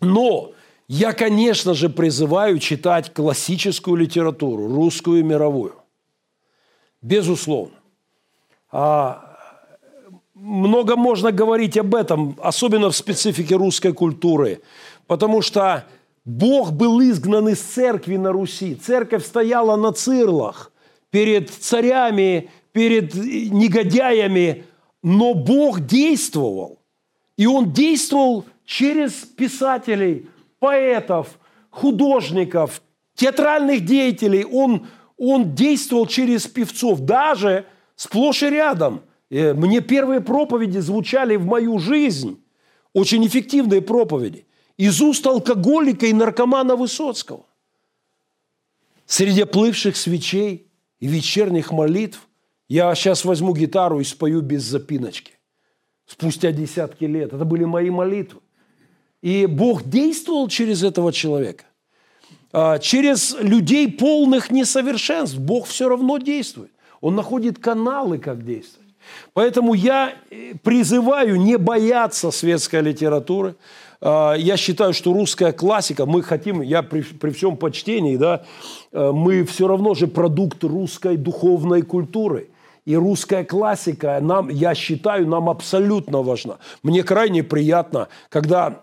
Но 0.00 0.52
я, 0.88 1.12
конечно 1.12 1.74
же, 1.74 1.88
призываю 1.88 2.58
читать 2.58 3.12
классическую 3.12 3.96
литературу, 3.96 4.68
русскую 4.68 5.20
и 5.20 5.22
мировую. 5.22 5.74
Безусловно. 7.02 7.74
А 8.70 9.36
много 10.34 10.96
можно 10.96 11.32
говорить 11.32 11.76
об 11.78 11.94
этом, 11.94 12.36
особенно 12.42 12.90
в 12.90 12.96
специфике 12.96 13.56
русской 13.56 13.92
культуры, 13.92 14.60
потому 15.06 15.42
что 15.42 15.84
Бог 16.24 16.72
был 16.72 17.00
изгнан 17.00 17.48
из 17.48 17.60
церкви 17.60 18.16
на 18.16 18.32
Руси. 18.32 18.74
Церковь 18.74 19.24
стояла 19.24 19.76
на 19.76 19.92
цирлах 19.92 20.72
перед 21.10 21.50
царями, 21.50 22.50
перед 22.76 23.14
негодяями, 23.14 24.66
но 25.02 25.32
Бог 25.32 25.86
действовал. 25.86 26.78
И 27.38 27.46
Он 27.46 27.72
действовал 27.72 28.44
через 28.66 29.12
писателей, 29.12 30.28
поэтов, 30.58 31.38
художников, 31.70 32.82
театральных 33.14 33.86
деятелей. 33.86 34.44
Он, 34.44 34.88
он 35.16 35.54
действовал 35.54 36.06
через 36.06 36.46
певцов, 36.46 37.00
даже 37.00 37.64
сплошь 37.94 38.42
и 38.42 38.50
рядом. 38.50 39.00
Э, 39.30 39.54
мне 39.54 39.80
первые 39.80 40.20
проповеди 40.20 40.78
звучали 40.80 41.36
в 41.36 41.46
мою 41.46 41.78
жизнь, 41.78 42.38
очень 42.92 43.26
эффективные 43.26 43.80
проповеди, 43.80 44.44
из 44.76 45.00
уст 45.00 45.26
алкоголика 45.26 46.04
и 46.04 46.12
наркомана 46.12 46.76
Высоцкого. 46.76 47.46
Среди 49.06 49.44
плывших 49.44 49.96
свечей 49.96 50.66
и 51.00 51.06
вечерних 51.06 51.72
молитв 51.72 52.20
я 52.68 52.94
сейчас 52.94 53.24
возьму 53.24 53.54
гитару 53.54 54.00
и 54.00 54.04
спою 54.04 54.40
без 54.40 54.62
запиночки. 54.62 55.32
Спустя 56.06 56.52
десятки 56.52 57.04
лет. 57.04 57.32
Это 57.32 57.44
были 57.44 57.64
мои 57.64 57.90
молитвы. 57.90 58.40
И 59.22 59.46
Бог 59.46 59.84
действовал 59.84 60.48
через 60.48 60.82
этого 60.82 61.12
человека. 61.12 61.64
А, 62.52 62.78
через 62.78 63.36
людей 63.40 63.90
полных 63.90 64.50
несовершенств 64.50 65.38
Бог 65.38 65.66
все 65.66 65.88
равно 65.88 66.18
действует. 66.18 66.70
Он 67.00 67.14
находит 67.14 67.58
каналы, 67.58 68.18
как 68.18 68.44
действовать. 68.44 68.86
Поэтому 69.32 69.74
я 69.74 70.14
э, 70.30 70.54
призываю 70.62 71.36
не 71.36 71.58
бояться 71.58 72.30
светской 72.30 72.82
литературы. 72.82 73.56
А, 74.00 74.34
я 74.34 74.56
считаю, 74.56 74.92
что 74.92 75.12
русская 75.12 75.52
классика, 75.52 76.06
мы 76.06 76.22
хотим, 76.22 76.62
я 76.62 76.82
при, 76.82 77.02
при 77.02 77.30
всем 77.30 77.56
почтении, 77.56 78.16
да, 78.16 78.44
э, 78.92 79.10
мы 79.12 79.44
все 79.44 79.68
равно 79.68 79.94
же 79.94 80.06
продукт 80.06 80.62
русской 80.64 81.16
духовной 81.16 81.82
культуры. 81.82 82.48
И 82.86 82.96
русская 82.96 83.44
классика, 83.44 84.18
нам, 84.22 84.48
я 84.48 84.74
считаю, 84.74 85.26
нам 85.26 85.50
абсолютно 85.50 86.22
важна. 86.22 86.58
Мне 86.84 87.02
крайне 87.02 87.42
приятно, 87.42 88.08
когда 88.28 88.80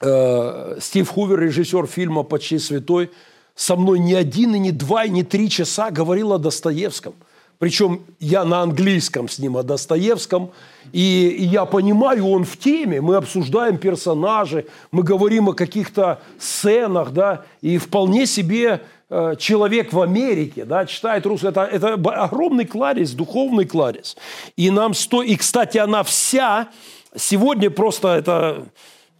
э, 0.00 0.78
Стив 0.80 1.08
Хувер, 1.08 1.40
режиссер 1.40 1.86
фильма 1.86 2.22
«Почти 2.22 2.58
святой», 2.58 3.10
со 3.54 3.76
мной 3.76 3.98
не 3.98 4.14
один, 4.14 4.54
и 4.54 4.58
не 4.58 4.72
два, 4.72 5.04
и 5.04 5.10
не 5.10 5.22
три 5.22 5.50
часа 5.50 5.90
говорил 5.90 6.32
о 6.32 6.38
Достоевском. 6.38 7.14
Причем 7.58 8.02
я 8.20 8.44
на 8.44 8.60
английском 8.60 9.28
с 9.28 9.38
ним 9.38 9.56
о 9.56 9.62
Достоевском, 9.62 10.50
и, 10.92 11.28
и 11.38 11.44
я 11.44 11.64
понимаю, 11.64 12.26
он 12.26 12.44
в 12.44 12.58
теме, 12.58 13.00
мы 13.00 13.16
обсуждаем 13.16 13.78
персонажи, 13.78 14.66
мы 14.92 15.02
говорим 15.02 15.48
о 15.48 15.54
каких-то 15.54 16.20
сценах, 16.38 17.12
да, 17.12 17.44
и 17.62 17.78
вполне 17.78 18.26
себе 18.26 18.82
человек 19.08 19.92
в 19.92 20.00
Америке, 20.00 20.64
да, 20.64 20.84
читает 20.86 21.26
русский, 21.26 21.48
это, 21.48 21.62
это 21.62 21.94
огромный 21.94 22.64
кладезь, 22.64 23.12
духовный 23.12 23.64
кладезь. 23.64 24.16
И 24.56 24.70
нам 24.70 24.94
сто... 24.94 25.22
И, 25.22 25.36
кстати, 25.36 25.78
она 25.78 26.02
вся 26.02 26.68
сегодня 27.14 27.70
просто 27.70 28.08
это... 28.08 28.66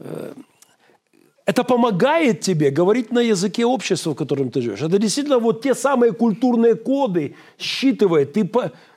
Э, 0.00 0.32
это 1.44 1.62
помогает 1.62 2.40
тебе 2.40 2.70
говорить 2.70 3.12
на 3.12 3.20
языке 3.20 3.64
общества, 3.64 4.10
в 4.10 4.16
котором 4.16 4.50
ты 4.50 4.60
живешь. 4.60 4.82
Это 4.82 4.98
действительно 4.98 5.38
вот 5.38 5.62
те 5.62 5.76
самые 5.76 6.12
культурные 6.12 6.74
коды 6.74 7.36
считывает. 7.56 8.32
Ты, 8.32 8.50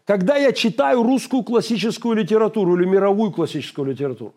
когда 0.04 0.36
я 0.36 0.52
читаю 0.52 1.04
русскую 1.04 1.44
классическую 1.44 2.16
литературу 2.16 2.76
или 2.76 2.86
мировую 2.86 3.32
классическую 3.32 3.92
литературу, 3.92 4.34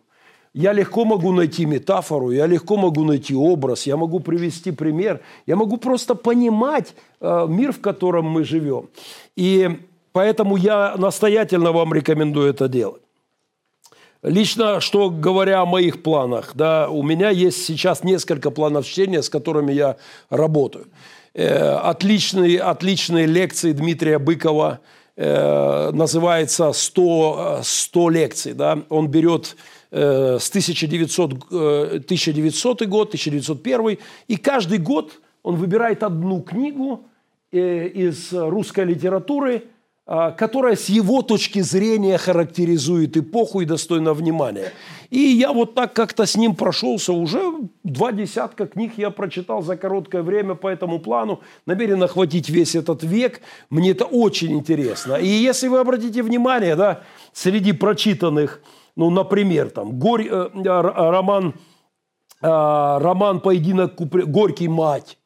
я 0.53 0.73
легко 0.73 1.05
могу 1.05 1.31
найти 1.31 1.65
метафору, 1.65 2.31
я 2.31 2.45
легко 2.45 2.77
могу 2.77 3.03
найти 3.03 3.35
образ, 3.35 3.87
я 3.87 3.97
могу 3.97 4.19
привести 4.19 4.71
пример, 4.71 5.21
я 5.47 5.55
могу 5.55 5.77
просто 5.77 6.15
понимать 6.15 6.93
э, 7.19 7.45
мир, 7.49 7.71
в 7.71 7.81
котором 7.81 8.25
мы 8.25 8.43
живем. 8.43 8.89
И 9.35 9.79
поэтому 10.11 10.57
я 10.57 10.95
настоятельно 10.97 11.71
вам 11.71 11.93
рекомендую 11.93 12.49
это 12.49 12.67
делать. 12.67 13.01
Лично, 14.21 14.79
что 14.79 15.09
говоря 15.09 15.61
о 15.61 15.65
моих 15.65 16.01
планах, 16.01 16.51
да, 16.55 16.87
у 16.87 17.03
меня 17.03 17.29
есть 17.29 17.65
сейчас 17.65 18.03
несколько 18.03 18.51
планов 18.51 18.85
чтения, 18.85 19.21
с 19.21 19.29
которыми 19.29 19.73
я 19.73 19.97
работаю. 20.29 20.85
Э, 21.33 21.77
отличные, 21.77 22.61
отличные 22.61 23.25
лекции 23.25 23.71
Дмитрия 23.73 24.19
Быкова, 24.19 24.79
э, 25.17 25.91
называется 25.91 26.69
«100, 26.73 27.61
100 27.63 28.09
лекций». 28.09 28.53
Да? 28.53 28.79
Он 28.89 29.07
берет 29.07 29.55
Э, 29.95 30.39
с 30.39 30.49
1900, 30.49 31.33
1900 31.51 32.81
э, 32.81 32.85
год, 32.85 33.09
1901, 33.09 33.99
и 34.27 34.37
каждый 34.37 34.79
год 34.79 35.21
он 35.43 35.55
выбирает 35.55 36.01
одну 36.01 36.41
книгу 36.41 37.05
э, 37.51 37.89
из 37.89 38.33
русской 38.33 38.85
литературы, 38.85 39.65
а, 40.05 40.31
которая 40.31 40.75
с 40.75 40.89
его 40.89 41.21
точки 41.21 41.59
зрения 41.59 42.17
характеризует 42.17 43.15
эпоху 43.15 43.61
и 43.61 43.65
достойна 43.65 44.15
внимания. 44.15 44.73
И 45.11 45.19
я 45.19 45.53
вот 45.53 45.75
так 45.75 45.93
как-то 45.93 46.25
с 46.25 46.35
ним 46.35 46.55
прошелся. 46.55 47.13
Уже 47.13 47.39
два 47.83 48.11
десятка 48.11 48.65
книг 48.65 48.93
я 48.97 49.11
прочитал 49.11 49.61
за 49.61 49.77
короткое 49.77 50.23
время 50.23 50.55
по 50.55 50.67
этому 50.67 50.99
плану. 50.99 51.41
Намерен 51.67 52.01
охватить 52.01 52.49
весь 52.49 52.75
этот 52.75 53.03
век. 53.03 53.41
Мне 53.69 53.91
это 53.91 54.05
очень 54.05 54.53
интересно. 54.53 55.13
И 55.13 55.27
если 55.27 55.67
вы 55.67 55.79
обратите 55.79 56.23
внимание, 56.23 56.75
да, 56.75 57.03
среди 57.31 57.71
прочитанных, 57.71 58.59
ну, 58.95 59.09
например, 59.09 59.69
там, 59.69 59.99
Горь, 59.99 60.27
э, 60.27 60.49
роман, 60.63 61.55
э, 62.41 62.47
роман 62.47 63.39
«Поединок 63.39 63.95
Горький 63.95 64.67
мать». 64.67 65.17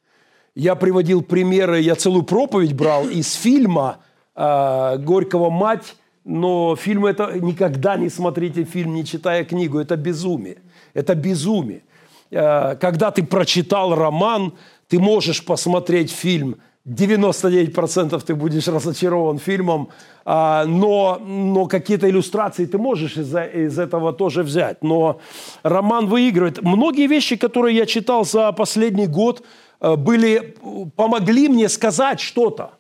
Я 0.56 0.76
приводил 0.76 1.22
примеры, 1.22 1.80
я 1.82 1.96
целую 1.96 2.24
проповедь 2.24 2.74
брал 2.74 3.08
из 3.08 3.34
фильма– 3.34 3.98
э, 4.38 4.98
Горького 5.00 5.50
«Мать», 5.50 5.96
но 6.24 6.76
фильм 6.76 7.06
это 7.06 7.40
никогда 7.40 7.98
не 7.98 8.10
смотрите 8.10 8.64
фильм, 8.64 8.94
не 8.94 9.06
читая 9.06 9.44
книгу. 9.44 9.80
Это 9.80 9.96
безумие. 9.96 10.58
Это 10.94 11.16
безумие. 11.16 11.84
Э, 12.32 12.76
когда 12.76 13.12
ты 13.12 13.24
прочитал 13.24 13.96
роман, 13.96 14.54
ты 14.88 15.00
можешь 15.00 15.44
посмотреть 15.44 16.12
фильм. 16.12 16.58
99% 16.88 18.22
ты 18.26 18.34
будешь 18.34 18.68
разочарован 18.68 19.40
фильмом, 19.40 19.90
а, 20.24 20.64
но, 20.66 21.22
но 21.26 21.66
какие-то 21.66 22.10
иллюстрации 22.10 22.66
ты 22.66 22.78
можешь 22.78 23.18
из, 23.18 23.36
из 23.36 23.78
этого 23.78 24.14
тоже 24.14 24.42
взять. 24.42 24.82
Но 24.82 25.20
роман 25.64 26.08
выигрывает. 26.08 26.62
Многие 26.64 27.08
вещи, 27.08 27.36
которые 27.36 27.76
я 27.76 27.86
читал 27.86 28.24
за 28.24 28.54
последний 28.54 29.08
год, 29.08 29.44
э, 29.82 29.96
были, 29.98 30.56
помогли 30.96 31.50
мне 31.50 31.68
сказать 31.68 32.22
что-то 32.22 32.72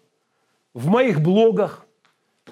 в 0.73 0.87
моих 0.87 1.19
блогах. 1.21 1.85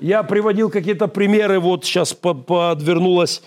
Я 0.01 0.23
приводил 0.23 0.69
какие-то 0.69 1.07
примеры, 1.07 1.61
вот 1.61 1.85
сейчас 1.85 2.13
подвернулась 2.13 3.41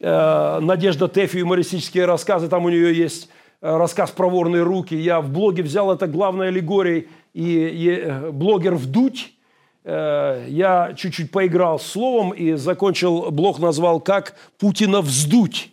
э, 0.00 0.58
Надежда 0.62 1.08
Тэфи 1.08 1.38
юмористические 1.38 2.06
рассказы, 2.06 2.48
там 2.48 2.64
у 2.64 2.70
нее 2.70 2.96
есть 2.96 3.28
э, 3.60 3.76
рассказ 3.76 4.10
про 4.12 4.30
руки. 4.30 4.94
Я 4.94 5.20
в 5.20 5.28
блоге 5.28 5.62
взял 5.62 5.92
это 5.92 6.06
главной 6.06 6.48
аллегорией, 6.48 7.08
и, 7.32 7.68
и 7.68 7.88
э, 7.90 8.30
блогер 8.30 8.74
«Вдуть», 8.74 9.32
э, 9.84 10.46
я 10.48 10.94
чуть-чуть 10.96 11.30
поиграл 11.30 11.78
с 11.78 11.86
словом 11.86 12.30
и 12.30 12.54
закончил, 12.54 13.30
блог 13.30 13.58
назвал 13.58 14.00
«Как 14.00 14.36
Путина 14.58 15.00
вздуть». 15.00 15.70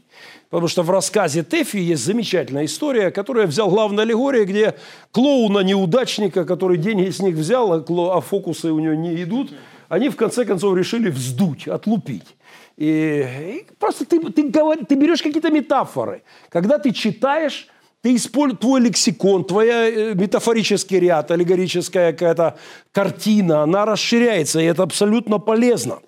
Потому 0.50 0.70
что 0.70 0.82
в 0.82 0.90
рассказе 0.90 1.44
Тэфи 1.44 1.78
есть 1.78 2.06
замечательная 2.06 2.66
история, 2.66 3.12
которую 3.12 3.44
я 3.44 3.48
взял 3.48 3.70
главной 3.70 4.04
аллегория, 4.04 4.46
где 4.46 4.76
клоуна-неудачника, 5.12 6.46
который 6.46 6.78
деньги 6.78 7.10
с 7.10 7.20
них 7.20 7.36
взял, 7.36 7.74
а, 7.74 8.18
а 8.18 8.22
фокусы 8.22 8.72
у 8.72 8.80
него 8.80 8.94
не 8.94 9.22
идут, 9.24 9.52
они 9.90 10.08
в 10.08 10.16
конце 10.16 10.46
концов 10.46 10.78
решили 10.78 11.10
вздуть, 11.10 11.68
отлупить. 11.68 12.36
И, 12.78 12.86
и 12.88 13.68
просто 13.78 14.06
ты, 14.06 14.20
ты, 14.32 14.48
говор, 14.48 14.86
ты 14.86 14.96
берешь 14.96 15.22
какие-то 15.22 15.50
метафоры. 15.50 16.24
Когда 16.50 16.78
ты 16.78 16.92
читаешь, 16.92 17.68
ты 18.08 18.16
используешь 18.16 18.60
твой 18.60 18.82
лексикон, 18.82 19.44
твоя 19.44 19.90
э, 19.90 20.14
метафорический 20.16 21.00
ряд, 21.00 21.32
аллегорическая 21.32 22.14
какая-то 22.14 22.58
картина, 22.92 23.64
она 23.64 23.86
расширяется, 23.86 24.60
и 24.60 24.66
это 24.66 24.84
абсолютно 24.84 25.40
полезно. 25.40 26.00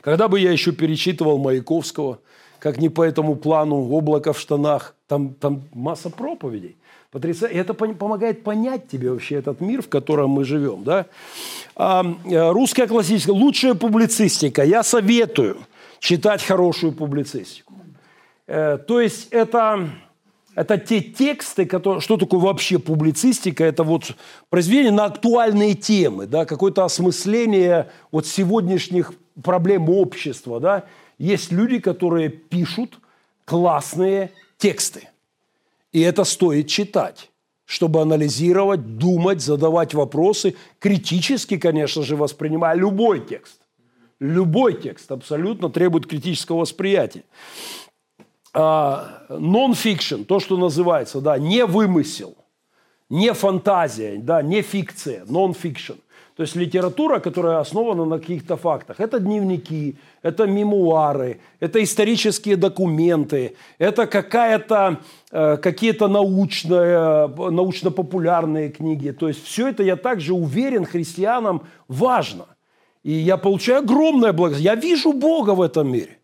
Когда 0.00 0.28
бы 0.28 0.38
я 0.38 0.52
еще 0.52 0.72
перечитывал 0.72 1.38
Маяковского– 1.38 2.18
как 2.58 2.78
не 2.78 2.88
по 2.88 3.02
этому 3.02 3.36
плану, 3.36 3.88
облако 3.90 4.32
в 4.32 4.40
штанах. 4.40 4.94
Там, 5.06 5.34
там 5.34 5.62
масса 5.72 6.10
проповедей. 6.10 6.76
Потрясающе. 7.12 7.54
И 7.54 7.58
это 7.58 7.74
помогает 7.74 8.42
понять 8.42 8.88
тебе 8.88 9.10
вообще 9.10 9.36
этот 9.36 9.60
мир, 9.60 9.82
в 9.82 9.88
котором 9.88 10.30
мы 10.30 10.44
живем. 10.44 10.82
Да? 10.82 11.06
А, 11.76 12.04
э, 12.24 12.50
русская 12.50 12.88
классическая, 12.88 13.32
лучшая 13.32 13.74
публицистика. 13.74 14.64
Я 14.64 14.82
советую 14.82 15.58
читать 16.00 16.42
хорошую 16.42 16.92
публицистику. 16.92 17.74
Э, 18.48 18.78
то 18.78 19.00
есть 19.00 19.28
это, 19.30 19.90
это 20.56 20.78
те 20.78 21.02
тексты, 21.02 21.66
которые... 21.66 22.00
Что 22.00 22.16
такое 22.16 22.40
вообще 22.40 22.78
публицистика? 22.78 23.62
Это 23.62 23.84
вот 23.84 24.16
произведение 24.48 24.90
на 24.90 25.04
актуальные 25.04 25.74
темы, 25.74 26.26
да? 26.26 26.46
какое-то 26.46 26.82
осмысление 26.82 27.90
вот 28.10 28.26
сегодняшних 28.26 29.12
проблем 29.42 29.90
общества, 29.90 30.58
да? 30.58 30.84
Есть 31.18 31.52
люди, 31.52 31.78
которые 31.78 32.30
пишут 32.30 32.98
классные 33.44 34.32
тексты. 34.56 35.10
И 35.92 36.00
это 36.00 36.24
стоит 36.24 36.68
читать, 36.68 37.30
чтобы 37.66 38.00
анализировать, 38.00 38.96
думать, 38.96 39.42
задавать 39.42 39.92
вопросы, 39.92 40.56
критически, 40.78 41.58
конечно 41.58 42.02
же, 42.02 42.16
воспринимая 42.16 42.74
любой 42.74 43.20
текст. 43.20 43.60
Любой 44.20 44.80
текст 44.80 45.12
абсолютно 45.12 45.68
требует 45.68 46.06
критического 46.06 46.60
восприятия. 46.60 47.24
Non-fiction, 48.56 50.24
то, 50.24 50.40
что 50.40 50.56
называется, 50.56 51.20
да, 51.20 51.38
не 51.38 51.66
вымысел, 51.66 52.36
не 53.10 53.32
фантазия, 53.34 54.16
да, 54.16 54.42
не 54.42 54.62
фикция, 54.62 55.24
non-fiction. 55.26 55.98
То 56.36 56.42
есть 56.42 56.54
литература, 56.54 57.18
которая 57.18 57.60
основана 57.60 58.04
на 58.04 58.18
каких-то 58.18 58.56
фактах. 58.56 59.00
Это 59.00 59.18
дневники, 59.20 59.96
это 60.22 60.46
мемуары, 60.46 61.40
это 61.60 61.82
исторические 61.82 62.56
документы, 62.56 63.56
это 63.78 64.06
какая-то, 64.06 65.00
э, 65.32 65.56
какие-то 65.56 66.08
научные, 66.08 67.28
научно-популярные 67.28 68.68
книги. 68.68 69.12
То 69.12 69.28
есть 69.28 69.44
все 69.44 69.68
это, 69.68 69.82
я 69.82 69.96
также 69.96 70.34
уверен, 70.34 70.84
христианам 70.84 71.62
важно. 71.88 72.44
И 73.02 73.12
я 73.12 73.38
получаю 73.38 73.78
огромное 73.78 74.34
благословение. 74.34 74.74
Я 74.74 74.80
вижу 74.80 75.14
Бога 75.14 75.54
в 75.54 75.62
этом 75.62 75.90
мире. 75.90 76.15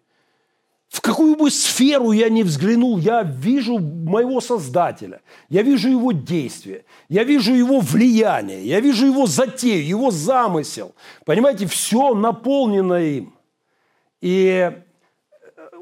В 0.93 1.01
какую 1.01 1.37
бы 1.37 1.51
сферу 1.51 2.13
я 2.13 2.29
ни 2.29 2.43
взглянул, 2.43 2.99
я 2.99 3.23
вижу 3.23 3.79
моего 3.79 4.43
Создателя, 4.43 5.23
я 5.49 5.63
вижу 5.63 5.89
его 5.89 6.13
действия, 6.13 6.85
я 7.09 7.25
вижу 7.25 7.55
его 7.55 7.81
влияние, 7.81 8.67
я 8.67 8.79
вижу 8.79 9.07
его 9.07 9.25
затею, 9.27 9.87
его 9.87 10.11
замысел. 10.11 10.95
Понимаете, 11.25 11.67
все 11.67 12.13
наполнено 12.13 13.03
им. 13.03 13.33
И 14.21 14.71
э, 14.71 14.81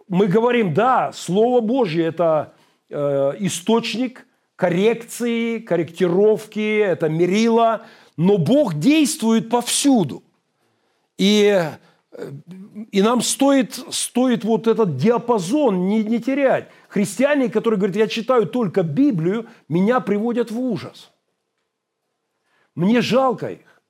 мы 0.07 0.29
говорим, 0.29 0.75
да, 0.75 1.11
Слово 1.13 1.61
Божье– 1.61 2.05
это 2.07 2.55
э, 2.89 3.33
источник 3.41 4.29
коррекции, 4.55 5.59
корректировки, 5.59 6.79
это 6.79 7.09
мерило, 7.09 7.85
но 8.17 8.39
Бог 8.39 8.75
действует 8.79 9.51
повсюду. 9.51 10.23
И 11.19 11.65
и 12.91 13.03
нам 13.03 13.23
стоит, 13.23 13.75
стоит 13.91 14.45
вот 14.45 14.67
этот 14.67 14.97
диапазон 14.97 15.87
не, 15.87 16.03
не 16.03 16.19
терять. 16.19 16.69
Христиане, 16.89 17.49
которые 17.49 17.79
говорят, 17.79 17.97
я 17.97 18.09
читаю 18.09 18.47
только 18.47 18.83
Библию, 18.83 19.47
меня 19.69 20.01
приводят 20.01 20.51
в 20.51 20.59
ужас. 20.59 21.13
Мне 22.75 23.01
жалко 23.01 23.51
их. 23.51 23.83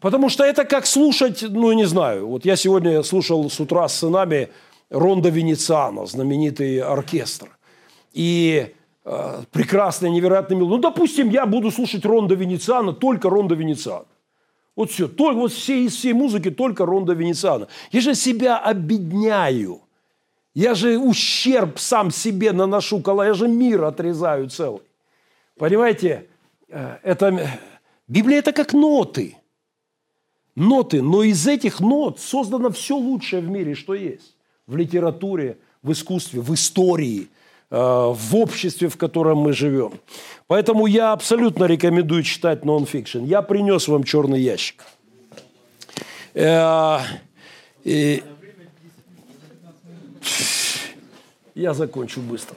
Потому 0.00 0.28
что 0.28 0.44
это 0.44 0.64
как 0.64 0.86
слушать, 0.86 1.44
ну, 1.48 1.70
не 1.72 1.84
знаю, 1.84 2.26
вот 2.26 2.44
я 2.44 2.56
сегодня 2.56 3.04
слушал 3.04 3.48
с 3.48 3.60
утра 3.60 3.88
с 3.88 3.98
сынами 3.98 4.48
Ронда 4.90 5.28
Венециано, 5.28 6.06
знаменитый 6.06 6.80
оркестр. 6.80 7.56
И 8.12 8.74
э, 9.04 9.42
прекрасный, 9.52 10.10
невероятный 10.10 10.56
мил. 10.56 10.68
Ну, 10.68 10.78
допустим, 10.78 11.30
я 11.30 11.46
буду 11.46 11.70
слушать 11.70 12.04
Ронда 12.04 12.34
Венециано, 12.34 12.92
только 12.92 13.30
Ронда 13.30 13.54
Венециано. 13.54 14.06
Вот 14.74 14.90
все. 14.90 15.08
Только, 15.08 15.38
вот 15.38 15.52
все, 15.52 15.84
из 15.84 15.94
всей 15.94 16.12
музыки 16.12 16.50
только 16.50 16.86
Ронда 16.86 17.12
Венециана. 17.12 17.68
Я 17.90 18.00
же 18.00 18.14
себя 18.14 18.58
обедняю. 18.58 19.82
Я 20.54 20.74
же 20.74 20.98
ущерб 20.98 21.78
сам 21.78 22.10
себе 22.10 22.52
наношу, 22.52 23.00
когда 23.00 23.26
я 23.26 23.34
же 23.34 23.48
мир 23.48 23.84
отрезаю 23.84 24.48
целый. 24.50 24.82
Понимаете, 25.56 26.26
э, 26.68 26.98
это, 27.02 27.58
Библия 28.08 28.38
это 28.38 28.52
как 28.52 28.72
ноты. 28.72 29.36
Ноты, 30.54 31.00
но 31.00 31.22
из 31.22 31.46
этих 31.46 31.80
нот 31.80 32.20
создано 32.20 32.70
все 32.70 32.96
лучшее 32.96 33.40
в 33.40 33.48
мире, 33.48 33.74
что 33.74 33.94
есть. 33.94 34.36
В 34.66 34.76
литературе, 34.76 35.58
в 35.82 35.92
искусстве, 35.92 36.40
в 36.40 36.52
истории– 36.54 37.28
Э, 37.41 37.41
в 37.72 38.36
обществе, 38.36 38.88
в 38.88 38.98
котором 38.98 39.38
мы 39.38 39.54
живем. 39.54 39.92
Поэтому 40.46 40.86
я 40.86 41.12
абсолютно 41.12 41.64
рекомендую 41.64 42.22
читать 42.22 42.66
нон-фикшн. 42.66 43.24
Я 43.24 43.40
принес 43.40 43.88
вам 43.88 44.04
черный 44.04 44.42
ящик. 44.42 44.84
Э, 46.34 46.98
и... 47.82 48.22
Я 51.54 51.72
закончу 51.72 52.20
быстро. 52.20 52.56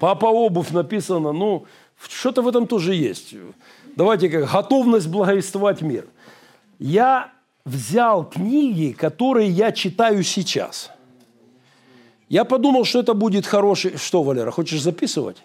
Папа 0.00 0.26
обувь 0.26 0.70
написано, 0.70 1.32
ну, 1.32 1.66
что-то 2.08 2.40
в 2.40 2.48
этом 2.48 2.66
тоже 2.66 2.94
есть. 2.94 3.34
Давайте 3.96 4.30
как 4.30 4.50
готовность 4.50 5.08
благовествовать 5.08 5.82
мир. 5.82 6.06
Я 6.78 7.32
взял 7.66 8.24
книги, 8.24 8.92
которые 8.92 9.50
я 9.50 9.72
читаю 9.72 10.22
сейчас– 10.22 10.90
я 12.34 12.44
подумал, 12.44 12.84
что 12.84 12.98
это 12.98 13.14
будет 13.14 13.46
хороший... 13.46 13.96
Что, 13.96 14.24
Валера, 14.24 14.50
хочешь 14.50 14.82
записывать? 14.82 15.36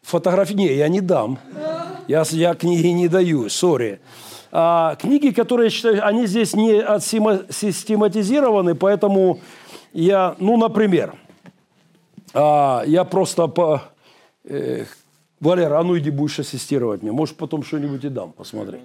Фотографии? 0.00 0.54
Не, 0.54 0.74
я 0.74 0.88
не 0.88 1.02
дам. 1.02 1.38
Я, 2.08 2.24
я 2.30 2.54
книги 2.54 2.86
не 2.86 3.08
даю, 3.08 3.50
сори. 3.50 4.00
А, 4.50 4.96
книги, 4.96 5.28
которые 5.28 5.66
я 5.66 5.70
считаю, 5.70 6.06
они 6.06 6.26
здесь 6.26 6.54
не 6.54 6.80
систематизированы, 7.52 8.74
поэтому 8.74 9.40
я, 9.92 10.34
ну, 10.38 10.56
например, 10.56 11.16
а, 12.32 12.82
я 12.86 13.04
просто 13.04 13.46
по... 13.48 13.82
Э, 14.44 14.86
Валера, 15.38 15.80
а 15.80 15.82
ну 15.82 15.98
иди 15.98 16.08
будешь 16.08 16.38
ассистировать 16.38 17.02
мне. 17.02 17.12
Может, 17.12 17.36
потом 17.36 17.62
что-нибудь 17.62 18.04
и 18.04 18.08
дам 18.08 18.32
посмотреть. 18.32 18.80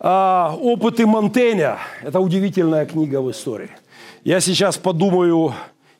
А, 0.00 0.56
«Опыты 0.60 1.06
Монтеня»– 1.06 1.78
это 2.02 2.18
удивительная 2.18 2.86
книга 2.86 3.20
в 3.20 3.30
истории. 3.30 3.70
Я 4.24 4.40
сейчас 4.40 4.78
подумаю, 4.78 5.54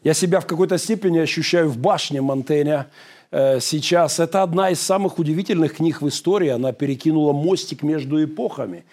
я 0.04 0.14
себя 0.14 0.40
в 0.40 0.46
какой-то 0.46 0.78
степени 0.78 1.18
ощущаю 1.18 1.68
в 1.68 1.78
башне 1.78 2.20
Монтеня 2.20 2.88
э, 3.30 3.60
сейчас. 3.60 4.18
Это 4.18 4.42
одна 4.42 4.70
из 4.70 4.80
самых 4.80 5.18
удивительных 5.18 5.76
книг 5.76 6.02
в 6.02 6.08
истории. 6.08 6.48
Она 6.48 6.72
перекинула 6.72 7.32
мостик 7.32 7.82
между 7.82 8.22
эпохами. 8.22 8.84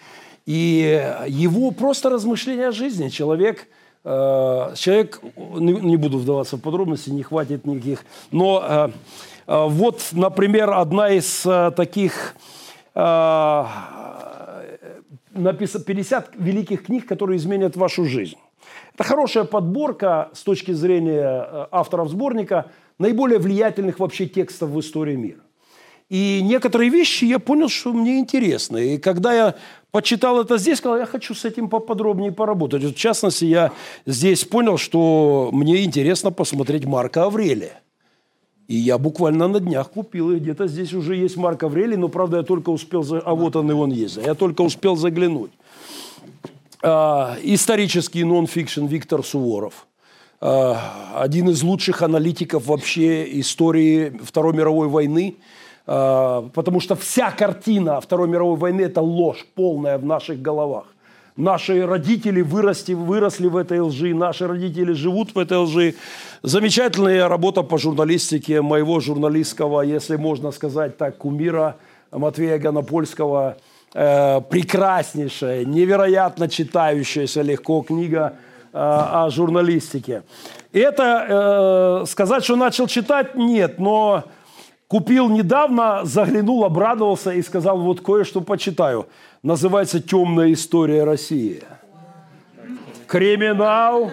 И 0.46 1.02
его 1.28 1.72
просто 1.72 2.10
размышления 2.10 2.68
о 2.68 2.72
жизни. 2.72 3.08
Человек, 3.08 3.66
э, 4.04 4.74
человек 4.76 5.20
не 5.36 5.96
буду 5.96 6.18
вдаваться 6.18 6.56
в 6.56 6.60
подробности, 6.60 7.10
не 7.10 7.24
хватит 7.24 7.66
никаких. 7.66 8.04
Но 8.30 8.64
э, 8.66 8.88
вот, 9.46 10.10
например, 10.12 10.70
одна 10.70 11.10
из 11.10 11.42
таких 11.74 12.36
написано 15.32 15.84
50 15.84 16.36
великих 16.36 16.84
книг, 16.84 17.06
которые 17.06 17.36
изменят 17.36 17.76
вашу 17.76 18.04
жизнь. 18.04 18.36
Это 18.94 19.04
хорошая 19.04 19.44
подборка 19.44 20.30
с 20.32 20.42
точки 20.42 20.72
зрения 20.72 21.46
э, 21.46 21.66
авторов 21.70 22.08
сборника 22.08 22.70
наиболее 22.98 23.38
влиятельных 23.38 23.98
вообще 23.98 24.26
текстов 24.26 24.70
в 24.70 24.80
истории 24.80 25.16
мира. 25.16 25.40
И 26.10 26.40
некоторые 26.42 26.90
вещи 26.90 27.24
я 27.24 27.38
понял, 27.38 27.68
что 27.68 27.92
мне 27.92 28.18
интересны. 28.18 28.94
И 28.94 28.98
когда 28.98 29.32
я 29.32 29.54
почитал 29.92 30.40
это 30.40 30.58
здесь, 30.58 30.78
сказал, 30.78 30.98
я 30.98 31.06
хочу 31.06 31.34
с 31.34 31.44
этим 31.44 31.68
поподробнее 31.68 32.32
поработать. 32.32 32.82
В 32.82 32.94
частности, 32.94 33.44
я 33.44 33.70
здесь 34.06 34.44
понял, 34.44 34.76
что 34.76 35.50
мне 35.52 35.84
интересно 35.84 36.32
посмотреть 36.32 36.84
Марка 36.84 37.24
Аврелия. 37.24 37.80
И 38.66 38.76
я 38.76 38.98
буквально 38.98 39.48
на 39.48 39.58
днях 39.58 39.90
купил, 39.90 40.30
и 40.30 40.38
где-то 40.38 40.68
здесь 40.68 40.92
уже 40.92 41.16
есть 41.16 41.36
Марк 41.36 41.62
Аврелий, 41.64 41.96
но, 41.96 42.08
правда, 42.08 42.36
я 42.36 42.42
только 42.44 42.70
успел, 42.70 43.02
за... 43.02 43.18
а 43.18 43.34
вот 43.34 43.56
он 43.56 43.68
и 43.68 43.74
он 43.74 43.90
есть, 43.90 44.16
я 44.16 44.34
только 44.34 44.62
успел 44.62 44.94
заглянуть. 44.94 45.50
А, 46.82 47.36
исторический 47.42 48.24
нон-фикшн 48.24 48.86
Виктор 48.86 49.22
Суворов. 49.22 49.86
А, 50.40 51.14
один 51.16 51.50
из 51.50 51.62
лучших 51.62 52.00
аналитиков 52.00 52.66
вообще 52.66 53.38
истории 53.40 54.18
Второй 54.24 54.54
мировой 54.54 54.88
войны. 54.88 55.36
А, 55.86 56.48
потому 56.54 56.80
что 56.80 56.96
вся 56.96 57.30
картина 57.32 58.00
Второй 58.00 58.28
мировой 58.28 58.56
войны– 58.56 58.80
это 58.82 59.02
ложь 59.02 59.46
полная 59.54 59.98
в 59.98 60.06
наших 60.06 60.40
головах. 60.40 60.86
Наши 61.36 61.86
родители 61.86 62.40
выросли, 62.40 62.94
выросли 62.94 63.46
в 63.46 63.56
этой 63.56 63.80
лжи, 63.80 64.14
наши 64.14 64.46
родители 64.46 64.92
живут 64.92 65.34
в 65.34 65.38
этой 65.38 65.58
лжи. 65.58 65.94
Замечательная 66.42 67.28
работа 67.28 67.62
по 67.62 67.76
журналистике 67.78 68.62
моего 68.62 69.00
журналистского, 69.00 69.82
если 69.82 70.16
можно 70.16 70.50
сказать 70.50 70.96
так, 70.96 71.18
кумира 71.18 71.76
Матвея 72.10 72.58
Гонопольского– 72.58 73.58
э, 73.94 74.40
прекраснейшая, 74.40 75.64
невероятно 75.64 76.48
читающаяся 76.48 77.42
легко 77.42 77.82
книга 77.82 78.34
э, 78.72 78.78
о 78.78 79.28
журналистике. 79.30 80.22
Это 80.72 82.02
э, 82.02 82.06
сказать, 82.06 82.44
что 82.44 82.56
начал 82.56 82.86
читать, 82.86 83.34
нет, 83.34 83.78
но 83.78 84.24
купил 84.88 85.28
недавно, 85.28 86.00
заглянул, 86.04 86.64
обрадовался 86.64 87.32
и 87.32 87.42
сказал, 87.42 87.78
вот 87.78 88.00
кое-что 88.00 88.40
почитаю. 88.40 89.06
Называется 89.42 90.00
«Темная 90.00 90.52
история 90.52 91.04
России». 91.04 91.62
Криминал, 93.06 94.10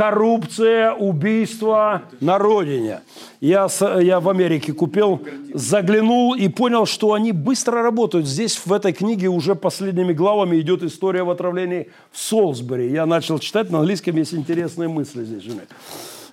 коррупция, 0.00 0.94
убийство 0.94 2.04
на 2.20 2.38
родине. 2.38 3.00
Я, 3.40 3.68
я 4.00 4.18
в 4.18 4.30
Америке 4.30 4.72
купил, 4.72 5.20
заглянул 5.52 6.34
и 6.34 6.48
понял, 6.48 6.86
что 6.86 7.12
они 7.12 7.32
быстро 7.32 7.82
работают. 7.82 8.26
Здесь 8.26 8.56
в 8.64 8.72
этой 8.72 8.94
книге 8.94 9.28
уже 9.28 9.54
последними 9.54 10.14
главами 10.14 10.58
идет 10.58 10.82
история 10.82 11.22
в 11.22 11.28
отравлении 11.28 11.90
в 12.12 12.18
Солсбери. 12.18 12.90
Я 12.90 13.04
начал 13.04 13.38
читать, 13.38 13.70
на 13.70 13.80
английском 13.80 14.16
есть 14.16 14.32
интересные 14.32 14.88
мысли 14.88 15.22
здесь. 15.22 15.42
Женя. 15.42 15.66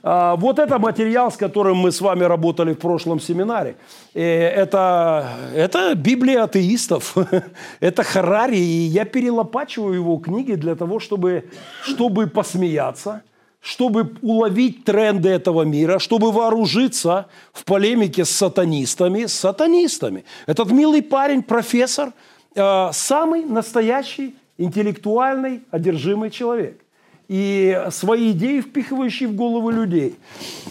А, 0.02 0.38
вот 0.38 0.60
это 0.60 0.80
материал, 0.80 1.30
с 1.30 1.36
которым 1.36 1.76
мы 1.76 1.92
с 1.92 2.00
вами 2.00 2.24
работали 2.24 2.72
в 2.72 2.78
прошлом 2.80 3.20
семинаре. 3.20 3.76
И 4.14 4.22
это, 4.22 5.28
это 5.54 5.94
Библия 5.94 6.44
атеистов. 6.44 7.18
это 7.82 8.04
Харари. 8.04 8.56
И 8.56 8.88
я 8.88 9.04
перелопачиваю 9.04 9.94
его 9.96 10.16
книги 10.20 10.54
для 10.54 10.76
того, 10.76 11.02
чтобы, 11.02 11.50
чтобы 11.84 12.28
посмеяться– 12.28 13.24
чтобы 13.62 14.14
уловить 14.22 14.84
тренды 14.86 15.30
этого 15.30 15.64
мира, 15.64 16.00
чтобы 16.00 16.32
вооружиться 16.32 17.28
в 17.54 17.64
полемике 17.66 18.24
с 18.24 18.30
сатанистами, 18.30 19.26
с 19.26 19.34
сатанистами. 19.34 20.24
Этот 20.46 20.72
милый 20.72 21.02
парень, 21.02 21.44
профессор, 21.44 22.14
э, 22.56 22.90
самый 22.94 23.46
настоящий 23.46 24.36
интеллектуальный, 24.58 25.62
одержимый 25.72 26.30
человек. 26.30 26.82
И 27.28 27.78
свои 27.90 28.32
идеи 28.32 28.62
впихивающий 28.62 29.26
в 29.26 29.36
головы 29.36 29.74
людей. 29.74 30.16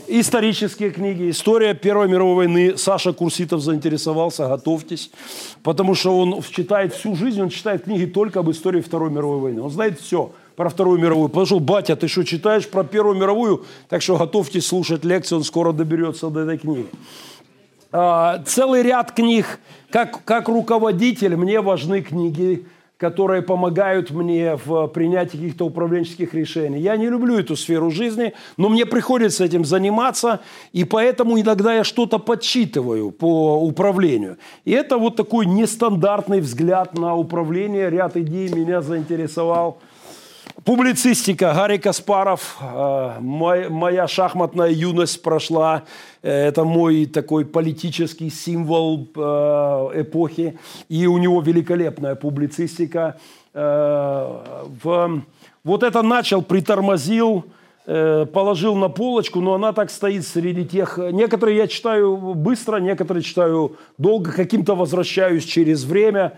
Исторические 0.09 0.91
книги, 0.91 1.29
история 1.29 1.75
Первой 1.75 2.09
мировой 2.09 2.35
войны. 2.35 2.79
Саша 2.79 3.13
Курситов 3.13 3.61
заинтересовался, 3.61 4.49
готовьтесь. 4.49 5.11
Потому 5.63 5.95
что 5.95 6.19
он 6.19 6.43
читает 6.43 6.95
всю 6.95 7.15
жизнь, 7.15 7.43
он 7.43 7.51
читает 7.51 7.85
книги 7.85 8.07
только 8.07 8.41
об 8.41 8.51
истории 8.51 8.81
Второй 8.81 9.11
мировой 9.11 9.39
войны. 9.39 9.61
Он 9.61 9.71
знает 9.71 10.01
все 10.01 10.33
про 10.57 10.71
Вторую 10.71 10.99
мировую. 10.99 11.29
Пошел, 11.29 11.61
батя, 11.61 11.97
ты 11.97 12.09
что, 12.09 12.25
читаешь 12.25 12.69
про 12.69 12.83
Первую 12.83 13.17
мировую? 13.17 13.65
Так 13.89 14.03
что 14.03 14.17
готовьтесь 14.17 14.67
слушать 14.67 15.05
лекции, 15.05 15.37
он 15.37 15.45
скоро 15.45 15.73
доберется 15.73 16.31
до 16.31 16.41
этой 16.41 16.59
книги. 16.59 16.87
А, 17.93 18.43
целый 18.45 18.83
ряд 18.83 19.13
книг. 19.13 19.61
Как, 19.91 20.25
как 20.25 20.49
руководитель 20.49 21.37
мне 21.37 21.61
важны 21.61 22.01
книги, 22.01 22.67
которые 22.97 23.43
помогают 23.43 24.11
мне 24.11 24.57
в 24.65 24.87
принятии 24.87 25.37
каких-то 25.37 25.67
управленческих 25.67 26.33
решений. 26.33 26.81
Я 26.81 26.97
не 26.97 27.11
люблю 27.11 27.39
эту 27.39 27.55
сферу 27.55 27.91
жизни, 27.91 28.33
но 28.57 28.71
мне 28.71 28.87
приходится 28.87 29.45
этим 29.45 29.67
заниматься, 29.67 30.41
и 30.73 30.85
поэтому 30.85 31.39
иногда 31.39 31.75
я 31.75 31.85
что-то 31.85 32.19
подсчитываю 32.19 33.11
по 33.11 33.63
управлению. 33.63 34.39
И 34.65 34.73
это 34.73 34.97
вот 34.97 35.17
такой 35.17 35.45
нестандартный 35.45 36.41
взгляд 36.41 36.99
на 36.99 37.15
управление. 37.15 37.91
Ряд 37.91 38.17
идей 38.17 38.49
меня 38.49 38.81
заинтересовал– 38.81 39.79
Публицистика. 40.65 41.53
Гарри 41.55 41.77
Каспаров. 41.77 42.57
Э, 42.61 43.19
моя 43.21 44.09
шахматная 44.09 44.71
юность 44.71 45.23
прошла. 45.23 45.83
Э, 46.23 46.31
это 46.31 46.65
мой 46.65 47.05
такой 47.05 47.45
политический 47.45 48.31
символ 48.31 49.07
э, 49.15 49.21
эпохи. 50.01 50.59
И 50.89 51.07
у 51.07 51.19
него 51.19 51.43
великолепная 51.43 52.15
публицистика. 52.15 53.17
Вот 55.65 55.83
это 55.83 56.03
начал, 56.03 56.43
притормозил, 56.43 57.47
положил 57.87 58.75
на 58.75 58.91
полочку, 58.91 59.41
но 59.41 59.55
она 59.55 59.73
так 59.73 59.91
стоит 59.91 60.27
среди 60.27 60.67
тех... 60.67 60.99
Некоторые 60.99 61.57
я 61.57 61.67
читаю 61.67 62.17
быстро, 62.35 62.77
некоторые 62.77 63.23
читаю 63.23 63.77
долго, 63.97 64.31
каким-то 64.31 64.75
возвращаюсь 64.75 65.45
через 65.45 65.85
время. 65.85 66.37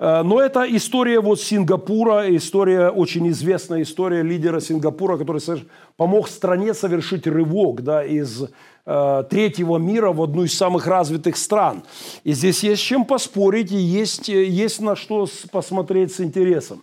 Э, 0.00 0.22
но 0.22 0.40
это 0.40 0.64
история 0.64 1.20
вот 1.20 1.40
Сингапура, 1.40 2.34
история, 2.34 2.88
очень 2.88 3.28
известная 3.28 3.82
история 3.82 4.22
лидера 4.22 4.60
Сингапура, 4.60 5.18
который 5.18 5.40
помог 5.96 6.28
стране 6.28 6.74
совершить 6.74 7.26
рывок 7.26 7.82
да, 7.82 8.02
из 8.02 8.44
э, 8.86 9.24
третьего 9.28 9.76
мира 9.76 10.10
в 10.12 10.22
одну 10.22 10.44
из 10.44 10.56
самых 10.56 10.86
развитых 10.86 11.36
стран. 11.36 11.82
И 12.24 12.32
здесь 12.32 12.64
есть 12.64 12.82
чем 12.82 13.04
поспорить, 13.04 13.70
и 13.70 13.76
есть, 13.76 14.28
есть 14.28 14.80
на 14.80 14.96
что 14.96 15.28
посмотреть 15.52 16.14
с 16.14 16.20
интересом. 16.20 16.82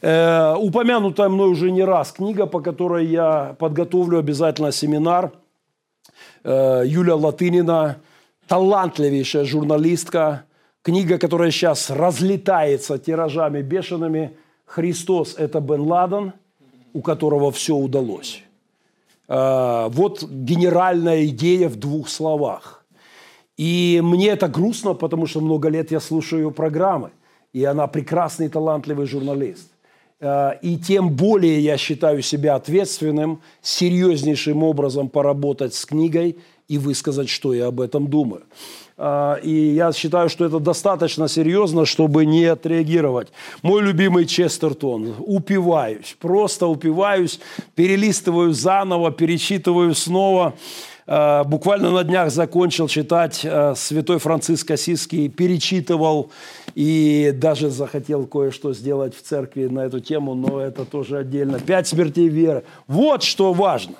Э, 0.00 0.54
упомянутая 0.56 1.28
мной 1.28 1.50
уже 1.50 1.70
не 1.70 1.84
раз 1.84 2.12
книга, 2.12 2.46
по 2.46 2.60
которой 2.60 3.06
я 3.06 3.56
подготовлю 3.58 4.18
обязательно 4.18 4.72
семинар. 4.72 5.32
Э, 6.44 6.82
Юлия 6.86 7.14
Латынина, 7.14 7.96
талантливейшая 8.48 9.44
журналистка, 9.44 10.44
Книга, 10.84 11.16
которая 11.16 11.50
сейчас 11.50 11.88
разлетается 11.88 12.98
тиражами 12.98 13.62
бешеными. 13.62 14.36
Христос– 14.66 15.34
это 15.38 15.60
Бен 15.60 15.80
Ладен, 15.80 16.34
у 16.92 17.00
которого 17.00 17.50
все 17.50 17.74
удалось. 17.74 18.42
А, 19.26 19.88
вот 19.88 20.22
генеральная 20.24 21.24
идея 21.24 21.70
в 21.70 21.76
двух 21.76 22.10
словах. 22.10 22.84
И 23.56 24.02
мне 24.04 24.28
это 24.28 24.46
грустно, 24.46 24.92
потому 24.92 25.26
что 25.26 25.40
много 25.40 25.70
лет 25.70 25.90
я 25.90 26.00
слушаю 26.00 26.42
ее 26.42 26.50
программы. 26.50 27.12
И 27.54 27.64
она 27.64 27.86
прекрасный, 27.86 28.50
талантливый 28.50 29.06
журналист. 29.06 29.70
Э, 30.20 30.58
и 30.60 30.76
тем 30.76 31.08
более 31.16 31.60
я 31.60 31.78
считаю 31.78 32.20
себя 32.20 32.56
ответственным 32.56 33.40
серьезнейшим 33.62 34.62
образом 34.62 35.08
поработать 35.08 35.74
с 35.74 35.86
книгой 35.86 36.36
и 36.68 36.78
высказать, 36.78 37.28
что 37.28 37.52
я 37.52 37.66
об 37.66 37.80
этом 37.80 38.08
думаю. 38.08 38.42
Э, 38.96 39.36
и 39.42 39.74
я 39.74 39.92
считаю, 39.92 40.28
что 40.28 40.44
это 40.44 40.60
достаточно 40.60 41.28
серьезно, 41.28 41.84
чтобы 41.84 42.24
не 42.24 42.44
отреагировать. 42.44 43.28
Мой 43.62 43.82
любимый 43.82 44.26
Честертон. 44.26 45.14
Упиваюсь, 45.18 46.16
просто 46.20 46.66
упиваюсь, 46.66 47.40
перелистываю 47.74 48.52
заново, 48.52 49.10
перечитываю 49.10 49.94
снова. 49.94 50.54
Э, 51.06 51.44
буквально 51.44 51.90
на 51.90 52.04
днях 52.04 52.30
закончил 52.30 52.88
читать 52.88 53.40
э, 53.44 53.74
Святой 53.76 54.18
Франциск 54.18 54.70
Осиский, 54.70 55.28
перечитывал 55.28 56.30
и 56.74 57.32
даже 57.34 57.70
захотел 57.70 58.26
кое-что 58.26 58.72
сделать 58.72 59.14
в 59.14 59.22
церкви 59.22 59.66
на 59.66 59.80
эту 59.80 60.00
тему, 60.00 60.34
но 60.34 60.60
это 60.60 60.84
тоже 60.84 61.18
отдельно. 61.18 61.60
Пять 61.60 61.88
смертей 61.88 62.28
веры. 62.28 62.64
Вот 62.86 63.22
что 63.22 63.52
важно. 63.52 63.96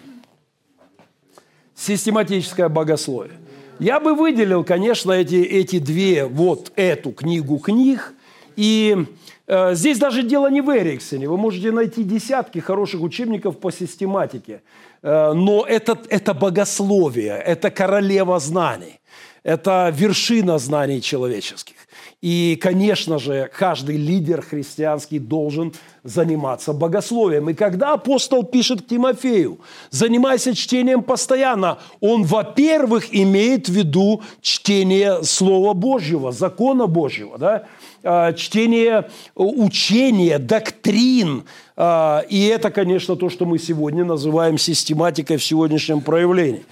Систематическое 1.75 2.69
богословие. 2.69 3.39
Я 3.81 3.99
бы 3.99 4.15
выделил, 4.15 4.63
конечно, 4.63 5.11
эти, 5.13 5.35
эти 5.35 5.79
две, 5.79 6.27
вот 6.27 6.73
эту 6.77 7.11
книгу 7.11 7.59
книг. 7.59 8.15
И 8.55 9.07
э, 9.49 9.75
здесь 9.75 9.99
даже 9.99 10.23
дело 10.23 10.49
не 10.49 10.61
в 10.61 10.71
Эриксоне. 10.71 11.29
Вы 11.29 11.37
можете 11.37 11.73
найти 11.73 12.05
десятки 12.05 12.61
хороших 12.61 13.01
учебников 13.03 13.59
по 13.59 13.73
систематике. 13.73 14.63
Э, 15.03 15.33
но 15.33 15.65
это, 15.69 15.99
это 16.09 16.35
богословие, 16.35 17.37
это 17.45 17.71
королева 17.71 18.39
знаний, 18.39 19.01
это 19.43 19.93
вершина 19.95 20.59
знаний 20.59 21.03
человеческих. 21.03 21.75
И, 22.23 22.57
конечно 22.63 23.19
же, 23.19 23.51
каждый 23.55 23.97
лидер 23.97 24.41
христианский 24.41 25.19
должен 25.19 25.75
заниматься 26.05 26.75
богословием. 26.75 27.49
И 27.49 27.55
когда 27.55 27.95
апостол 27.95 28.45
пишет 28.45 28.83
к 28.83 28.87
Тимофею, 28.87 29.59
занимайся 29.91 30.55
чтением 30.55 31.03
постоянно, 31.03 31.79
он, 32.01 32.25
во-первых, 32.25 33.07
имеет 33.11 33.69
в 33.69 33.73
виду 33.73 34.23
чтение 34.43 35.25
Слова 35.25 35.73
Божьего, 35.73 36.31
закона 36.31 36.87
Божьего, 36.87 37.39
да? 37.39 37.65
А, 38.03 38.35
чтение 38.35 39.09
учения, 39.35 40.39
доктрин. 40.39 41.45
А, 41.75 42.23
и 42.29 42.47
это, 42.47 42.71
конечно, 42.71 43.17
то, 43.17 43.31
что 43.31 43.47
мы 43.47 43.59
сегодня 43.59 44.05
называем 44.05 44.59
систематикой 44.59 45.39
в 45.39 45.45
сегодняшнем 45.45 46.03
проявлении. 46.03 46.65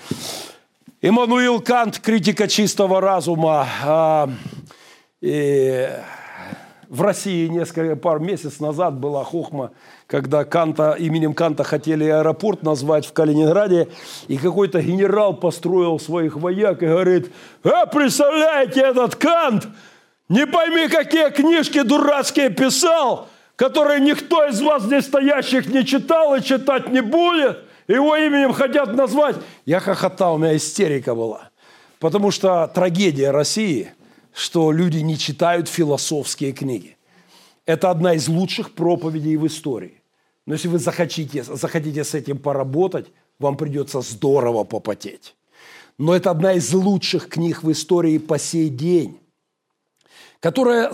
Иммануил 1.00 1.60
Кант, 1.60 1.98
критика 1.98 2.46
чистого 2.46 3.00
разума, 3.00 3.66
а, 3.82 4.30
и 5.22 5.88
в 6.92 7.00
России 7.00 7.48
несколько 7.48 7.96
пар 7.96 8.18
месяцев 8.18 8.60
назад 8.60 9.00
была 9.00 9.24
хохма, 9.24 9.70
когда 10.06 10.44
Канта, 10.44 10.92
именем 10.92 11.32
Канта 11.32 11.64
хотели 11.64 12.04
аэропорт 12.04 12.62
назвать 12.62 13.06
в 13.06 13.14
Калининграде, 13.14 13.88
и 14.28 14.36
какой-то 14.36 14.82
генерал 14.82 15.32
построил 15.32 15.98
своих 15.98 16.36
вояк 16.36 16.82
и 16.82 16.86
говорит, 16.86 17.32
а 17.64 17.86
представляете, 17.86 18.82
этот 18.82 19.16
Кант, 19.16 19.68
не 20.28 20.46
пойми, 20.46 20.86
какие 20.88 21.30
книжки 21.30 21.80
дурацкие 21.80 22.50
писал, 22.50 23.26
которые 23.56 24.00
никто 24.00 24.46
из 24.46 24.60
вас 24.60 24.82
здесь 24.82 25.06
стоящих 25.06 25.68
не 25.68 25.86
читал 25.86 26.34
и 26.34 26.42
читать 26.42 26.90
не 26.90 27.00
будет, 27.00 27.60
его 27.88 28.14
именем 28.16 28.52
хотят 28.52 28.94
назвать. 28.94 29.36
Я 29.64 29.80
хохотал, 29.80 30.34
у 30.34 30.38
меня 30.38 30.54
истерика 30.54 31.14
была. 31.14 31.48
Потому 32.00 32.30
что 32.30 32.70
трагедия 32.74 33.30
России– 33.30 33.92
что 34.32 34.72
люди 34.72 34.98
не 34.98 35.18
читают 35.18 35.68
философские 35.68 36.52
книги. 36.52 36.96
Это 37.66 37.90
одна 37.90 38.14
из 38.14 38.28
лучших 38.28 38.72
проповедей 38.72 39.36
в 39.36 39.46
истории. 39.46 40.02
Но 40.46 40.54
если 40.54 40.68
вы 40.68 40.78
захотите, 40.78 41.44
захотите 41.44 42.02
с 42.02 42.14
этим 42.14 42.38
поработать, 42.38 43.06
вам 43.38 43.56
придется 43.56 44.00
здорово 44.00 44.64
попотеть. 44.64 45.34
Но 45.98 46.14
это 46.14 46.30
одна 46.30 46.54
из 46.54 46.72
лучших 46.72 47.28
книг 47.28 47.62
в 47.62 47.70
истории 47.70 48.18
по 48.18 48.38
сей 48.38 48.68
день, 48.68 49.20
которая 50.40 50.90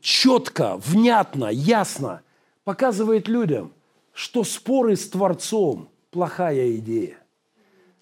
четко, 0.00 0.76
внятно, 0.78 1.46
ясно 1.46 2.22
показывает 2.64 3.28
людям, 3.28 3.72
что 4.12 4.44
споры 4.44 4.96
с 4.96 5.08
Творцом– 5.08 5.88
плохая 6.10 6.76
идея. 6.76 7.18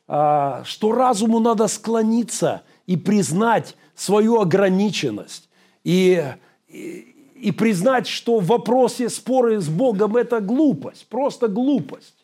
А, 0.06 0.62
что 0.64 0.92
разуму 0.92 1.40
надо 1.40 1.66
склониться 1.66 2.62
и 2.86 2.96
признать 2.96 3.76
свою 3.94 4.40
ограниченность 4.40 5.48
и, 5.84 6.24
и, 6.68 7.14
и 7.36 7.52
признать, 7.52 8.06
что 8.06 8.38
в 8.38 8.46
вопросе 8.46 9.08
споры 9.08 9.60
с 9.60 9.68
Богом– 9.68 10.16
это 10.18 10.40
глупость, 10.40 11.06
просто 11.08 11.48
глупость. 11.48 12.14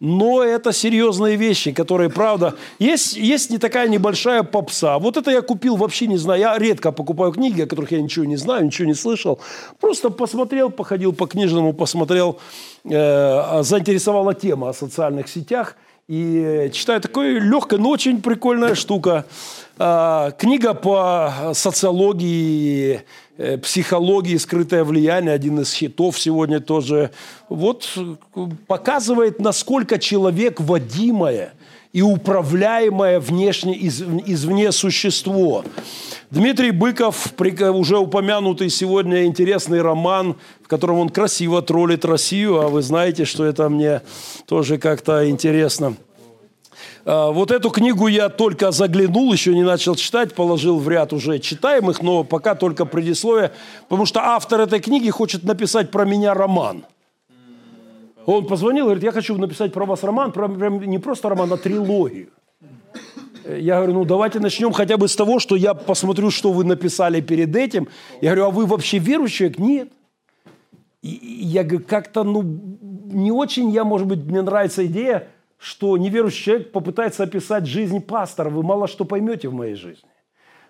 Но 0.00 0.42
это 0.42 0.72
серьезные 0.72 1.36
вещи, 1.36 1.72
которые, 1.72 2.10
правда, 2.10 2.54
есть, 2.78 3.16
есть 3.16 3.50
не 3.50 3.58
такая 3.58 3.88
небольшая 3.88 4.42
попса. 4.42 4.98
Вот 4.98 5.16
это 5.16 5.30
я 5.30 5.40
купил, 5.40 5.76
вообще 5.76 6.06
не 6.06 6.16
знаю. 6.16 6.40
Я 6.40 6.58
редко 6.58 6.92
покупаю 6.92 7.32
книги, 7.32 7.62
о 7.62 7.66
которых 7.66 7.92
я 7.92 8.02
ничего 8.02 8.24
не 8.24 8.36
знаю, 8.36 8.64
ничего 8.64 8.88
не 8.88 8.94
слышал. 8.94 9.38
Просто 9.80 10.10
посмотрел, 10.10 10.70
походил 10.70 11.12
по 11.12 11.26
книжному, 11.26 11.72
посмотрел, 11.72 12.38
э, 12.84 13.62
заинтересовала 13.62 14.34
тема 14.34 14.68
о 14.68 14.74
социальных 14.74 15.28
сетях. 15.28 15.76
И 16.06 16.70
читаю 16.74 17.00
такой 17.00 17.38
легкая, 17.40 17.80
но 17.80 17.88
очень 17.88 18.20
прикольная 18.20 18.74
штука. 18.74 19.24
А, 19.78 20.32
книга 20.32 20.74
по 20.74 21.52
социологии, 21.54 23.04
э, 23.38 23.56
психологии, 23.56 24.36
скрытое 24.36 24.84
влияние, 24.84 25.32
один 25.32 25.60
из 25.60 25.72
хитов 25.72 26.20
сегодня 26.20 26.60
тоже. 26.60 27.10
Вот 27.48 27.88
показывает, 28.66 29.40
насколько 29.40 29.98
человек 29.98 30.60
водимое 30.60 31.54
и 31.94 32.02
управляемое 32.02 33.20
внешне, 33.20 33.72
из, 33.72 34.02
извне 34.02 34.72
существо. 34.72 35.64
Дмитрий 36.28 36.72
Быков, 36.72 37.32
уже 37.38 37.98
упомянутый 37.98 38.68
сегодня 38.68 39.24
интересный 39.26 39.80
роман, 39.80 40.34
в 40.60 40.66
котором 40.66 40.98
он 40.98 41.08
красиво 41.08 41.62
троллит 41.62 42.04
Россию, 42.04 42.60
а 42.60 42.68
вы 42.68 42.82
знаете, 42.82 43.24
что 43.24 43.44
это 43.44 43.68
мне 43.68 44.02
тоже 44.46 44.78
как-то 44.78 45.30
интересно. 45.30 45.94
А, 47.04 47.30
вот 47.30 47.52
эту 47.52 47.70
книгу 47.70 48.08
я 48.08 48.28
только 48.28 48.72
заглянул, 48.72 49.32
еще 49.32 49.54
не 49.54 49.62
начал 49.62 49.94
читать, 49.94 50.34
положил 50.34 50.80
в 50.80 50.88
ряд 50.88 51.12
уже 51.12 51.38
читаемых, 51.38 52.02
но 52.02 52.24
пока 52.24 52.56
только 52.56 52.86
предисловие, 52.86 53.52
потому 53.84 54.04
что 54.04 54.20
автор 54.20 54.62
этой 54.62 54.80
книги 54.80 55.10
хочет 55.10 55.44
написать 55.44 55.92
про 55.92 56.04
меня 56.04 56.34
роман. 56.34 56.84
Он 58.26 58.46
позвонил, 58.46 58.84
говорит, 58.84 59.04
я 59.04 59.12
хочу 59.12 59.36
написать 59.36 59.72
про 59.72 59.84
вас 59.84 60.02
роман, 60.02 60.32
про, 60.32 60.48
не 60.48 60.98
просто 60.98 61.28
роман, 61.28 61.52
а 61.52 61.56
трилогию. 61.56 62.28
Я 63.46 63.76
говорю, 63.76 63.92
ну 63.92 64.04
давайте 64.04 64.40
начнем 64.40 64.72
хотя 64.72 64.96
бы 64.96 65.06
с 65.06 65.16
того, 65.16 65.38
что 65.38 65.56
я 65.56 65.74
посмотрю, 65.74 66.30
что 66.30 66.52
вы 66.52 66.64
написали 66.64 67.20
перед 67.20 67.54
этим. 67.54 67.88
Я 68.22 68.30
говорю, 68.30 68.44
а 68.44 68.50
вы 68.50 68.66
вообще 68.66 68.98
верующий? 68.98 69.54
Нет. 69.58 69.90
И 71.02 71.10
я 71.42 71.64
говорю, 71.64 71.84
как-то, 71.86 72.24
ну, 72.24 72.42
не 72.42 73.30
очень 73.30 73.68
я, 73.70 73.84
может 73.84 74.06
быть, 74.06 74.20
мне 74.20 74.40
нравится 74.40 74.86
идея, 74.86 75.28
что 75.58 75.98
неверующий 75.98 76.44
человек 76.44 76.72
попытается 76.72 77.22
описать 77.22 77.66
жизнь 77.66 78.00
пастора, 78.00 78.48
вы 78.48 78.62
мало 78.62 78.88
что 78.88 79.04
поймете 79.04 79.48
в 79.48 79.54
моей 79.54 79.74
жизни. 79.74 80.08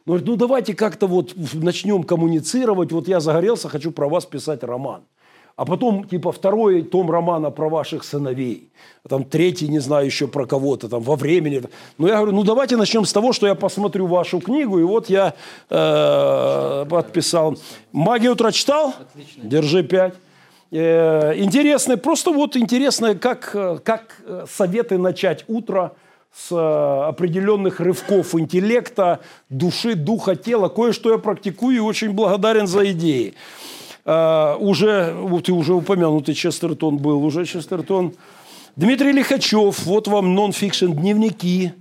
Говорит, 0.07 0.27
ну 0.27 0.37
давайте 0.37 0.75
как-то 0.75 1.07
вот 1.07 1.35
начнем 1.55 2.03
коммуницировать, 2.03 2.93
вот 2.93 3.09
я 3.09 3.21
загорелся, 3.21 3.69
хочу 3.69 3.91
про 3.91 4.09
вас 4.09 4.27
писать 4.27 4.63
роман. 4.63 5.05
А 5.57 5.65
потом, 5.65 6.05
типа, 6.05 6.33
второй 6.33 6.83
том 6.83 7.11
романа 7.11 7.51
про 7.51 7.69
ваших 7.69 8.03
сыновей. 8.03 8.71
Там 9.09 9.25
третий, 9.25 9.69
не 9.69 9.79
знаю, 9.79 10.07
еще 10.07 10.27
про 10.27 10.47
кого-то, 10.47 10.89
там, 10.89 11.03
во 11.03 11.15
времени. 11.15 11.63
Ну, 11.99 12.09
я 12.09 12.17
говорю, 12.17 12.33
ну, 12.33 12.43
давайте 12.43 12.77
начнем 12.77 13.05
с 13.05 13.13
того, 13.13 13.33
что 13.33 13.47
я 13.47 13.55
посмотрю 13.55 14.07
вашу 14.07 14.41
книгу. 14.41 14.81
И 14.81 14.83
вот 14.83 15.09
я 15.09 15.35
э, 15.71 16.87
подписал. 16.91 17.57
«Магию 17.93 18.33
утра» 18.33 18.51
читал? 18.51 18.95
Отлично. 19.01 19.45
Держи 19.45 19.85
пять. 19.85 20.15
Э, 20.73 21.35
интересно, 21.37 21.97
просто 21.97 22.33
вот 22.33 22.57
интересно, 22.57 23.15
как, 23.15 23.57
как 23.85 24.23
советы 24.49 24.99
начать 24.99 25.45
утро 25.47 25.93
с 26.37 26.51
э, 26.51 27.09
определенных 27.09 27.79
рывков 27.79 28.35
интеллекта, 28.35 29.21
души, 29.51 29.95
духа, 29.95 30.35
тела. 30.35 30.69
Кое-что 30.69 31.13
я 31.13 31.19
практикую 31.19 31.77
и 31.77 31.79
очень 31.79 32.11
благодарен 32.11 32.67
за 32.67 32.91
идеи. 32.91 33.35
Uh, 34.05 34.59
уже, 34.59 35.15
вот 35.19 35.49
и 35.49 35.53
уже 35.53 35.73
упомянутый 35.73 36.35
Честертон 36.35 36.99
был, 36.99 37.25
уже 37.25 37.47
Честертон. 37.47 38.13
Дмитрий 38.77 39.13
Лихачев, 39.13 39.87
вот 39.87 40.09
вам 40.09 40.35
нон-фикшн 40.35 40.93
дневники. 40.93 41.73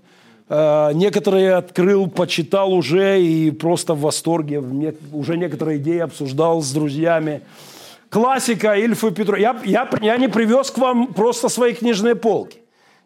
Uh, 0.48 0.94
некоторые 0.94 1.56
открыл, 1.56 2.08
почитал 2.08 2.72
уже 2.74 3.22
и 3.22 3.52
просто 3.52 3.94
в 3.94 4.02
восторге. 4.02 4.64
Уже 5.12 5.38
некоторые 5.38 5.80
идеи 5.80 6.00
обсуждал 6.00 6.62
с 6.62 6.72
друзьями. 6.72 7.42
Классика 8.10 8.74
Ильфа 8.76 9.12
Петрова. 9.12 9.40
Я, 9.40 9.60
я, 9.66 9.90
я 10.02 10.18
не 10.18 10.30
привез 10.30 10.72
к 10.72 10.78
вам 10.78 11.08
просто 11.08 11.50
свои 11.50 11.74
книжные 11.74 12.16
полки. 12.16 12.60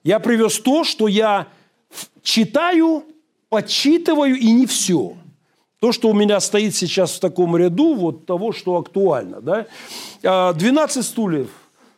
Я 0.04 0.20
привез 0.20 0.60
то, 0.60 0.84
что 0.84 1.08
я 1.08 1.48
читаю, 2.22 3.04
подчитываю 3.50 4.36
и 4.36 4.52
не 4.52 4.68
все. 4.68 5.16
То, 5.80 5.92
что 5.92 6.10
у 6.10 6.14
меня 6.14 6.40
стоит 6.40 6.76
сейчас 6.76 7.12
в 7.12 7.20
таком 7.20 7.56
ряду, 7.56 7.94
вот 7.94 8.26
того, 8.26 8.52
что 8.52 8.78
актуально. 8.78 9.42
Да? 9.42 10.54
12 10.54 11.06
стульев 11.06 11.50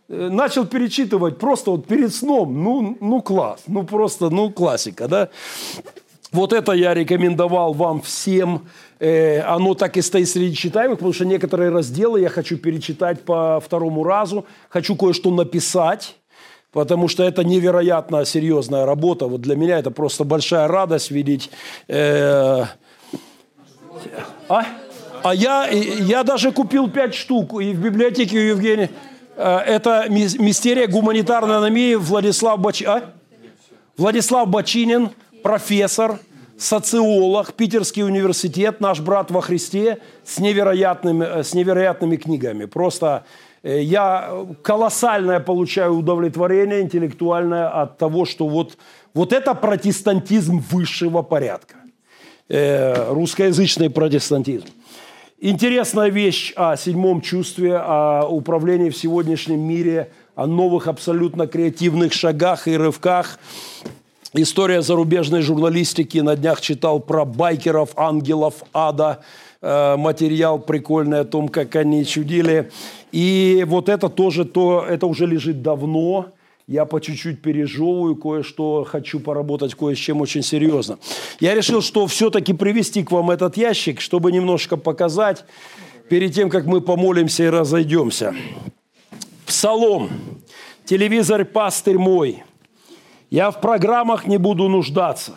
э, 0.09 0.29
начал 0.29 0.65
перечитывать 0.65 1.37
просто 1.37 1.71
вот 1.71 1.85
перед 1.85 2.13
сном. 2.13 2.61
Ну, 2.61 2.97
ну 2.99 3.21
класс, 3.21 3.61
ну 3.67 3.83
просто, 3.83 4.29
ну 4.29 4.51
классика. 4.51 5.07
Да? 5.07 5.29
Вот 6.33 6.51
это 6.51 6.73
я 6.73 6.93
рекомендовал 6.93 7.73
вам 7.73 8.01
всем. 8.01 8.67
Э, 8.99 9.39
оно 9.43 9.75
так 9.75 9.95
и 9.95 10.01
стоит 10.01 10.27
среди 10.27 10.55
читаемых, 10.55 10.97
потому 10.97 11.13
что 11.13 11.25
некоторые 11.25 11.69
разделы 11.69 12.19
я 12.19 12.29
хочу 12.29 12.57
перечитать 12.57 13.21
по 13.21 13.61
второму 13.61 14.03
разу. 14.03 14.45
Хочу 14.67 14.97
кое-что 14.97 15.31
написать 15.31 16.15
потому 16.71 17.07
что 17.07 17.23
это 17.23 17.43
невероятно 17.43 18.25
серьезная 18.25 18.85
работа. 18.85 19.25
Вот 19.25 19.41
для 19.41 19.55
меня 19.55 19.79
это 19.79 19.89
просто 19.89 20.23
большая 20.23 20.67
радость 20.67 21.09
видеть. 21.09 21.49
Э, 21.87 22.65
а? 24.47 24.65
а 25.23 25.35
я, 25.35 25.67
я 25.67 26.23
даже 26.23 26.51
купил 26.51 26.89
пять 26.89 27.15
штук 27.15 27.61
и 27.61 27.73
в 27.73 27.79
библиотеке 27.79 28.37
у 28.37 28.41
Евгения. 28.41 28.89
Э, 29.35 29.57
это 29.57 30.05
мистерия 30.09 30.87
гуманитарной 30.87 31.57
аномии 31.57 31.95
Владислав 31.95 32.59
Бач... 32.59 32.83
а? 32.83 33.11
Владислав 33.97 34.47
Бачинин, 34.47 35.09
профессор, 35.43 36.19
социолог, 36.57 37.53
Питерский 37.53 38.03
университет, 38.03 38.81
наш 38.81 38.99
брат 38.99 39.31
во 39.31 39.41
Христе, 39.41 39.99
с 40.23 40.39
невероятными, 40.39 41.25
э, 41.25 41.43
с 41.43 41.53
невероятными 41.53 42.15
книгами. 42.15 42.65
Просто 42.65 43.23
Э, 43.63 43.81
я 43.81 44.45
колоссальное 44.61 45.39
получаю 45.39 45.95
удовлетворение 45.95 46.81
интеллектуальное 46.81 47.69
от 47.69 47.97
того, 47.97 48.25
что 48.25 48.47
вот, 48.47 48.77
вот 49.13 49.33
это 49.33 49.53
протестантизм 49.53 50.59
высшего 50.69 51.21
порядка. 51.21 51.75
Э, 52.51 53.13
русскоязычный 53.13 53.91
протестантизм. 53.91 54.65
Интересная 55.39 56.09
вещь 56.09 56.51
о 56.55 56.75
седьмом 56.77 57.21
чувстве, 57.21 57.77
о 57.77 58.27
управлении 58.27 58.89
в 58.89 58.97
сегодняшнем 58.97 59.59
мире, 59.59 60.09
о 60.33 60.47
новых 60.47 60.87
абсолютно 60.87 61.45
креативных 61.45 62.11
шагах 62.11 62.67
и 62.67 62.75
рывках. 62.75 63.37
История 64.33 64.81
зарубежной 64.81 65.41
журналистики. 65.41 66.17
На 66.17 66.35
днях 66.35 66.59
читал 66.59 66.99
про 66.99 67.23
байкеров, 67.23 67.91
ангелов, 67.95 68.63
ада. 68.73 69.19
Э, 69.61 69.95
материал 69.95 70.57
прикольный 70.57 71.19
о 71.19 71.25
том, 71.25 71.49
как 71.49 71.75
они 71.75 72.03
чудили. 72.03 72.71
И 73.11 73.63
вот 73.67 73.89
это 73.89 74.09
тоже 74.09 74.43
то, 74.43 74.83
это 74.89 75.05
уже 75.05 75.27
лежит 75.27 75.61
давно. 75.61 76.31
Я 76.69 76.85
по 76.85 77.01
чуть-чуть 77.01 77.41
пережевываю, 77.41 78.15
кое-что 78.15 78.83
хочу 78.87 79.19
поработать 79.19 79.73
кое 79.73 79.95
с 79.95 79.97
чем 79.97 80.21
очень 80.21 80.43
серьезно. 80.43 80.99
Я 81.39 81.55
решил, 81.55 81.81
что 81.81 82.05
все-таки 82.05 82.53
привести 82.53 83.03
к 83.03 83.09
вам 83.09 83.31
этот 83.31 83.57
ящик, 83.57 83.99
чтобы 83.99 84.31
немножко 84.31 84.77
показать, 84.77 85.45
перед 86.09 86.31
тем, 86.35 86.51
как 86.51 86.67
мы 86.67 86.81
помолимся 86.81 87.45
и 87.45 87.49
разойдемся. 87.49 88.35
Псалом. 89.47 90.11
Телевизор 90.85 91.43
«Пастырь 91.43 91.97
мой». 91.97 92.43
Я 93.31 93.49
в 93.49 93.61
программах 93.61 94.27
не 94.27 94.37
буду 94.37 94.67
нуждаться. 94.67 95.33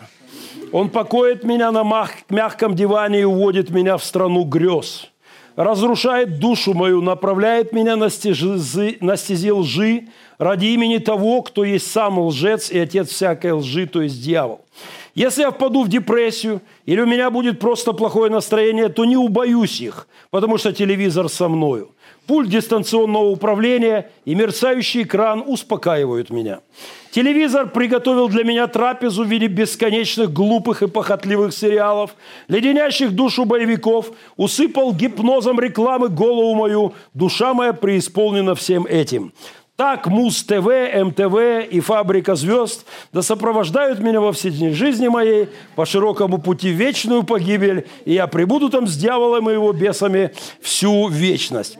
Он 0.71 0.91
покоит 0.91 1.43
меня 1.43 1.71
на 1.71 1.83
мягком 2.29 2.75
диване 2.75 3.21
и 3.21 3.23
уводит 3.23 3.71
меня 3.71 3.97
в 3.97 4.03
страну 4.03 4.43
грез 4.43 5.09
разрушает 5.55 6.39
душу 6.39 6.73
мою, 6.73 7.01
направляет 7.01 7.73
меня 7.73 7.95
на 7.95 8.09
стези, 8.09 8.97
на 9.01 9.17
стези 9.17 9.51
лжи 9.51 10.07
ради 10.37 10.67
имени 10.67 10.97
того, 10.97 11.41
кто 11.41 11.63
есть 11.63 11.91
сам 11.91 12.19
лжец 12.19 12.71
и 12.71 12.79
отец 12.79 13.09
всякой 13.09 13.53
лжи, 13.53 13.85
то 13.85 14.01
есть 14.01 14.21
дьявол. 14.21 14.61
Если 15.15 15.41
я 15.41 15.51
впаду 15.51 15.83
в 15.83 15.89
депрессию 15.89 16.61
или 16.85 16.99
у 16.99 17.05
меня 17.05 17.29
будет 17.29 17.59
просто 17.59 17.93
плохое 17.93 18.31
настроение, 18.31 18.89
то 18.89 19.05
не 19.05 19.15
убоюсь 19.15 19.79
их, 19.79 20.07
потому 20.31 20.57
что 20.57 20.73
телевизор 20.73 21.29
со 21.29 21.47
мною. 21.47 21.91
Пульт 22.25 22.49
дистанционного 22.49 23.25
управления 23.25 24.09
и 24.23 24.33
мерцающий 24.33 25.03
экран 25.03 25.43
успокаивают 25.45 26.29
меня. 26.29 26.61
Телевизор 27.11 27.69
приготовил 27.69 28.29
для 28.29 28.43
меня 28.43 28.67
трапезу 28.67 29.25
в 29.25 29.27
виде 29.27 29.47
бесконечных 29.47 30.31
глупых 30.31 30.81
и 30.81 30.87
похотливых 30.87 31.53
сериалов, 31.53 32.15
леденящих 32.47 33.11
душу 33.11 33.45
боевиков, 33.45 34.11
усыпал 34.37 34.93
гипнозом 34.93 35.59
рекламы 35.59 36.07
голову 36.07 36.55
мою, 36.55 36.93
душа 37.13 37.53
моя 37.53 37.73
преисполнена 37.73 38.55
всем 38.55 38.85
этим. 38.85 39.33
Так 39.75 40.05
Муз-ТВ, 40.07 40.67
МТВ 41.03 41.67
и 41.71 41.79
Фабрика 41.79 42.35
звезд 42.35 42.85
да 43.11 43.23
сопровождают 43.23 43.99
меня 43.99 44.21
во 44.21 44.31
все 44.31 44.51
дни 44.51 44.69
жизни 44.69 45.07
моей 45.07 45.49
по 45.75 45.85
широкому 45.85 46.37
пути 46.37 46.71
в 46.71 46.75
вечную 46.75 47.23
погибель, 47.23 47.87
и 48.05 48.13
я 48.13 48.27
прибуду 48.27 48.69
там 48.69 48.85
с 48.85 48.95
дьяволом 48.95 49.49
и 49.49 49.53
его 49.53 49.73
бесами 49.73 50.31
всю 50.61 51.07
вечность. 51.07 51.79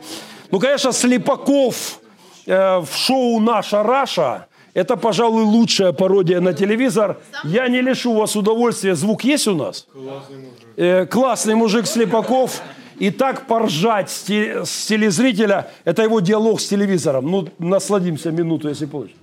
Ну, 0.54 0.60
конечно, 0.60 0.92
Слепаков 0.92 1.98
э, 2.46 2.78
в 2.78 2.88
шоу 2.94 3.40
«Наша 3.40 3.82
Раша» 3.82 4.46
это, 4.72 4.96
пожалуй, 4.96 5.42
лучшая 5.42 5.90
пародия 5.90 6.40
на 6.40 6.52
телевизор. 6.52 7.18
Я 7.42 7.66
не 7.66 7.80
лишу 7.80 8.14
вас 8.14 8.36
удовольствия. 8.36 8.94
Звук 8.94 9.24
есть 9.24 9.48
у 9.48 9.56
нас? 9.56 9.88
Классный 9.92 10.36
мужик. 10.36 10.68
Э, 10.76 11.06
классный 11.06 11.54
мужик 11.56 11.86
Слепаков. 11.88 12.62
И 13.00 13.10
так 13.10 13.48
поржать 13.48 14.10
с, 14.10 14.22
те, 14.22 14.64
с 14.64 14.86
телезрителя, 14.86 15.72
это 15.84 16.04
его 16.04 16.20
диалог 16.20 16.60
с 16.60 16.68
телевизором. 16.68 17.28
Ну, 17.28 17.48
насладимся 17.58 18.30
минуту, 18.30 18.68
если 18.68 18.86
получится. 18.86 19.20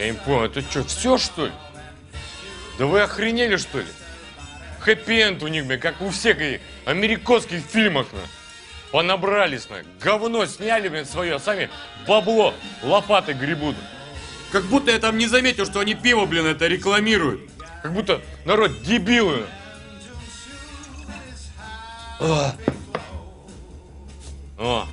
Я 0.00 0.10
не 0.10 0.16
понял, 0.16 0.46
это 0.46 0.60
что, 0.60 0.82
все 0.82 1.18
что 1.18 1.46
ли? 1.46 1.52
Да 2.80 2.86
вы 2.86 3.00
охренели 3.00 3.54
что 3.54 3.78
ли? 3.78 3.86
Хэппи-энд 4.80 5.44
у 5.44 5.46
них, 5.46 5.68
как 5.80 6.00
у 6.00 6.10
всех 6.10 6.38
американских 6.84 7.60
фильмах. 7.60 8.08
На. 8.12 8.18
Понабрались, 8.92 9.68
на. 9.68 9.84
Говно 10.00 10.46
сняли, 10.46 10.88
блин, 10.88 11.04
свое, 11.04 11.36
а 11.36 11.40
сами 11.40 11.70
бабло 12.06 12.54
лопаты 12.82 13.32
гребут. 13.32 13.76
Как 14.52 14.64
будто 14.64 14.90
я 14.90 14.98
там 14.98 15.18
не 15.18 15.26
заметил, 15.26 15.66
что 15.66 15.80
они 15.80 15.94
пиво, 15.94 16.24
блин, 16.26 16.46
это 16.46 16.66
рекламируют. 16.66 17.50
Как 17.82 17.92
будто 17.92 18.20
народ 18.44 18.82
дебилы. 18.82 19.46
О, 24.58 24.86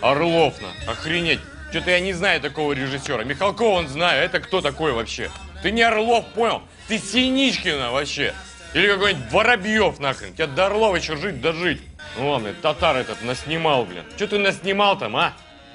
Орлов, 0.00 0.54
на, 0.62 0.92
охренеть. 0.92 1.40
Что-то 1.70 1.90
я 1.90 2.00
не 2.00 2.12
знаю 2.12 2.40
такого 2.40 2.72
режиссера. 2.72 3.22
Михалкова 3.22 3.78
он 3.78 3.88
знаю, 3.88 4.24
это 4.24 4.40
кто 4.40 4.60
такой 4.60 4.92
вообще? 4.92 5.30
Ты 5.62 5.70
не 5.70 5.82
Орлов, 5.82 6.24
понял? 6.34 6.62
Ты 6.88 6.98
Синичкина 6.98 7.92
вообще. 7.92 8.34
Или 8.72 8.86
какой-нибудь 8.86 9.32
Воробьев 9.32 9.98
нахрен. 9.98 10.32
Тебе 10.32 10.46
до 10.46 10.66
Орлова 10.66 10.96
еще 10.96 11.16
жить, 11.16 11.40
дожить. 11.40 11.80
Ну 12.16 12.30
ладно, 12.30 12.54
татар 12.60 12.96
этот 12.96 13.22
наснимал, 13.22 13.84
блин. 13.84 14.04
Что 14.16 14.28
ты 14.28 14.38
наснимал 14.38 14.96
там, 14.98 15.16
а? 15.16 15.32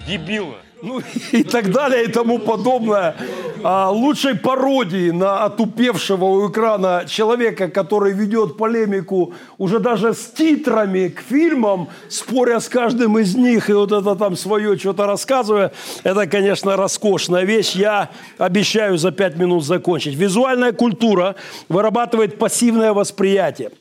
Дебил. 0.08 0.56
Ну 0.86 1.02
и 1.32 1.44
так 1.44 1.72
далее 1.72 2.04
и 2.04 2.08
тому 2.08 2.38
подобное. 2.38 3.16
А, 3.64 3.90
лучшей 3.90 4.36
пародии 4.36 5.10
на 5.10 5.44
отупевшего 5.44 6.26
у 6.26 6.52
экрана 6.52 7.06
человека, 7.08 7.70
который 7.70 8.14
ведет 8.14 8.56
полемику 8.56 9.34
уже 9.58 9.80
даже 9.80 10.14
с 10.14 10.28
титрами 10.28 11.08
к 11.08 11.22
фильмам, 11.22 11.90
споря 12.08 12.60
с 12.60 12.70
каждым 12.70 13.18
из 13.18 13.34
них 13.34 13.72
и 13.72 13.74
вот 13.74 13.92
это 13.92 14.16
там 14.16 14.36
свое 14.36 14.78
что-то 14.78 15.08
рассказывая, 15.08 15.72
это, 16.04 16.28
конечно, 16.28 16.78
роскошная 16.78 17.46
вещь. 17.46 17.72
Я 17.72 18.12
обещаю 18.38 19.00
за 19.00 19.12
пять 19.12 19.38
минут 19.38 19.66
закончить. 19.66 20.14
Визуальная 20.14 20.72
культура 20.72 21.36
вырабатывает 21.68 22.38
пассивное 22.38 22.94
восприятие 22.94 23.72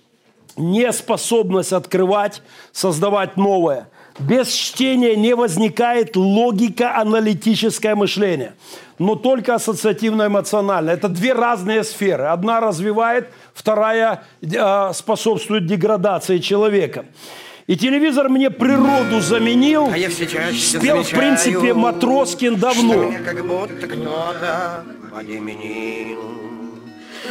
неспособность 0.57 1.73
открывать, 1.73 2.43
создавать 2.73 3.37
новое. 3.37 3.89
Без 4.19 4.49
чтения 4.49 5.17
не 5.17 5.35
возникает 5.35 6.15
логика-аналитическое 6.15 7.97
мышление, 7.97 8.55
но 8.99 9.17
только 9.17 9.55
ассоциативно-эмоциональное. 9.55 10.95
Это 10.95 11.09
две 11.09 11.33
разные 11.33 11.83
сферы. 11.83 12.27
Одна 12.27 12.61
развивает, 12.61 13.31
вторая 13.55 14.23
э, 14.41 14.93
способствует 14.95 15.67
деградации 15.67 16.39
человека. 16.39 17.07
И 17.67 17.77
телевизор 17.77 18.29
мне 18.29 18.51
природу 18.51 19.21
заменил. 19.21 19.89
А 19.93 19.99
я 19.99 20.11
все 20.11 20.27
чаще 20.27 20.79
Спел, 20.79 21.03
в 21.03 21.11
принципе, 21.11 21.75
Матроскин 21.75 22.57
давно. 22.57 23.13
Как 23.25 23.45
будто 23.45 23.87
кто-то 23.87 24.85
подеменил 25.13 26.21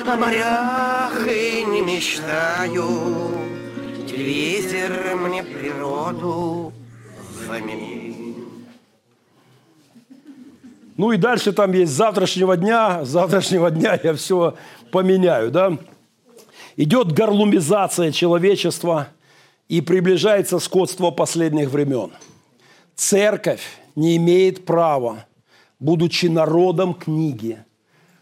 о 0.05 0.17
морях 0.17 1.27
и 1.27 1.64
не 1.64 1.81
мечтаю. 1.81 3.43
Телевизор 4.24 5.18
мне 5.18 5.44
природу 5.44 6.72
заменил. 7.45 8.48
Ну 10.95 11.12
и 11.12 11.18
дальше 11.18 11.52
там 11.52 11.74
есть 11.74 11.91
завтрашнего 11.91 12.56
дня, 12.56 13.04
завтрашнего 13.04 13.70
дня 13.70 14.00
я 14.02 14.14
все 14.14 14.56
поменяю, 14.91 15.52
да. 15.52 15.78
Идет 16.78 17.12
горлумизация 17.12 18.14
человечества 18.14 19.10
и 19.68 19.82
приближается 19.82 20.60
скотство 20.60 21.12
последних 21.12 21.70
времен. 21.72 22.12
Церковь 22.95 23.78
не 23.98 24.16
имеет 24.16 24.64
права, 24.64 25.26
будучи 25.80 26.28
народом 26.28 26.94
книги, 26.94 27.58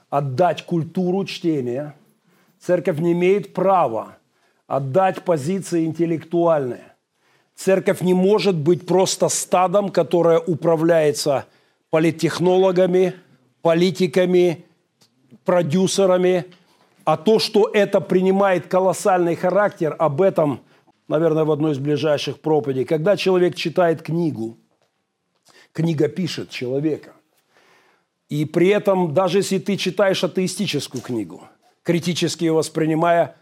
отдать 0.09 0.65
культуру 0.65 1.25
чтения. 1.25 1.95
Церковь 2.59 2.97
не 2.97 3.11
имеет 3.11 3.53
права 3.53 4.17
отдать 4.71 5.25
позиции 5.25 5.83
интеллектуальные. 5.83 6.93
Церковь 7.55 7.99
не 7.99 8.13
может 8.13 8.55
быть 8.55 8.85
просто 8.85 9.27
стадом, 9.27 9.89
которое 9.89 10.39
управляется 10.39 11.45
политтехнологами, 11.89 13.15
политиками, 13.61 14.63
продюсерами, 15.43 16.45
а 17.03 17.17
то, 17.17 17.37
что 17.37 17.69
это 17.73 17.99
принимает 17.99 18.67
колоссальный 18.67 19.35
характер, 19.35 19.93
об 19.99 20.21
этом, 20.21 20.61
наверное, 21.09 21.43
в 21.43 21.51
одной 21.51 21.73
из 21.73 21.77
ближайших 21.77 22.39
проповедей. 22.39 22.85
Когда 22.85 23.17
человек 23.17 23.55
читает 23.55 24.01
книгу, 24.01 24.57
книга 25.73 26.07
пишет 26.07 26.49
человека. 26.49 27.11
И 28.29 28.45
при 28.45 28.69
этом, 28.69 29.13
даже 29.13 29.39
если 29.39 29.59
ты 29.59 29.75
читаешь 29.75 30.23
атеистическую 30.23 31.01
книгу, 31.01 31.49
критически 31.83 32.45
ее 32.45 32.53
воспринимая, 32.53 33.35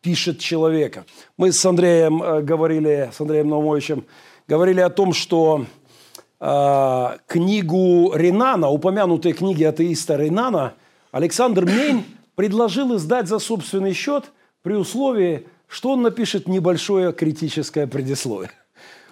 пишет 0.00 0.38
человека. 0.38 1.04
Мы 1.36 1.52
с 1.52 1.64
Андреем 1.64 2.22
э, 2.22 2.42
говорили, 2.42 3.10
с 3.12 3.20
Андреем 3.20 3.48
Наумовичем, 3.48 4.04
говорили 4.46 4.80
о 4.80 4.90
том, 4.90 5.12
что 5.12 5.66
э, 6.40 7.18
книгу 7.26 8.12
Ренана, 8.14 8.68
упомянутые 8.68 9.32
книги 9.32 9.64
атеиста 9.64 10.16
Ренана, 10.16 10.74
Александр 11.12 11.64
Мень 11.64 12.04
предложил 12.34 12.96
издать 12.96 13.28
за 13.28 13.38
собственный 13.38 13.92
счет 13.92 14.32
при 14.62 14.74
условии, 14.74 15.46
что 15.68 15.90
он 15.90 16.02
напишет 16.02 16.48
небольшое 16.48 17.12
критическое 17.12 17.86
предисловие. 17.86 18.50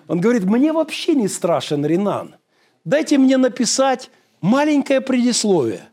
Он 0.09 0.21
говорит, 0.21 0.45
мне 0.45 0.73
вообще 0.73 1.15
не 1.15 1.29
страшен 1.29 1.87
Ренан. 1.87 2.37
Дайте 2.85 3.19
мне 3.19 3.37
написать 3.37 4.11
маленькое 4.41 5.01
предисловие, 5.01 5.89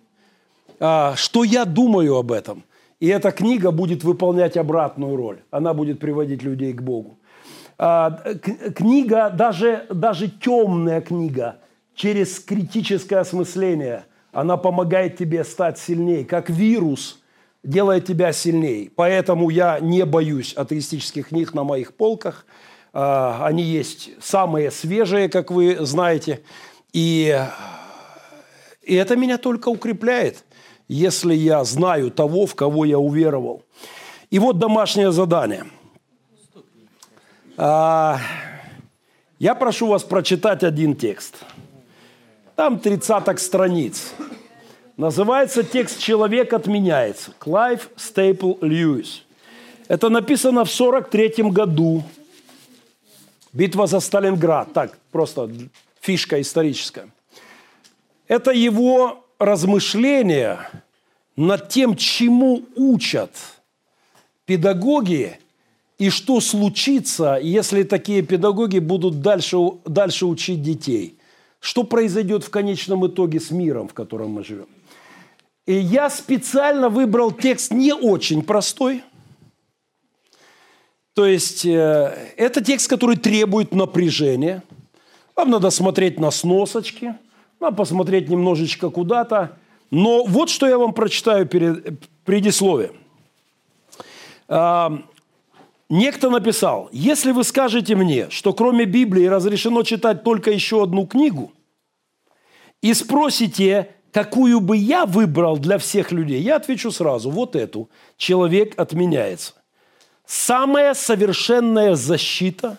а, 0.80 1.16
что 1.16 1.44
я 1.44 1.66
думаю 1.66 2.18
об 2.18 2.32
этом. 2.32 2.64
И 3.00 3.08
эта 3.08 3.32
книга 3.32 3.72
будет 3.72 4.04
выполнять 4.04 4.58
обратную 4.58 5.16
роль. 5.16 5.40
Она 5.52 5.74
будет 5.74 6.00
приводить 6.00 6.44
людей 6.44 6.74
к 6.74 6.82
Богу. 6.82 7.18
А, 7.78 8.12
книга, 8.76 9.30
даже, 9.30 9.86
даже 9.90 10.28
темная 10.30 11.00
книга, 11.00 11.60
через 11.96 12.40
критическое 12.40 13.18
осмысление, 13.18 14.06
она 14.34 14.58
помогает 14.58 15.18
тебе 15.18 15.46
стать 15.46 15.80
сильнее, 15.80 16.26
как 16.26 16.50
вирус 16.50 17.22
делает 17.64 18.06
тебя 18.06 18.34
сильнее. 18.34 18.92
Поэтому 18.94 19.50
я 19.50 19.80
не 19.80 20.06
боюсь 20.06 20.54
атеистических 20.54 21.30
книг 21.30 21.54
на 21.54 21.64
моих 21.64 21.94
полках. 21.94 22.46
А, 22.92 23.46
они 23.46 23.64
есть 23.64 24.12
самые 24.20 24.72
свежие, 24.72 25.30
как 25.30 25.52
вы 25.52 25.78
знаете. 25.80 26.42
И, 26.92 27.34
и 28.82 28.96
это 28.96 29.16
меня 29.16 29.38
только 29.38 29.70
укрепляет– 29.70 30.44
если 30.90 31.36
я 31.36 31.64
знаю 31.64 32.12
того, 32.12 32.46
в 32.48 32.56
кого 32.56 32.84
я 32.84 32.98
уверовал. 33.00 33.64
И 34.32 34.40
вот 34.40 34.58
домашнее 34.58 35.12
задание. 35.12 35.66
А, 37.58 38.20
я 39.38 39.56
прошу 39.56 39.88
вас 39.88 40.04
прочитать 40.04 40.64
один 40.64 40.96
текст. 40.96 41.36
Там 42.56 42.80
30 42.80 43.40
страниц. 43.40 44.14
Называется 44.98 45.64
текст 45.64 46.00
«Человек 46.00 46.54
отменяется». 46.54 47.32
Клайв 47.38 47.90
Стейпл 47.96 48.56
Льюис. 48.62 49.24
Это 49.88 50.10
написано 50.10 50.66
в 50.66 50.72
43 50.72 51.52
году. 51.52 52.04
Битва 53.54 53.88
за 53.88 54.00
Сталинград. 54.00 54.74
Так, 54.74 54.98
просто 55.12 55.50
фишка 56.02 56.42
историческая. 56.42 57.10
Это 58.28 58.52
его 58.52 59.24
размышления 59.40 60.70
над 61.36 61.70
тем, 61.70 61.96
чему 61.96 62.66
учат 62.76 63.32
педагоги 64.46 65.40
и 65.98 66.10
что 66.10 66.42
случится, 66.42 67.40
если 67.42 67.84
такие 67.84 68.22
педагоги 68.22 68.80
будут 68.80 69.22
дальше, 69.22 69.58
дальше 69.86 70.26
учить 70.26 70.62
детей. 70.62 71.18
Что 71.60 71.84
произойдет 71.84 72.44
в 72.44 72.50
конечном 72.50 73.08
итоге 73.08 73.40
с 73.40 73.52
миром, 73.52 73.90
в 73.90 73.94
котором 73.94 74.32
мы 74.32 74.46
живем. 74.46 74.68
И 75.66 75.74
я 75.74 76.10
специально 76.10 76.88
выбрал 76.90 77.32
текст 77.32 77.72
не 77.72 77.94
очень 77.94 78.44
простой. 78.44 79.04
То 81.14 81.26
есть 81.26 81.66
э, 81.66 82.32
это 82.38 82.64
текст, 82.64 82.90
который 82.90 83.18
требует 83.18 83.74
напряжения. 83.74 84.64
Вам 85.36 85.50
надо 85.50 85.70
смотреть 85.70 86.20
на 86.20 86.32
сносочки– 86.32 87.16
надо 87.60 87.76
посмотреть 87.76 88.30
немножечко 88.30 88.90
куда-то. 88.90 89.58
Но 89.92 90.24
вот 90.24 90.50
что 90.50 90.68
я 90.68 90.78
вам 90.78 90.94
прочитаю 90.94 91.46
перед 91.46 92.00
предисловием. 92.24 92.96
А, 94.48 95.02
некто 95.90 96.30
написал, 96.30 96.90
если 96.92 97.32
вы 97.32 97.44
скажете 97.44 97.96
мне, 97.96 98.30
что 98.30 98.54
кроме 98.54 98.86
Библии 98.86 99.26
разрешено 99.26 99.84
читать 99.84 100.24
только 100.24 100.52
еще 100.52 100.84
одну 100.84 101.06
книгу, 101.06 101.52
и 102.82 102.94
спросите, 102.94 103.90
какую 104.14 104.62
бы 104.62 104.78
я 104.78 105.06
выбрал 105.06 105.58
для 105.58 105.78
всех 105.78 106.12
людей, 106.12 106.42
я 106.42 106.56
отвечу 106.56 106.92
сразу, 106.92 107.30
вот 107.30 107.56
эту. 107.56 107.90
Человек 108.16 108.80
отменяется. 108.80 109.54
Самая 110.26 110.94
совершенная 110.94 111.96
защита 111.96 112.78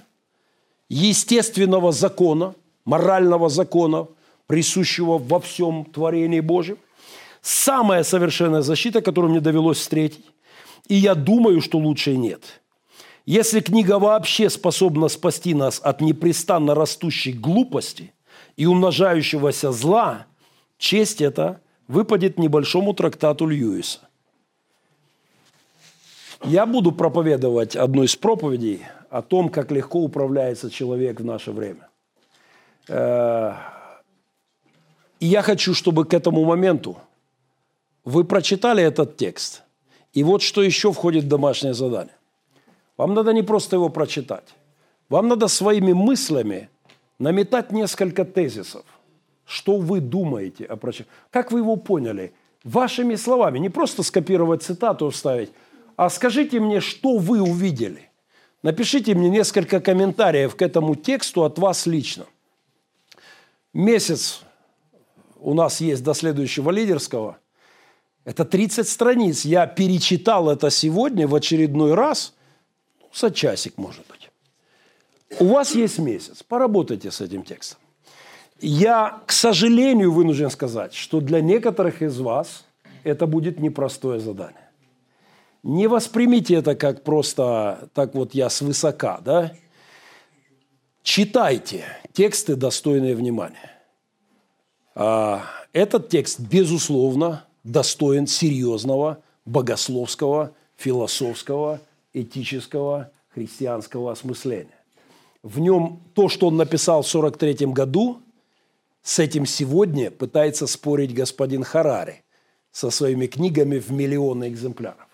естественного 0.88 1.92
закона, 1.92 2.54
морального 2.84 3.48
закона– 3.48 4.06
присущего 4.50 5.16
во 5.16 5.38
всем 5.38 5.84
творении 5.84 6.40
Божьем. 6.40 6.76
Самая 7.40 8.02
совершенная 8.02 8.62
защита, 8.62 9.00
которую 9.00 9.30
мне 9.30 9.40
довелось 9.40 9.78
встретить. 9.78 10.24
И 10.88 10.96
я 10.96 11.14
думаю, 11.14 11.60
что 11.60 11.78
лучше 11.78 12.16
нет. 12.16 12.60
Если 13.26 13.60
книга 13.60 14.00
вообще 14.00 14.50
способна 14.50 15.06
спасти 15.06 15.54
нас 15.54 15.78
от 15.78 16.00
непрестанно 16.00 16.74
растущей 16.74 17.32
глупости 17.32 18.12
и 18.56 18.66
умножающегося 18.66 19.70
зла, 19.70 20.26
честь 20.78 21.20
эта 21.20 21.60
выпадет 21.86 22.36
небольшому 22.36 22.92
трактату 22.92 23.46
Льюиса. 23.46 24.00
Я 26.42 26.66
буду 26.66 26.90
проповедовать 26.90 27.76
одну 27.76 28.02
из 28.02 28.16
проповедей 28.16 28.82
о 29.10 29.22
том, 29.22 29.48
как 29.48 29.70
легко 29.70 30.00
управляется 30.00 30.72
человек 30.72 31.20
в 31.20 31.24
наше 31.24 31.52
время. 31.52 31.86
И 35.20 35.26
я 35.26 35.42
хочу, 35.42 35.74
чтобы 35.74 36.04
к 36.04 36.14
этому 36.14 36.44
моменту 36.44 36.96
вы 38.04 38.24
прочитали 38.24 38.82
этот 38.82 39.16
текст. 39.16 39.62
И 40.14 40.24
вот 40.24 40.42
что 40.42 40.62
еще 40.62 40.92
входит 40.92 41.24
в 41.24 41.28
домашнее 41.28 41.74
задание. 41.74 42.16
Вам 42.96 43.14
надо 43.14 43.32
не 43.32 43.42
просто 43.42 43.76
его 43.76 43.90
прочитать. 43.90 44.54
Вам 45.08 45.28
надо 45.28 45.48
своими 45.48 45.92
мыслями 45.92 46.68
наметать 47.18 47.70
несколько 47.70 48.24
тезисов. 48.24 48.84
Что 49.44 49.76
вы 49.76 50.00
думаете 50.00 50.64
о 50.64 50.76
прочитании? 50.76 51.12
Как 51.30 51.52
вы 51.52 51.60
его 51.60 51.76
поняли? 51.76 52.32
Вашими 52.64 53.16
словами. 53.16 53.58
Не 53.58 53.68
просто 53.68 54.02
скопировать 54.02 54.62
цитату 54.62 55.10
вставить, 55.10 55.50
а 55.96 56.08
скажите 56.08 56.60
мне, 56.60 56.80
что 56.80 57.18
вы 57.18 57.40
увидели. 57.42 58.10
Напишите 58.62 59.14
мне 59.14 59.28
несколько 59.28 59.80
комментариев 59.80 60.56
к 60.56 60.62
этому 60.62 60.94
тексту 60.94 61.44
от 61.44 61.58
вас 61.58 61.86
лично. 61.86 62.26
Месяц 63.72 64.42
у 65.40 65.54
нас 65.54 65.80
есть 65.80 66.02
до 66.02 66.14
следующего 66.14 66.70
лидерского. 66.70 67.38
Это 68.24 68.44
30 68.44 68.88
страниц. 68.88 69.44
Я 69.44 69.66
перечитал 69.66 70.50
это 70.50 70.70
сегодня 70.70 71.26
в 71.26 71.34
очередной 71.34 71.94
раз. 71.94 72.34
Ну, 73.00 73.08
за 73.14 73.30
часик, 73.30 73.78
может 73.78 74.06
быть. 74.08 74.30
У 75.38 75.46
вас 75.46 75.74
есть 75.74 75.98
месяц. 75.98 76.42
Поработайте 76.42 77.10
с 77.10 77.20
этим 77.20 77.42
текстом. 77.42 77.78
Я, 78.60 79.22
к 79.26 79.32
сожалению, 79.32 80.12
вынужден 80.12 80.50
сказать, 80.50 80.92
что 80.92 81.20
для 81.20 81.40
некоторых 81.40 82.02
из 82.02 82.18
вас 82.18 82.64
это 83.04 83.26
будет 83.26 83.58
непростое 83.58 84.20
задание. 84.20 84.68
Не 85.62 85.86
воспримите 85.86 86.54
это 86.54 86.74
как 86.74 87.02
просто 87.02 87.88
так 87.94 88.14
вот 88.14 88.34
я 88.34 88.50
свысока, 88.50 89.20
да? 89.24 89.52
Читайте 91.02 91.84
тексты, 92.12 92.56
достойные 92.56 93.14
внимания. 93.14 93.79
А, 95.02 95.46
этот 95.72 96.10
текст, 96.10 96.40
безусловно, 96.40 97.46
достоин 97.64 98.26
серьезного 98.26 99.22
богословского, 99.46 100.52
философского, 100.76 101.80
этического, 102.12 103.10
христианского 103.30 104.12
осмысления. 104.12 104.78
В 105.42 105.58
нем 105.58 106.02
то, 106.12 106.28
что 106.28 106.48
он 106.48 106.58
написал 106.58 107.00
в 107.00 107.08
43 107.08 107.68
году, 107.68 108.20
с 109.00 109.18
этим 109.18 109.46
сегодня 109.46 110.10
пытается 110.10 110.66
спорить 110.66 111.14
господин 111.14 111.64
Харари 111.64 112.22
со 112.70 112.90
своими 112.90 113.26
книгами 113.26 113.78
в 113.78 113.90
миллионы 113.90 114.48
экземпляров. 114.48 115.08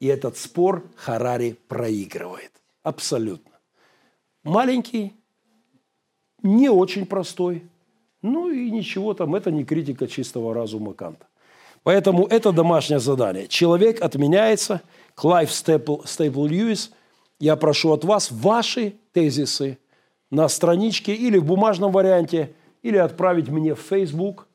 И 0.00 0.08
этот 0.08 0.36
спор 0.36 0.84
Харари 0.96 1.56
проигрывает. 1.68 2.50
Абсолютно. 2.82 3.52
Маленький, 4.42 5.14
не 6.42 6.68
очень 6.68 7.06
простой, 7.06 7.62
ну 8.22 8.50
и 8.50 8.70
ничего 8.70 9.14
там, 9.14 9.34
это 9.34 9.50
не 9.50 9.64
критика 9.64 10.06
чистого 10.06 10.54
разума 10.54 10.94
Канта. 10.94 11.26
Поэтому 11.82 12.26
это 12.26 12.52
домашнее 12.52 13.00
задание. 13.00 13.48
Человек 13.48 14.00
отменяется, 14.00 14.82
Клайв 15.14 15.52
Стейпл, 15.52 16.02
Стейпл 16.04 16.46
Льюис, 16.46 16.92
я 17.40 17.56
прошу 17.56 17.92
от 17.92 18.04
вас 18.04 18.30
ваши 18.30 18.94
тезисы 19.12 19.78
на 20.30 20.48
страничке 20.48 21.12
или 21.14 21.38
в 21.38 21.44
бумажном 21.44 21.90
варианте, 21.90 22.52
или 22.82 22.96
отправить 22.96 23.48
мне 23.48 23.74
в 23.74 23.80
Facebook 23.80 24.46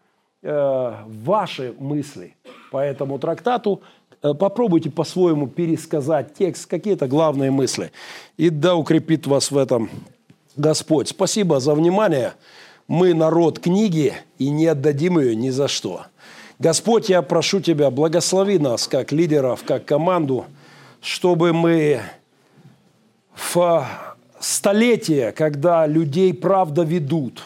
э, 0.41 0.93
ваши 1.05 1.75
мысли 1.77 2.35
по 2.71 2.77
этому 2.77 3.19
трактату. 3.19 3.81
Э, 4.23 4.33
попробуйте 4.33 4.89
по-своему 4.89 5.47
пересказать 5.47 6.33
текст, 6.33 6.65
какие-то 6.65 7.07
главные 7.07 7.51
мысли. 7.51 7.91
И 8.37 8.49
да 8.49 8.75
укрепит 8.75 9.27
вас 9.27 9.51
в 9.51 9.57
этом 9.57 9.89
Господь. 10.55 11.09
Спасибо 11.09 11.59
за 11.59 11.75
внимание. 11.75 12.33
Мы 12.87 13.13
народ 13.13 13.59
книги 13.59 14.13
и 14.37 14.49
не 14.49 14.67
отдадим 14.67 15.19
ее 15.19 15.35
ни 15.35 15.49
за 15.49 15.67
что. 15.67 16.05
Господь, 16.57 17.09
я 17.09 17.21
прошу 17.21 17.59
Тебя, 17.59 17.91
благослови 17.91 18.57
нас, 18.57 18.87
как 18.87 19.11
лидеров, 19.11 19.63
как 19.63 19.85
команду, 19.85 20.45
чтобы 21.01 21.53
мы 21.53 22.01
в 23.35 23.87
столетие, 24.39 25.31
когда 25.33 25.85
людей 25.85 26.33
правда 26.33 26.83
ведут, 26.83 27.43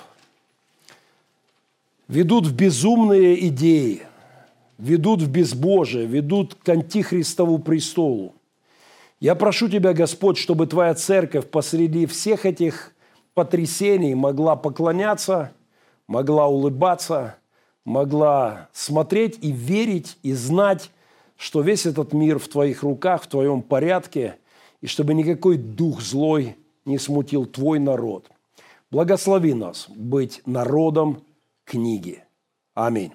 ведут 2.08 2.46
в 2.46 2.56
безумные 2.56 3.48
идеи, 3.48 4.04
ведут 4.78 5.22
в 5.22 5.30
безбожие, 5.30 6.06
ведут 6.06 6.56
к 6.56 6.70
антихристову 6.70 7.60
престолу. 7.60 8.34
Я 9.20 9.36
прошу 9.36 9.70
Тебя, 9.70 9.94
Господь, 9.94 10.38
чтобы 10.38 10.68
Твоя 10.68 10.94
церковь 10.94 11.48
посреди 11.48 12.06
всех 12.06 12.46
этих 12.46 12.91
потрясений 13.34 14.14
могла 14.14 14.56
поклоняться, 14.56 15.54
могла 16.08 16.48
улыбаться, 16.48 17.36
могла 17.86 18.70
смотреть 18.74 19.38
и 19.42 19.52
верить, 19.52 20.18
и 20.24 20.34
знать, 20.34 20.92
что 21.38 21.62
весь 21.62 21.86
этот 21.86 22.14
мир 22.14 22.40
в 22.40 22.48
Твоих 22.48 22.84
руках, 22.84 23.24
в 23.24 23.28
Твоем 23.28 23.62
порядке, 23.62 24.38
и 24.82 24.88
чтобы 24.88 25.14
никакой 25.14 25.58
дух 25.58 26.02
злой 26.02 26.56
не 26.86 26.98
смутил 26.98 27.46
Твой 27.46 27.80
народ. 27.80 28.30
Благослови 28.92 29.54
нас 29.54 29.88
быть 29.90 30.42
народом 30.46 31.24
книги. 31.66 32.24
Аминь. 32.74 33.12